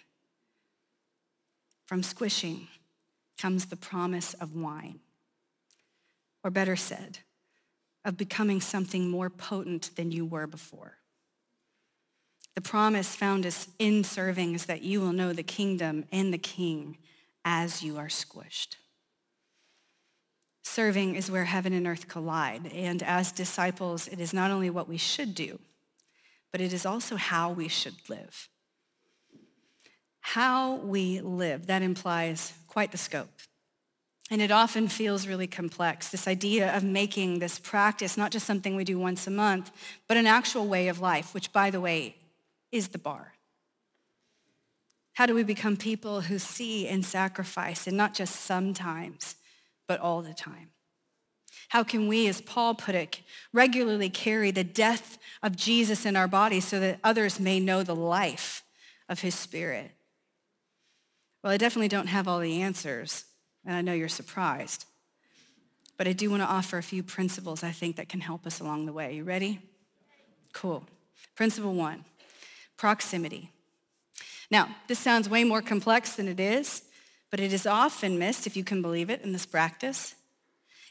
From 1.86 2.02
squishing 2.02 2.68
comes 3.38 3.66
the 3.66 3.78
promise 3.78 4.34
of 4.34 4.56
wine 4.56 5.02
or 6.48 6.50
better 6.50 6.78
said, 6.78 7.20
of 8.06 8.16
becoming 8.16 8.62
something 8.62 9.10
more 9.10 9.30
potent 9.30 9.92
than 9.98 10.14
you 10.14 10.26
were 10.26 10.48
before. 10.48 10.94
The 12.56 12.62
promise 12.62 13.14
found 13.14 13.46
us 13.46 13.68
in 13.80 14.06
serving 14.06 14.54
is 14.54 14.66
that 14.68 14.82
you 14.82 15.02
will 15.02 15.12
know 15.12 15.34
the 15.34 15.44
kingdom 15.44 16.06
and 16.10 16.34
the 16.34 16.38
king 16.38 17.00
as 17.44 17.84
you 17.84 17.98
are 17.98 18.08
squished. 18.08 18.78
Serving 20.64 21.16
is 21.16 21.30
where 21.30 21.44
heaven 21.44 21.74
and 21.74 21.86
earth 21.86 22.08
collide. 22.08 22.72
And 22.74 23.04
as 23.04 23.34
disciples, 23.34 24.08
it 24.08 24.22
is 24.22 24.34
not 24.34 24.50
only 24.50 24.70
what 24.70 24.88
we 24.88 24.98
should 24.98 25.36
do, 25.36 25.60
but 26.54 26.62
it 26.62 26.72
is 26.72 26.86
also 26.86 27.18
how 27.18 27.52
we 27.52 27.68
should 27.68 27.96
live. 28.08 28.48
How 30.22 30.76
we 30.76 31.20
live, 31.20 31.68
that 31.68 31.82
implies 31.82 32.54
quite 32.68 32.94
the 32.94 32.98
scope. 32.98 33.28
And 34.30 34.42
it 34.42 34.52
often 34.52 34.90
feels 34.90 35.26
really 35.26 35.48
complex, 35.48 36.10
this 36.10 36.28
idea 36.28 36.76
of 36.76 36.84
making 36.84 37.40
this 37.40 37.60
practice 37.60 38.18
not 38.18 38.32
just 38.32 38.46
something 38.46 38.76
we 38.76 38.84
do 38.84 39.00
once 39.00 39.26
a 39.26 39.32
month, 39.32 39.72
but 40.08 40.18
an 40.18 40.28
actual 40.28 40.68
way 40.68 40.90
of 40.90 41.00
life, 41.00 41.34
which, 41.34 41.54
by 41.54 41.70
the 41.70 41.80
way, 41.80 42.18
is 42.72 42.90
the 42.90 42.98
bar. 42.98 43.34
How 45.14 45.26
do 45.26 45.34
we 45.34 45.44
become 45.44 45.78
people 45.78 46.22
who 46.22 46.40
see 46.40 46.88
and 46.88 47.06
sacrifice, 47.06 47.88
and 47.88 47.96
not 47.96 48.14
just 48.14 48.36
sometimes, 48.36 49.36
but 49.88 50.02
all 50.02 50.22
the 50.22 50.34
time? 50.34 50.72
How 51.70 51.84
can 51.84 52.08
we, 52.08 52.28
as 52.28 52.42
Paul 52.42 52.76
put 52.76 52.96
it, 52.96 53.22
regularly 53.54 54.10
carry 54.10 54.52
the 54.52 54.64
death 54.64 55.18
of 55.42 55.56
Jesus 55.56 56.06
in 56.06 56.16
our 56.16 56.28
bodies 56.28 56.68
so 56.68 56.80
that 56.82 57.00
others 57.04 57.40
may 57.40 57.60
know 57.60 57.82
the 57.82 57.96
life 57.96 58.64
of 59.08 59.22
his 59.22 59.36
spirit? 59.36 59.92
Well, 61.44 61.54
I 61.54 61.58
definitely 61.58 61.88
don't 61.88 62.08
have 62.08 62.28
all 62.28 62.40
the 62.40 62.62
answers 62.62 63.24
and 63.68 63.76
I 63.76 63.82
know 63.82 63.94
you're 63.94 64.08
surprised. 64.08 64.86
But 65.98 66.08
I 66.08 66.14
do 66.14 66.30
want 66.30 66.42
to 66.42 66.48
offer 66.48 66.78
a 66.78 66.84
few 66.84 67.04
principles 67.04 67.64
I 67.64 67.72
think 67.72 67.98
that 67.98 68.08
can 68.08 68.22
help 68.22 68.48
us 68.48 68.60
along 68.60 68.86
the 68.86 68.94
way. 68.94 69.16
You 69.16 69.24
ready? 69.24 69.60
Cool. 70.54 70.84
Principle 71.36 71.74
one 71.74 72.04
proximity. 72.78 73.50
Now, 74.52 74.70
this 74.88 75.00
sounds 75.00 75.28
way 75.28 75.44
more 75.44 75.64
complex 75.64 76.16
than 76.16 76.28
it 76.28 76.40
is, 76.40 76.84
but 77.32 77.40
it 77.40 77.52
is 77.52 77.66
often 77.66 78.20
missed, 78.20 78.46
if 78.46 78.56
you 78.56 78.64
can 78.64 78.84
believe 78.84 79.10
it, 79.10 79.22
in 79.24 79.34
this 79.34 79.48
practice. 79.48 80.14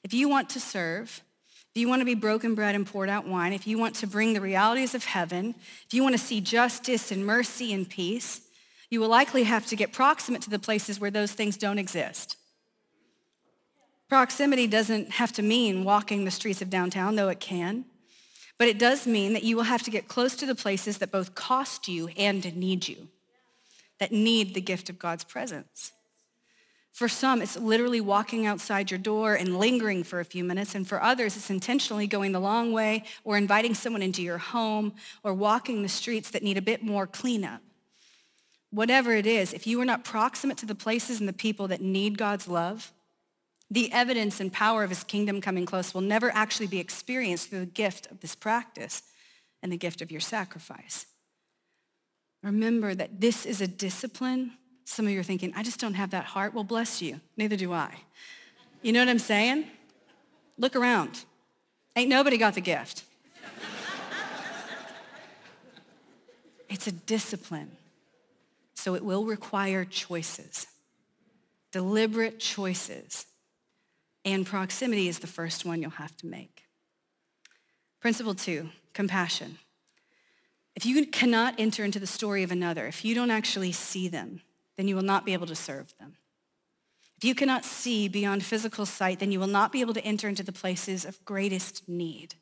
If 0.02 0.12
you 0.12 0.28
want 0.28 0.50
to 0.50 0.60
serve, 0.60 1.22
if 1.70 1.80
you 1.80 1.88
want 1.88 2.00
to 2.00 2.04
be 2.04 2.14
broken 2.14 2.56
bread 2.56 2.74
and 2.74 2.84
poured 2.84 3.08
out 3.08 3.26
wine, 3.26 3.52
if 3.52 3.66
you 3.66 3.78
want 3.78 3.94
to 3.96 4.06
bring 4.06 4.32
the 4.32 4.40
realities 4.40 4.96
of 4.96 5.04
heaven, 5.04 5.54
if 5.86 5.94
you 5.94 6.02
want 6.02 6.14
to 6.14 6.20
see 6.20 6.40
justice 6.40 7.12
and 7.12 7.24
mercy 7.24 7.72
and 7.72 7.88
peace, 7.88 8.42
you 8.90 9.00
will 9.00 9.08
likely 9.08 9.44
have 9.44 9.66
to 9.66 9.76
get 9.76 9.92
proximate 9.92 10.42
to 10.42 10.50
the 10.50 10.58
places 10.58 10.98
where 10.98 11.10
those 11.10 11.32
things 11.32 11.56
don't 11.56 11.78
exist. 11.78 12.36
Proximity 14.08 14.66
doesn't 14.66 15.12
have 15.12 15.32
to 15.32 15.42
mean 15.42 15.84
walking 15.84 16.24
the 16.24 16.30
streets 16.30 16.62
of 16.62 16.70
downtown, 16.70 17.16
though 17.16 17.28
it 17.28 17.40
can. 17.40 17.84
But 18.58 18.68
it 18.68 18.78
does 18.78 19.06
mean 19.06 19.32
that 19.32 19.42
you 19.42 19.56
will 19.56 19.64
have 19.64 19.82
to 19.82 19.90
get 19.90 20.08
close 20.08 20.36
to 20.36 20.46
the 20.46 20.54
places 20.54 20.98
that 20.98 21.10
both 21.10 21.34
cost 21.34 21.88
you 21.88 22.08
and 22.16 22.56
need 22.56 22.88
you, 22.88 23.08
that 23.98 24.12
need 24.12 24.54
the 24.54 24.60
gift 24.60 24.88
of 24.88 24.98
God's 24.98 25.24
presence. 25.24 25.92
For 26.92 27.08
some, 27.08 27.42
it's 27.42 27.58
literally 27.58 28.00
walking 28.00 28.46
outside 28.46 28.90
your 28.90 28.96
door 28.96 29.34
and 29.34 29.58
lingering 29.58 30.02
for 30.02 30.18
a 30.18 30.24
few 30.24 30.42
minutes. 30.42 30.74
And 30.74 30.88
for 30.88 31.02
others, 31.02 31.36
it's 31.36 31.50
intentionally 31.50 32.06
going 32.06 32.32
the 32.32 32.40
long 32.40 32.72
way 32.72 33.04
or 33.22 33.36
inviting 33.36 33.74
someone 33.74 34.00
into 34.00 34.22
your 34.22 34.38
home 34.38 34.94
or 35.22 35.34
walking 35.34 35.82
the 35.82 35.90
streets 35.90 36.30
that 36.30 36.42
need 36.42 36.56
a 36.56 36.62
bit 36.62 36.82
more 36.82 37.06
cleanup. 37.06 37.60
Whatever 38.70 39.12
it 39.12 39.26
is, 39.26 39.52
if 39.52 39.66
you 39.66 39.78
are 39.82 39.84
not 39.84 40.04
proximate 40.04 40.56
to 40.58 40.66
the 40.66 40.74
places 40.74 41.20
and 41.20 41.28
the 41.28 41.34
people 41.34 41.68
that 41.68 41.82
need 41.82 42.16
God's 42.16 42.48
love, 42.48 42.94
the 43.70 43.92
evidence 43.92 44.40
and 44.40 44.52
power 44.52 44.84
of 44.84 44.90
his 44.90 45.02
kingdom 45.02 45.40
coming 45.40 45.66
close 45.66 45.92
will 45.92 46.00
never 46.00 46.30
actually 46.30 46.68
be 46.68 46.78
experienced 46.78 47.50
through 47.50 47.60
the 47.60 47.66
gift 47.66 48.10
of 48.10 48.20
this 48.20 48.34
practice 48.34 49.02
and 49.62 49.72
the 49.72 49.76
gift 49.76 50.00
of 50.00 50.10
your 50.10 50.20
sacrifice. 50.20 51.06
Remember 52.42 52.94
that 52.94 53.20
this 53.20 53.44
is 53.44 53.60
a 53.60 53.66
discipline. 53.66 54.52
Some 54.84 55.06
of 55.06 55.12
you 55.12 55.18
are 55.18 55.24
thinking, 55.24 55.52
I 55.56 55.64
just 55.64 55.80
don't 55.80 55.94
have 55.94 56.10
that 56.10 56.26
heart. 56.26 56.54
Well, 56.54 56.62
bless 56.62 57.02
you. 57.02 57.20
Neither 57.36 57.56
do 57.56 57.72
I. 57.72 57.92
You 58.82 58.92
know 58.92 59.00
what 59.00 59.08
I'm 59.08 59.18
saying? 59.18 59.64
Look 60.58 60.76
around. 60.76 61.24
Ain't 61.96 62.08
nobody 62.08 62.38
got 62.38 62.54
the 62.54 62.60
gift. 62.60 63.02
it's 66.68 66.86
a 66.86 66.92
discipline. 66.92 67.72
So 68.74 68.94
it 68.94 69.04
will 69.04 69.24
require 69.24 69.84
choices, 69.84 70.68
deliberate 71.72 72.38
choices 72.38 73.26
and 74.26 74.44
proximity 74.44 75.08
is 75.08 75.20
the 75.20 75.26
first 75.26 75.64
one 75.64 75.80
you'll 75.80 75.92
have 75.92 76.16
to 76.18 76.26
make. 76.26 76.64
Principle 78.00 78.34
two, 78.34 78.68
compassion. 78.92 79.58
If 80.74 80.84
you 80.84 81.06
cannot 81.06 81.54
enter 81.58 81.84
into 81.84 82.00
the 82.00 82.06
story 82.06 82.42
of 82.42 82.50
another, 82.50 82.86
if 82.86 83.04
you 83.04 83.14
don't 83.14 83.30
actually 83.30 83.72
see 83.72 84.08
them, 84.08 84.42
then 84.76 84.88
you 84.88 84.96
will 84.96 85.02
not 85.02 85.24
be 85.24 85.32
able 85.32 85.46
to 85.46 85.54
serve 85.54 85.94
them. 85.98 86.16
If 87.16 87.24
you 87.24 87.34
cannot 87.34 87.64
see 87.64 88.08
beyond 88.08 88.44
physical 88.44 88.84
sight, 88.84 89.20
then 89.20 89.32
you 89.32 89.40
will 89.40 89.46
not 89.46 89.72
be 89.72 89.80
able 89.80 89.94
to 89.94 90.04
enter 90.04 90.28
into 90.28 90.42
the 90.42 90.52
places 90.52 91.06
of 91.06 91.24
greatest 91.24 91.88
need. 91.88 92.34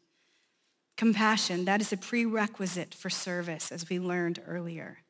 Compassion, 0.97 1.65
that 1.67 1.81
is 1.81 1.93
a 1.93 1.97
prerequisite 1.97 2.95
for 2.95 3.11
service, 3.11 3.71
as 3.71 3.89
we 3.89 4.01
learned 4.01 4.41
earlier. 4.47 5.04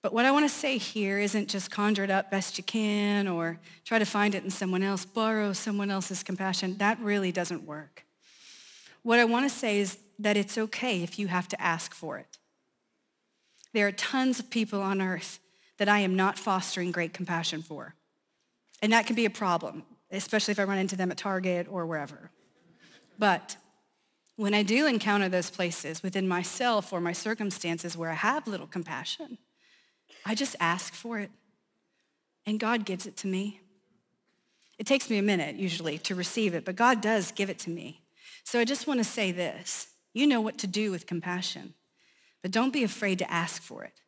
But 0.00 0.12
what 0.12 0.24
I 0.24 0.30
want 0.30 0.48
to 0.48 0.54
say 0.54 0.78
here 0.78 1.18
isn't 1.18 1.48
just 1.48 1.70
conjure 1.70 2.04
it 2.04 2.10
up 2.10 2.30
best 2.30 2.56
you 2.56 2.64
can 2.64 3.26
or 3.26 3.58
try 3.84 3.98
to 3.98 4.04
find 4.04 4.34
it 4.34 4.44
in 4.44 4.50
someone 4.50 4.82
else, 4.82 5.04
borrow 5.04 5.52
someone 5.52 5.90
else's 5.90 6.22
compassion. 6.22 6.76
That 6.78 7.00
really 7.00 7.32
doesn't 7.32 7.64
work. 7.64 8.04
What 9.02 9.18
I 9.18 9.24
want 9.24 9.50
to 9.50 9.56
say 9.56 9.78
is 9.80 9.98
that 10.20 10.36
it's 10.36 10.56
okay 10.56 11.02
if 11.02 11.18
you 11.18 11.28
have 11.28 11.48
to 11.48 11.60
ask 11.60 11.94
for 11.94 12.18
it. 12.18 12.38
There 13.72 13.86
are 13.86 13.92
tons 13.92 14.38
of 14.38 14.50
people 14.50 14.80
on 14.82 15.02
earth 15.02 15.40
that 15.78 15.88
I 15.88 16.00
am 16.00 16.16
not 16.16 16.38
fostering 16.38 16.92
great 16.92 17.12
compassion 17.12 17.62
for. 17.62 17.94
And 18.82 18.92
that 18.92 19.06
can 19.06 19.16
be 19.16 19.24
a 19.24 19.30
problem, 19.30 19.82
especially 20.10 20.52
if 20.52 20.60
I 20.60 20.64
run 20.64 20.78
into 20.78 20.96
them 20.96 21.10
at 21.10 21.18
Target 21.18 21.66
or 21.68 21.86
wherever. 21.86 22.30
But 23.18 23.56
when 24.36 24.54
I 24.54 24.62
do 24.62 24.86
encounter 24.86 25.28
those 25.28 25.50
places 25.50 26.02
within 26.02 26.28
myself 26.28 26.92
or 26.92 27.00
my 27.00 27.12
circumstances 27.12 27.96
where 27.96 28.10
I 28.10 28.14
have 28.14 28.46
little 28.46 28.68
compassion, 28.68 29.38
I 30.24 30.34
just 30.34 30.56
ask 30.60 30.94
for 30.94 31.18
it, 31.18 31.30
and 32.46 32.60
God 32.60 32.84
gives 32.84 33.06
it 33.06 33.16
to 33.18 33.26
me. 33.26 33.60
It 34.78 34.86
takes 34.86 35.10
me 35.10 35.18
a 35.18 35.22
minute 35.22 35.56
usually 35.56 35.98
to 35.98 36.14
receive 36.14 36.54
it, 36.54 36.64
but 36.64 36.76
God 36.76 37.00
does 37.00 37.32
give 37.32 37.50
it 37.50 37.58
to 37.60 37.70
me. 37.70 38.02
So 38.44 38.58
I 38.58 38.64
just 38.64 38.86
want 38.86 39.00
to 39.00 39.04
say 39.04 39.32
this 39.32 39.88
you 40.14 40.26
know 40.26 40.40
what 40.40 40.58
to 40.58 40.66
do 40.66 40.90
with 40.90 41.06
compassion, 41.06 41.74
but 42.42 42.50
don't 42.50 42.72
be 42.72 42.84
afraid 42.84 43.18
to 43.18 43.30
ask 43.30 43.62
for 43.62 43.84
it. 43.84 44.00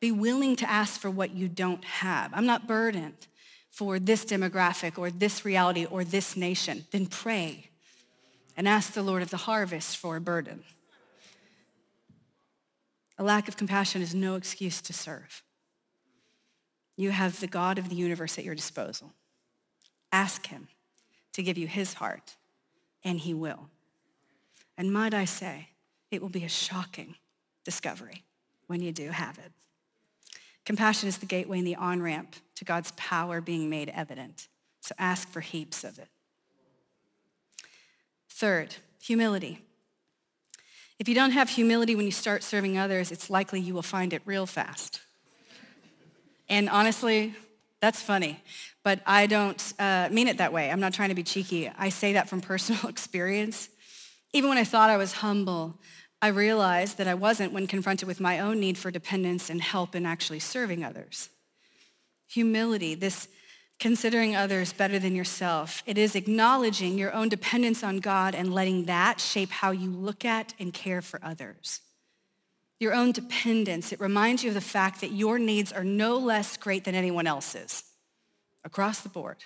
Be 0.00 0.12
willing 0.12 0.56
to 0.56 0.70
ask 0.70 1.00
for 1.00 1.10
what 1.10 1.34
you 1.34 1.48
don't 1.48 1.84
have. 1.84 2.30
I'm 2.32 2.46
not 2.46 2.66
burdened 2.66 3.26
for 3.70 3.98
this 3.98 4.24
demographic 4.24 4.98
or 4.98 5.10
this 5.10 5.44
reality 5.44 5.84
or 5.84 6.04
this 6.04 6.36
nation. 6.36 6.86
Then 6.90 7.06
pray 7.06 7.70
and 8.56 8.68
ask 8.68 8.92
the 8.92 9.02
Lord 9.02 9.22
of 9.22 9.30
the 9.30 9.36
harvest 9.36 9.96
for 9.96 10.16
a 10.16 10.20
burden. 10.20 10.64
A 13.18 13.24
lack 13.24 13.48
of 13.48 13.56
compassion 13.56 14.00
is 14.00 14.14
no 14.14 14.36
excuse 14.36 14.80
to 14.82 14.92
serve. 14.92 15.42
You 16.96 17.10
have 17.10 17.40
the 17.40 17.46
God 17.46 17.78
of 17.78 17.88
the 17.88 17.96
universe 17.96 18.38
at 18.38 18.44
your 18.44 18.54
disposal. 18.54 19.12
Ask 20.12 20.46
him 20.46 20.68
to 21.32 21.42
give 21.42 21.58
you 21.58 21.66
his 21.66 21.94
heart, 21.94 22.36
and 23.04 23.18
he 23.18 23.34
will. 23.34 23.68
And 24.76 24.92
might 24.92 25.14
I 25.14 25.24
say, 25.24 25.70
it 26.10 26.22
will 26.22 26.28
be 26.28 26.44
a 26.44 26.48
shocking 26.48 27.16
discovery 27.64 28.24
when 28.66 28.80
you 28.80 28.92
do 28.92 29.10
have 29.10 29.38
it. 29.38 29.52
Compassion 30.64 31.08
is 31.08 31.18
the 31.18 31.26
gateway 31.26 31.58
and 31.58 31.66
the 31.66 31.76
on 31.76 32.02
ramp 32.02 32.36
to 32.54 32.64
God's 32.64 32.92
power 32.96 33.40
being 33.40 33.68
made 33.68 33.88
evident. 33.90 34.48
So 34.80 34.94
ask 34.98 35.28
for 35.28 35.40
heaps 35.40 35.82
of 35.82 35.98
it. 35.98 36.08
Third, 38.28 38.76
humility. 39.00 39.60
If 40.98 41.08
you 41.08 41.14
don't 41.14 41.30
have 41.30 41.48
humility 41.48 41.94
when 41.94 42.06
you 42.06 42.12
start 42.12 42.42
serving 42.42 42.76
others, 42.76 43.12
it's 43.12 43.30
likely 43.30 43.60
you 43.60 43.72
will 43.72 43.82
find 43.82 44.12
it 44.12 44.20
real 44.24 44.46
fast. 44.46 45.00
And 46.48 46.68
honestly, 46.68 47.34
that's 47.80 48.02
funny, 48.02 48.42
but 48.82 49.00
I 49.06 49.26
don't 49.26 49.72
uh, 49.78 50.08
mean 50.10 50.26
it 50.26 50.38
that 50.38 50.52
way. 50.52 50.70
I'm 50.70 50.80
not 50.80 50.92
trying 50.92 51.10
to 51.10 51.14
be 51.14 51.22
cheeky. 51.22 51.70
I 51.78 51.90
say 51.90 52.14
that 52.14 52.28
from 52.28 52.40
personal 52.52 52.88
experience. 52.88 53.68
Even 54.32 54.48
when 54.48 54.58
I 54.58 54.64
thought 54.64 54.90
I 54.90 54.96
was 54.96 55.12
humble, 55.12 55.78
I 56.20 56.28
realized 56.28 56.98
that 56.98 57.06
I 57.06 57.14
wasn't 57.14 57.52
when 57.52 57.68
confronted 57.68 58.08
with 58.08 58.18
my 58.18 58.40
own 58.40 58.58
need 58.58 58.76
for 58.76 58.90
dependence 58.90 59.50
and 59.50 59.62
help 59.62 59.94
in 59.94 60.04
actually 60.04 60.40
serving 60.40 60.84
others. 60.84 61.28
Humility, 62.26 62.96
this 62.96 63.28
considering 63.78 64.34
others 64.34 64.72
better 64.72 64.98
than 64.98 65.14
yourself, 65.14 65.82
it 65.86 65.96
is 65.96 66.16
acknowledging 66.16 66.98
your 66.98 67.12
own 67.12 67.28
dependence 67.28 67.84
on 67.84 67.98
God 67.98 68.34
and 68.34 68.52
letting 68.52 68.86
that 68.86 69.20
shape 69.20 69.50
how 69.50 69.70
you 69.70 69.90
look 69.90 70.24
at 70.24 70.54
and 70.58 70.72
care 70.72 71.00
for 71.00 71.20
others. 71.22 71.80
Your 72.80 72.94
own 72.94 73.12
dependence, 73.12 73.92
it 73.92 74.00
reminds 74.00 74.42
you 74.42 74.50
of 74.50 74.54
the 74.54 74.60
fact 74.60 75.00
that 75.00 75.12
your 75.12 75.38
needs 75.38 75.72
are 75.72 75.84
no 75.84 76.16
less 76.16 76.56
great 76.56 76.84
than 76.84 76.94
anyone 76.94 77.26
else's 77.26 77.84
across 78.64 79.00
the 79.00 79.08
board. 79.08 79.44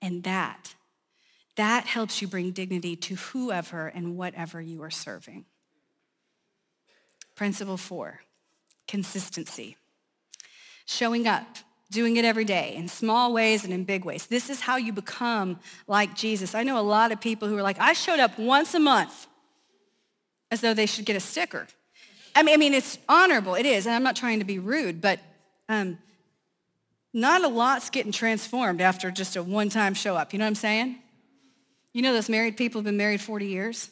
And 0.00 0.22
that, 0.24 0.74
that 1.56 1.84
helps 1.86 2.20
you 2.20 2.28
bring 2.28 2.50
dignity 2.50 2.96
to 2.96 3.14
whoever 3.14 3.88
and 3.88 4.16
whatever 4.16 4.60
you 4.60 4.82
are 4.82 4.90
serving. 4.90 5.46
Principle 7.34 7.76
four, 7.76 8.20
consistency. 8.86 9.76
Showing 10.86 11.26
up, 11.26 11.58
doing 11.94 12.16
it 12.16 12.24
every 12.24 12.44
day 12.44 12.74
in 12.76 12.88
small 12.88 13.32
ways 13.32 13.64
and 13.64 13.72
in 13.72 13.84
big 13.84 14.04
ways. 14.04 14.26
This 14.26 14.50
is 14.50 14.60
how 14.60 14.76
you 14.76 14.92
become 14.92 15.58
like 15.86 16.14
Jesus. 16.14 16.54
I 16.54 16.62
know 16.64 16.78
a 16.78 16.82
lot 16.82 17.12
of 17.12 17.20
people 17.20 17.48
who 17.48 17.56
are 17.56 17.62
like, 17.62 17.78
I 17.78 17.94
showed 17.94 18.18
up 18.18 18.38
once 18.38 18.74
a 18.74 18.80
month 18.80 19.26
as 20.50 20.60
though 20.60 20.74
they 20.74 20.86
should 20.86 21.06
get 21.06 21.16
a 21.16 21.20
sticker. 21.20 21.66
I 22.34 22.42
mean, 22.42 22.54
I 22.54 22.56
mean 22.58 22.74
it's 22.74 22.98
honorable, 23.08 23.54
it 23.54 23.64
is, 23.64 23.86
and 23.86 23.94
I'm 23.94 24.02
not 24.02 24.16
trying 24.16 24.40
to 24.40 24.44
be 24.44 24.58
rude, 24.58 25.00
but 25.00 25.20
um, 25.68 25.98
not 27.12 27.42
a 27.44 27.48
lot's 27.48 27.90
getting 27.90 28.12
transformed 28.12 28.80
after 28.80 29.10
just 29.10 29.36
a 29.36 29.42
one-time 29.42 29.94
show 29.94 30.16
up. 30.16 30.32
You 30.32 30.40
know 30.40 30.44
what 30.44 30.48
I'm 30.48 30.54
saying? 30.56 30.96
You 31.92 32.02
know 32.02 32.12
those 32.12 32.28
married 32.28 32.56
people 32.56 32.80
have 32.80 32.84
been 32.84 32.96
married 32.96 33.20
40 33.20 33.46
years? 33.46 33.88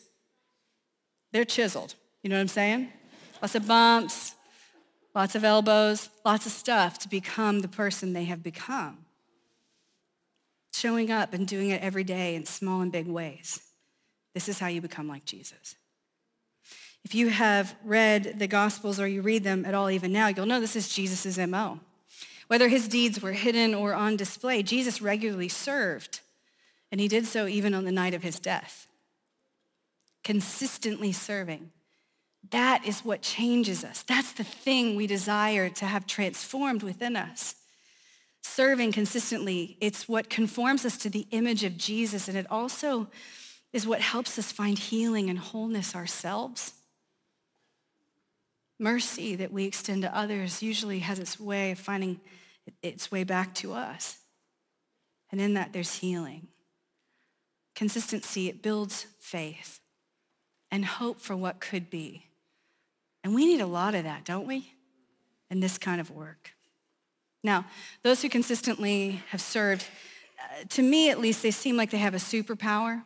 They're 1.30 1.44
chiseled. 1.44 1.94
You 2.22 2.30
know 2.30 2.36
what 2.36 2.42
I'm 2.42 2.48
saying? 2.48 2.88
Lots 3.40 3.54
of 3.54 3.66
bumps, 3.66 4.34
lots 5.14 5.34
of 5.34 5.44
elbows, 5.44 6.08
lots 6.24 6.46
of 6.46 6.52
stuff 6.52 6.98
to 7.00 7.08
become 7.08 7.60
the 7.60 7.68
person 7.68 8.12
they 8.12 8.24
have 8.24 8.42
become. 8.42 9.04
Showing 10.72 11.10
up 11.10 11.34
and 11.34 11.46
doing 11.46 11.70
it 11.70 11.82
every 11.82 12.04
day 12.04 12.34
in 12.34 12.46
small 12.46 12.80
and 12.80 12.90
big 12.90 13.06
ways. 13.06 13.60
This 14.34 14.48
is 14.48 14.58
how 14.58 14.68
you 14.68 14.80
become 14.80 15.08
like 15.08 15.24
Jesus. 15.24 15.76
If 17.04 17.14
you 17.14 17.28
have 17.28 17.74
read 17.84 18.38
the 18.38 18.46
Gospels 18.46 18.98
or 19.00 19.06
you 19.06 19.22
read 19.22 19.44
them 19.44 19.64
at 19.64 19.74
all 19.74 19.90
even 19.90 20.12
now, 20.12 20.28
you'll 20.28 20.46
know 20.46 20.60
this 20.60 20.76
is 20.76 20.88
Jesus' 20.88 21.36
MO. 21.36 21.80
Whether 22.46 22.68
his 22.68 22.88
deeds 22.88 23.20
were 23.20 23.32
hidden 23.32 23.74
or 23.74 23.94
on 23.94 24.16
display, 24.16 24.62
Jesus 24.62 25.02
regularly 25.02 25.48
served, 25.48 26.20
and 26.90 27.00
he 27.00 27.08
did 27.08 27.26
so 27.26 27.46
even 27.46 27.74
on 27.74 27.84
the 27.84 27.92
night 27.92 28.14
of 28.14 28.22
his 28.22 28.38
death. 28.38 28.86
Consistently 30.22 31.12
serving 31.12 31.70
that 32.50 32.86
is 32.86 33.04
what 33.04 33.22
changes 33.22 33.84
us. 33.84 34.02
That's 34.02 34.32
the 34.32 34.44
thing 34.44 34.96
we 34.96 35.06
desire 35.06 35.68
to 35.70 35.86
have 35.86 36.06
transformed 36.06 36.82
within 36.82 37.16
us. 37.16 37.54
Serving 38.42 38.92
consistently, 38.92 39.76
it's 39.80 40.08
what 40.08 40.28
conforms 40.28 40.84
us 40.84 40.96
to 40.98 41.08
the 41.08 41.26
image 41.30 41.62
of 41.62 41.76
Jesus, 41.76 42.26
and 42.28 42.36
it 42.36 42.50
also 42.50 43.08
is 43.72 43.86
what 43.86 44.00
helps 44.00 44.38
us 44.38 44.50
find 44.50 44.78
healing 44.78 45.30
and 45.30 45.38
wholeness 45.38 45.94
ourselves. 45.94 46.72
Mercy 48.78 49.36
that 49.36 49.52
we 49.52 49.64
extend 49.64 50.02
to 50.02 50.16
others 50.16 50.62
usually 50.62 50.98
has 50.98 51.20
its 51.20 51.38
way 51.38 51.70
of 51.70 51.78
finding 51.78 52.20
its 52.82 53.10
way 53.12 53.22
back 53.22 53.54
to 53.54 53.72
us. 53.72 54.18
And 55.30 55.40
in 55.40 55.54
that, 55.54 55.72
there's 55.72 55.98
healing. 55.98 56.48
Consistency, 57.74 58.48
it 58.48 58.62
builds 58.62 59.06
faith 59.18 59.80
and 60.70 60.84
hope 60.84 61.20
for 61.20 61.36
what 61.36 61.60
could 61.60 61.88
be. 61.88 62.26
And 63.24 63.34
we 63.34 63.46
need 63.46 63.60
a 63.60 63.66
lot 63.66 63.94
of 63.94 64.04
that, 64.04 64.24
don't 64.24 64.46
we? 64.46 64.72
In 65.50 65.60
this 65.60 65.78
kind 65.78 66.00
of 66.00 66.10
work. 66.10 66.52
Now, 67.44 67.66
those 68.02 68.22
who 68.22 68.28
consistently 68.28 69.22
have 69.30 69.40
served, 69.40 69.84
uh, 70.38 70.64
to 70.70 70.82
me 70.82 71.10
at 71.10 71.18
least, 71.18 71.42
they 71.42 71.50
seem 71.50 71.76
like 71.76 71.90
they 71.90 71.98
have 71.98 72.14
a 72.14 72.18
superpower. 72.18 73.02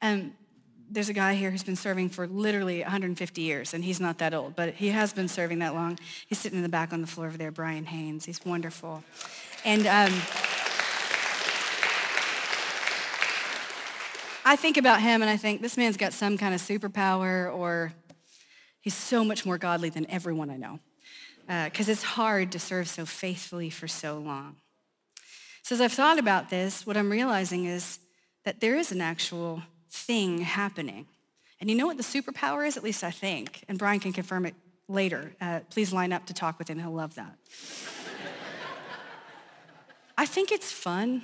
And 0.00 0.32
there's 0.90 1.08
a 1.08 1.12
guy 1.12 1.34
here 1.34 1.50
who's 1.50 1.64
been 1.64 1.76
serving 1.76 2.10
for 2.10 2.26
literally 2.26 2.82
150 2.82 3.40
years, 3.40 3.74
and 3.74 3.84
he's 3.84 4.00
not 4.00 4.18
that 4.18 4.34
old, 4.34 4.54
but 4.54 4.74
he 4.74 4.88
has 4.88 5.12
been 5.12 5.28
serving 5.28 5.58
that 5.58 5.74
long. 5.74 5.98
He's 6.26 6.38
sitting 6.38 6.58
in 6.58 6.62
the 6.62 6.68
back 6.68 6.92
on 6.92 7.00
the 7.00 7.06
floor 7.06 7.26
over 7.26 7.36
there, 7.36 7.50
Brian 7.50 7.86
Haynes. 7.86 8.24
He's 8.24 8.44
wonderful. 8.44 9.02
And 9.64 9.86
um, 9.86 10.12
I 14.44 14.56
think 14.56 14.76
about 14.76 15.00
him 15.00 15.22
and 15.22 15.30
I 15.30 15.36
think 15.36 15.62
this 15.62 15.76
man's 15.76 15.96
got 15.96 16.12
some 16.12 16.36
kind 16.36 16.54
of 16.54 16.60
superpower 16.60 17.52
or 17.52 17.92
He's 18.84 18.94
so 18.94 19.24
much 19.24 19.46
more 19.46 19.56
godly 19.56 19.88
than 19.88 20.04
everyone 20.10 20.50
I 20.50 20.58
know 20.58 20.78
because 21.46 21.88
uh, 21.88 21.92
it's 21.92 22.02
hard 22.02 22.52
to 22.52 22.58
serve 22.58 22.86
so 22.86 23.06
faithfully 23.06 23.70
for 23.70 23.88
so 23.88 24.18
long. 24.18 24.56
So, 25.62 25.74
as 25.74 25.80
I've 25.80 25.94
thought 25.94 26.18
about 26.18 26.50
this, 26.50 26.86
what 26.86 26.94
I'm 26.94 27.10
realizing 27.10 27.64
is 27.64 27.98
that 28.44 28.60
there 28.60 28.76
is 28.76 28.92
an 28.92 29.00
actual 29.00 29.62
thing 29.90 30.40
happening. 30.40 31.06
And 31.60 31.70
you 31.70 31.76
know 31.76 31.86
what 31.86 31.96
the 31.96 32.02
superpower 32.02 32.66
is? 32.66 32.76
At 32.76 32.84
least 32.84 33.02
I 33.02 33.10
think. 33.10 33.64
And 33.68 33.78
Brian 33.78 34.00
can 34.00 34.12
confirm 34.12 34.44
it 34.44 34.54
later. 34.86 35.32
Uh, 35.40 35.60
please 35.70 35.90
line 35.90 36.12
up 36.12 36.26
to 36.26 36.34
talk 36.34 36.58
with 36.58 36.68
him, 36.68 36.78
he'll 36.78 36.92
love 36.92 37.14
that. 37.14 37.38
I 40.18 40.26
think 40.26 40.52
it's 40.52 40.70
fun. 40.70 41.22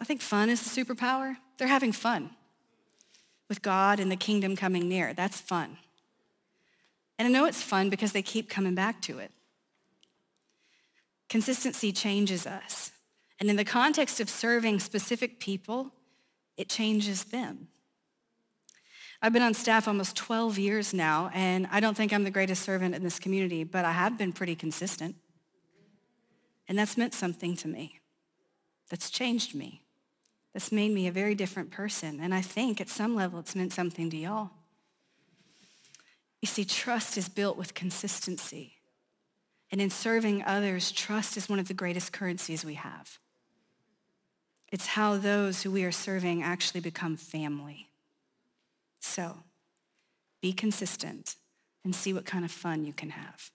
I 0.00 0.06
think 0.06 0.22
fun 0.22 0.48
is 0.48 0.62
the 0.62 0.82
superpower. 0.82 1.36
They're 1.58 1.68
having 1.68 1.92
fun 1.92 2.30
with 3.50 3.60
God 3.60 4.00
and 4.00 4.10
the 4.10 4.16
kingdom 4.16 4.56
coming 4.56 4.88
near. 4.88 5.12
That's 5.12 5.38
fun. 5.38 5.76
And 7.22 7.28
I 7.36 7.38
know 7.38 7.46
it's 7.46 7.62
fun 7.62 7.88
because 7.88 8.10
they 8.10 8.20
keep 8.20 8.50
coming 8.50 8.74
back 8.74 9.00
to 9.02 9.20
it. 9.20 9.30
Consistency 11.28 11.92
changes 11.92 12.48
us. 12.48 12.90
And 13.38 13.48
in 13.48 13.54
the 13.54 13.64
context 13.64 14.18
of 14.18 14.28
serving 14.28 14.80
specific 14.80 15.38
people, 15.38 15.92
it 16.56 16.68
changes 16.68 17.22
them. 17.22 17.68
I've 19.22 19.32
been 19.32 19.42
on 19.42 19.54
staff 19.54 19.86
almost 19.86 20.16
12 20.16 20.58
years 20.58 20.92
now, 20.92 21.30
and 21.32 21.68
I 21.70 21.78
don't 21.78 21.96
think 21.96 22.12
I'm 22.12 22.24
the 22.24 22.30
greatest 22.32 22.64
servant 22.64 22.92
in 22.92 23.04
this 23.04 23.20
community, 23.20 23.62
but 23.62 23.84
I 23.84 23.92
have 23.92 24.18
been 24.18 24.32
pretty 24.32 24.56
consistent. 24.56 25.14
And 26.66 26.76
that's 26.76 26.96
meant 26.96 27.14
something 27.14 27.54
to 27.58 27.68
me. 27.68 28.00
That's 28.90 29.10
changed 29.10 29.54
me. 29.54 29.84
That's 30.54 30.72
made 30.72 30.90
me 30.90 31.06
a 31.06 31.12
very 31.12 31.36
different 31.36 31.70
person. 31.70 32.18
And 32.20 32.34
I 32.34 32.40
think 32.40 32.80
at 32.80 32.88
some 32.88 33.14
level 33.14 33.38
it's 33.38 33.54
meant 33.54 33.72
something 33.72 34.10
to 34.10 34.16
y'all. 34.16 34.50
You 36.42 36.48
see, 36.48 36.64
trust 36.64 37.16
is 37.16 37.28
built 37.28 37.56
with 37.56 37.72
consistency. 37.72 38.74
And 39.70 39.80
in 39.80 39.88
serving 39.88 40.42
others, 40.44 40.92
trust 40.92 41.38
is 41.38 41.48
one 41.48 41.58
of 41.58 41.68
the 41.68 41.72
greatest 41.72 42.12
currencies 42.12 42.64
we 42.64 42.74
have. 42.74 43.18
It's 44.70 44.88
how 44.88 45.16
those 45.16 45.62
who 45.62 45.70
we 45.70 45.84
are 45.84 45.92
serving 45.92 46.42
actually 46.42 46.80
become 46.80 47.16
family. 47.16 47.88
So 49.00 49.36
be 50.40 50.52
consistent 50.52 51.36
and 51.84 51.94
see 51.94 52.12
what 52.12 52.26
kind 52.26 52.44
of 52.44 52.50
fun 52.50 52.84
you 52.84 52.92
can 52.92 53.10
have. 53.10 53.50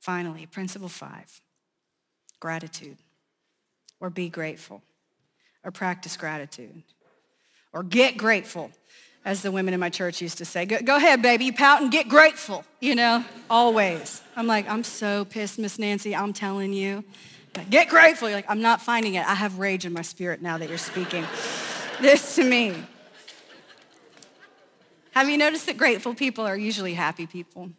Finally, 0.00 0.46
principle 0.46 0.88
five, 0.88 1.40
gratitude, 2.38 2.98
or 3.98 4.10
be 4.10 4.28
grateful, 4.28 4.82
or 5.64 5.70
practice 5.70 6.16
gratitude, 6.16 6.82
or 7.72 7.82
get 7.82 8.16
grateful 8.16 8.70
as 9.26 9.42
the 9.42 9.50
women 9.50 9.74
in 9.74 9.80
my 9.80 9.90
church 9.90 10.22
used 10.22 10.38
to 10.38 10.44
say. 10.44 10.64
Go, 10.64 10.78
go, 10.80 10.96
ahead, 10.96 11.20
baby, 11.20 11.46
you 11.46 11.52
pout 11.52 11.82
and 11.82 11.90
get 11.90 12.08
grateful, 12.08 12.64
you 12.80 12.94
know, 12.94 13.24
always. 13.50 14.22
I'm 14.36 14.46
like, 14.46 14.70
I'm 14.70 14.84
so 14.84 15.24
pissed, 15.24 15.58
Miss 15.58 15.80
Nancy, 15.80 16.14
I'm 16.14 16.32
telling 16.32 16.72
you. 16.72 17.04
Get 17.68 17.88
grateful. 17.88 18.28
You're 18.28 18.38
like, 18.38 18.48
I'm 18.48 18.62
not 18.62 18.80
finding 18.80 19.14
it. 19.14 19.26
I 19.26 19.34
have 19.34 19.58
rage 19.58 19.84
in 19.84 19.92
my 19.92 20.02
spirit 20.02 20.42
now 20.42 20.58
that 20.58 20.68
you're 20.68 20.78
speaking 20.78 21.24
this 22.00 22.36
to 22.36 22.44
me. 22.44 22.74
Have 25.10 25.28
you 25.28 25.38
noticed 25.38 25.66
that 25.66 25.76
grateful 25.76 26.14
people 26.14 26.46
are 26.46 26.56
usually 26.56 26.94
happy 26.94 27.26
people? 27.26 27.70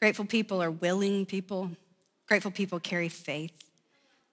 Grateful 0.00 0.26
people 0.26 0.62
are 0.62 0.70
willing 0.70 1.24
people. 1.24 1.70
Grateful 2.26 2.50
people 2.50 2.80
carry 2.80 3.08
faith. 3.08 3.52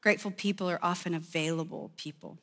Grateful 0.02 0.32
people 0.32 0.70
are 0.70 0.80
often 0.82 1.14
available 1.14 1.92
people. 1.96 2.38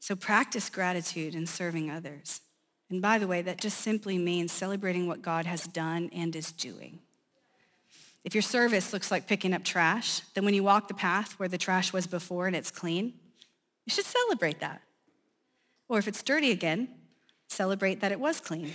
So 0.00 0.16
practice 0.16 0.68
gratitude 0.68 1.34
in 1.34 1.46
serving 1.46 1.90
others. 1.90 2.40
And 2.90 3.00
by 3.00 3.18
the 3.18 3.28
way, 3.28 3.40
that 3.42 3.58
just 3.58 3.78
simply 3.78 4.18
means 4.18 4.50
celebrating 4.50 5.06
what 5.06 5.22
God 5.22 5.46
has 5.46 5.66
done 5.66 6.10
and 6.12 6.34
is 6.34 6.50
doing. 6.50 6.98
If 8.24 8.34
your 8.34 8.42
service 8.42 8.92
looks 8.92 9.10
like 9.10 9.26
picking 9.26 9.54
up 9.54 9.64
trash, 9.64 10.20
then 10.34 10.44
when 10.44 10.54
you 10.54 10.64
walk 10.64 10.88
the 10.88 10.94
path 10.94 11.38
where 11.38 11.48
the 11.48 11.56
trash 11.56 11.92
was 11.92 12.06
before 12.06 12.46
and 12.46 12.54
it's 12.54 12.70
clean, 12.70 13.14
you 13.86 13.92
should 13.92 14.04
celebrate 14.04 14.60
that. 14.60 14.82
Or 15.88 15.98
if 15.98 16.06
it's 16.06 16.22
dirty 16.22 16.50
again, 16.50 16.88
celebrate 17.48 18.00
that 18.00 18.12
it 18.12 18.20
was 18.20 18.40
clean 18.40 18.72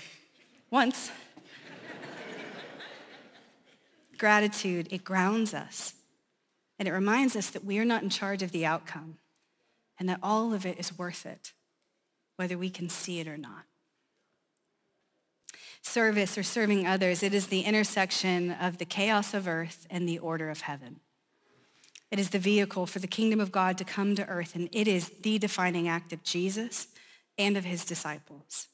once. 0.72 1.12
Gratitude, 4.18 4.88
it 4.92 5.04
grounds 5.04 5.54
us. 5.54 5.94
And 6.80 6.88
it 6.88 6.92
reminds 6.92 7.36
us 7.36 7.50
that 7.52 7.64
we 7.64 7.78
are 7.80 7.86
not 7.86 8.04
in 8.04 8.10
charge 8.10 8.42
of 8.42 8.52
the 8.52 8.66
outcome 8.66 9.18
and 10.00 10.10
that 10.10 10.20
all 10.24 10.54
of 10.54 10.66
it 10.66 10.80
is 10.80 10.98
worth 10.98 11.26
it, 11.26 11.54
whether 12.36 12.58
we 12.58 12.70
can 12.70 12.90
see 12.90 13.20
it 13.20 13.28
or 13.28 13.38
not. 13.38 13.64
Service 15.86 16.36
or 16.36 16.42
serving 16.42 16.88
others, 16.88 17.22
it 17.22 17.32
is 17.32 17.48
the 17.48 17.62
intersection 17.62 18.52
of 18.52 18.80
the 18.80 18.86
chaos 18.86 19.36
of 19.36 19.48
earth 19.48 19.86
and 19.92 20.10
the 20.10 20.18
order 20.18 20.50
of 20.50 20.62
heaven. 20.62 21.00
It 22.10 22.18
is 22.18 22.32
the 22.32 22.40
vehicle 22.40 22.88
for 22.88 22.98
the 22.98 23.08
kingdom 23.08 23.40
of 23.40 23.52
God 23.52 23.78
to 23.78 23.86
come 23.86 24.16
to 24.16 24.28
earth, 24.28 24.56
and 24.56 24.68
it 24.72 24.88
is 24.88 25.10
the 25.22 25.38
defining 25.38 25.88
act 25.88 26.12
of 26.12 26.24
Jesus 26.24 26.88
and 27.38 27.56
of 27.56 27.66
his 27.66 27.86
disciples. 27.86 28.68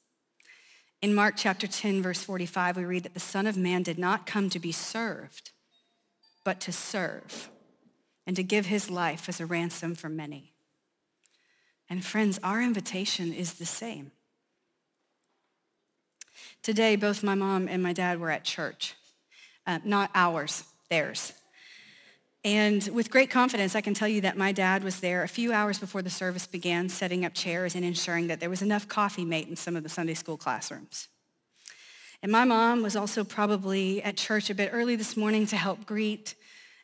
In 1.01 1.13
Mark 1.13 1.35
chapter 1.35 1.67
10, 1.67 2.01
verse 2.01 2.23
45, 2.23 2.77
we 2.77 2.85
read 2.85 3.03
that 3.03 3.13
the 3.13 3.19
Son 3.19 3.45
of 3.45 3.57
Man 3.57 3.83
did 3.83 3.99
not 3.99 4.25
come 4.25 4.49
to 4.49 4.59
be 4.59 4.71
served, 4.71 5.51
but 6.45 6.61
to 6.61 6.71
serve 6.71 7.49
and 8.25 8.37
to 8.37 8.43
give 8.43 8.67
his 8.67 8.89
life 8.89 9.27
as 9.27 9.41
a 9.41 9.45
ransom 9.45 9.95
for 9.95 10.07
many. 10.07 10.53
And 11.89 12.05
friends, 12.05 12.39
our 12.41 12.61
invitation 12.61 13.33
is 13.33 13.55
the 13.55 13.65
same. 13.65 14.11
Today, 16.63 16.95
both 16.95 17.23
my 17.23 17.33
mom 17.33 17.67
and 17.67 17.81
my 17.81 17.91
dad 17.91 18.19
were 18.19 18.29
at 18.29 18.43
church, 18.43 18.93
uh, 19.65 19.79
not 19.83 20.11
ours, 20.13 20.63
theirs. 20.89 21.33
And 22.43 22.87
with 22.93 23.09
great 23.09 23.31
confidence, 23.31 23.75
I 23.75 23.81
can 23.81 23.95
tell 23.95 24.07
you 24.07 24.21
that 24.21 24.37
my 24.37 24.51
dad 24.51 24.83
was 24.83 24.99
there 24.99 25.23
a 25.23 25.27
few 25.27 25.53
hours 25.53 25.79
before 25.79 26.03
the 26.03 26.11
service 26.11 26.45
began, 26.45 26.87
setting 26.87 27.25
up 27.25 27.33
chairs 27.33 27.73
and 27.73 27.83
ensuring 27.83 28.27
that 28.27 28.39
there 28.39 28.49
was 28.49 28.61
enough 28.61 28.87
coffee 28.87 29.25
made 29.25 29.47
in 29.47 29.55
some 29.55 29.75
of 29.75 29.81
the 29.81 29.89
Sunday 29.89 30.13
school 30.13 30.37
classrooms. 30.37 31.07
And 32.21 32.31
my 32.31 32.45
mom 32.45 32.83
was 32.83 32.95
also 32.95 33.23
probably 33.23 34.03
at 34.03 34.15
church 34.15 34.51
a 34.51 34.55
bit 34.55 34.69
early 34.71 34.95
this 34.95 35.17
morning 35.17 35.47
to 35.47 35.55
help 35.55 35.87
greet. 35.87 36.35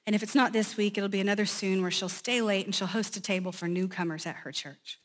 And 0.08 0.16
if 0.16 0.24
it's 0.24 0.34
not 0.34 0.54
this 0.54 0.76
week, 0.76 0.98
it'll 0.98 1.10
be 1.10 1.22
another 1.22 1.46
soon 1.46 1.84
where 1.84 1.92
she'll 1.92 2.10
stay 2.10 2.42
late 2.42 2.66
and 2.66 2.74
she'll 2.74 2.88
host 2.88 3.16
a 3.16 3.22
table 3.22 3.52
for 3.52 3.68
newcomers 3.68 4.26
at 4.26 4.38
her 4.38 4.52
church. 4.52 4.98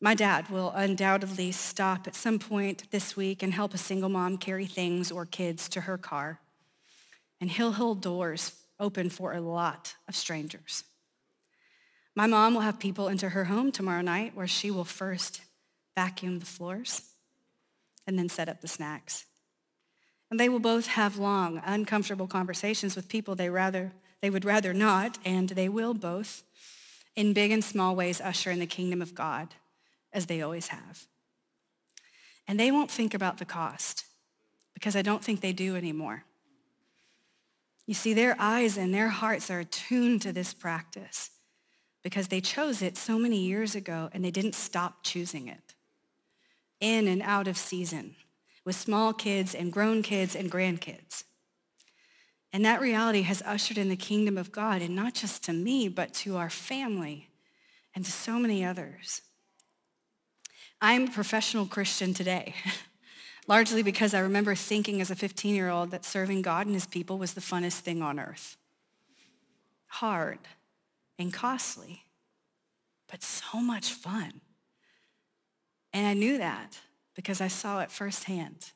My 0.00 0.14
dad 0.14 0.48
will 0.48 0.70
undoubtedly 0.70 1.50
stop 1.52 2.06
at 2.06 2.14
some 2.14 2.38
point 2.38 2.90
this 2.90 3.16
week 3.16 3.42
and 3.42 3.52
help 3.52 3.74
a 3.74 3.78
single 3.78 4.08
mom 4.08 4.38
carry 4.38 4.66
things 4.66 5.10
or 5.10 5.26
kids 5.26 5.68
to 5.70 5.82
her 5.82 5.98
car. 5.98 6.40
And 7.40 7.50
he'll 7.50 7.72
hold 7.72 8.00
doors 8.00 8.52
open 8.78 9.10
for 9.10 9.32
a 9.32 9.40
lot 9.40 9.94
of 10.06 10.14
strangers. 10.14 10.84
My 12.14 12.26
mom 12.26 12.54
will 12.54 12.60
have 12.62 12.78
people 12.78 13.08
into 13.08 13.30
her 13.30 13.44
home 13.44 13.72
tomorrow 13.72 14.02
night 14.02 14.36
where 14.36 14.46
she 14.46 14.70
will 14.70 14.84
first 14.84 15.42
vacuum 15.96 16.38
the 16.38 16.46
floors 16.46 17.02
and 18.06 18.18
then 18.18 18.28
set 18.28 18.48
up 18.48 18.60
the 18.60 18.68
snacks. 18.68 19.26
And 20.30 20.38
they 20.38 20.48
will 20.48 20.60
both 20.60 20.86
have 20.88 21.18
long, 21.18 21.60
uncomfortable 21.64 22.26
conversations 22.26 22.94
with 22.94 23.08
people 23.08 23.34
they 23.34 23.50
rather 23.50 23.92
they 24.20 24.30
would 24.30 24.44
rather 24.44 24.74
not, 24.74 25.18
and 25.24 25.50
they 25.50 25.68
will 25.68 25.94
both, 25.94 26.42
in 27.14 27.32
big 27.32 27.52
and 27.52 27.62
small 27.62 27.94
ways, 27.94 28.20
usher 28.20 28.50
in 28.50 28.58
the 28.58 28.66
kingdom 28.66 29.00
of 29.00 29.14
God, 29.14 29.54
as 30.18 30.26
they 30.26 30.42
always 30.42 30.68
have. 30.68 31.06
And 32.46 32.60
they 32.60 32.70
won't 32.70 32.90
think 32.90 33.14
about 33.14 33.38
the 33.38 33.46
cost, 33.46 34.04
because 34.74 34.94
I 34.94 35.02
don't 35.02 35.24
think 35.24 35.40
they 35.40 35.52
do 35.54 35.76
anymore. 35.76 36.24
You 37.86 37.94
see, 37.94 38.12
their 38.12 38.36
eyes 38.38 38.76
and 38.76 38.92
their 38.92 39.08
hearts 39.08 39.50
are 39.50 39.60
attuned 39.60 40.20
to 40.22 40.32
this 40.32 40.52
practice 40.52 41.30
because 42.02 42.28
they 42.28 42.40
chose 42.40 42.82
it 42.82 42.96
so 42.98 43.18
many 43.18 43.38
years 43.38 43.74
ago 43.74 44.10
and 44.12 44.22
they 44.22 44.30
didn't 44.30 44.54
stop 44.54 44.98
choosing 45.02 45.48
it. 45.48 45.74
In 46.80 47.08
and 47.08 47.22
out 47.22 47.48
of 47.48 47.56
season 47.56 48.14
with 48.64 48.76
small 48.76 49.14
kids 49.14 49.54
and 49.54 49.72
grown 49.72 50.02
kids 50.02 50.36
and 50.36 50.52
grandkids. 50.52 51.24
And 52.52 52.64
that 52.64 52.80
reality 52.80 53.22
has 53.22 53.42
ushered 53.42 53.78
in 53.78 53.88
the 53.88 53.96
kingdom 53.96 54.38
of 54.38 54.52
God, 54.52 54.80
and 54.80 54.94
not 54.94 55.14
just 55.14 55.44
to 55.44 55.52
me, 55.52 55.88
but 55.88 56.14
to 56.14 56.36
our 56.36 56.50
family 56.50 57.28
and 57.94 58.04
to 58.04 58.12
so 58.12 58.38
many 58.38 58.64
others. 58.64 59.22
I'm 60.80 61.08
a 61.08 61.10
professional 61.10 61.66
Christian 61.66 62.14
today. 62.14 62.54
largely 63.48 63.82
because 63.82 64.14
I 64.14 64.20
remember 64.20 64.54
thinking 64.54 65.00
as 65.00 65.10
a 65.10 65.16
15 65.16 65.54
year 65.54 65.70
old 65.70 65.90
that 65.90 66.04
serving 66.04 66.42
God 66.42 66.66
and 66.66 66.74
his 66.74 66.86
people 66.86 67.18
was 67.18 67.32
the 67.32 67.40
funnest 67.40 67.80
thing 67.80 68.02
on 68.02 68.20
earth. 68.20 68.56
Hard 69.86 70.38
and 71.18 71.32
costly, 71.32 72.02
but 73.10 73.22
so 73.22 73.58
much 73.58 73.90
fun. 73.90 74.42
And 75.92 76.06
I 76.06 76.12
knew 76.12 76.38
that 76.38 76.78
because 77.16 77.40
I 77.40 77.48
saw 77.48 77.80
it 77.80 77.90
firsthand, 77.90 78.72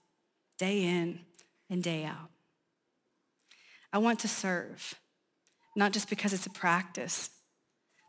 day 0.58 0.82
in 0.82 1.20
and 1.70 1.82
day 1.82 2.04
out. 2.04 2.30
I 3.92 3.98
want 3.98 4.20
to 4.20 4.28
serve, 4.28 4.94
not 5.76 5.92
just 5.92 6.08
because 6.08 6.32
it's 6.32 6.46
a 6.46 6.50
practice, 6.50 7.28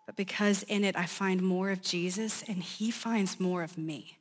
but 0.05 0.15
because 0.15 0.63
in 0.63 0.83
it 0.83 0.95
I 0.95 1.05
find 1.05 1.41
more 1.41 1.69
of 1.69 1.81
Jesus 1.81 2.43
and 2.47 2.61
he 2.61 2.91
finds 2.91 3.39
more 3.39 3.63
of 3.63 3.77
me. 3.77 4.17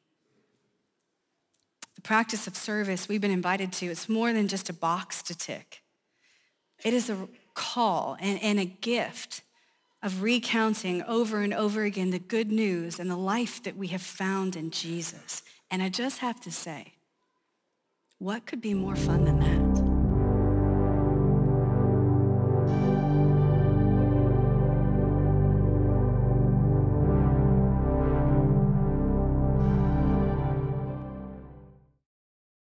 The 1.97 2.03
practice 2.03 2.47
of 2.47 2.57
service 2.57 3.09
we've 3.09 3.21
been 3.21 3.31
invited 3.31 3.73
to, 3.75 3.87
it's 3.87 4.09
more 4.09 4.33
than 4.33 4.49
just 4.49 4.69
a 4.69 4.73
box 4.73 5.23
to 5.25 5.37
tick. 5.37 5.83
It 6.85 6.95
is 6.95 7.11
a 7.11 7.29
call 7.55 8.17
and, 8.21 8.43
and 8.43 8.59
a 8.59 8.65
gift 8.65 9.43
of 10.03 10.23
recounting 10.23 11.03
over 11.05 11.43
and 11.43 11.55
over 11.55 11.85
again 11.85 12.11
the 12.11 12.19
good 12.19 12.51
news 12.51 12.99
and 12.99 13.09
the 13.11 13.17
life 13.17 13.63
that 13.63 13.77
we 13.77 13.89
have 13.89 14.03
found 14.03 14.57
in 14.57 14.71
Jesus. 14.71 15.43
And 15.71 15.83
I 15.83 15.89
just 15.89 16.19
have 16.19 16.41
to 16.41 16.51
say, 16.51 16.95
what 18.19 18.47
could 18.47 18.61
be 18.61 18.75
more 18.75 18.97
fun 18.97 19.25
than 19.25 19.41
that? 19.41 19.72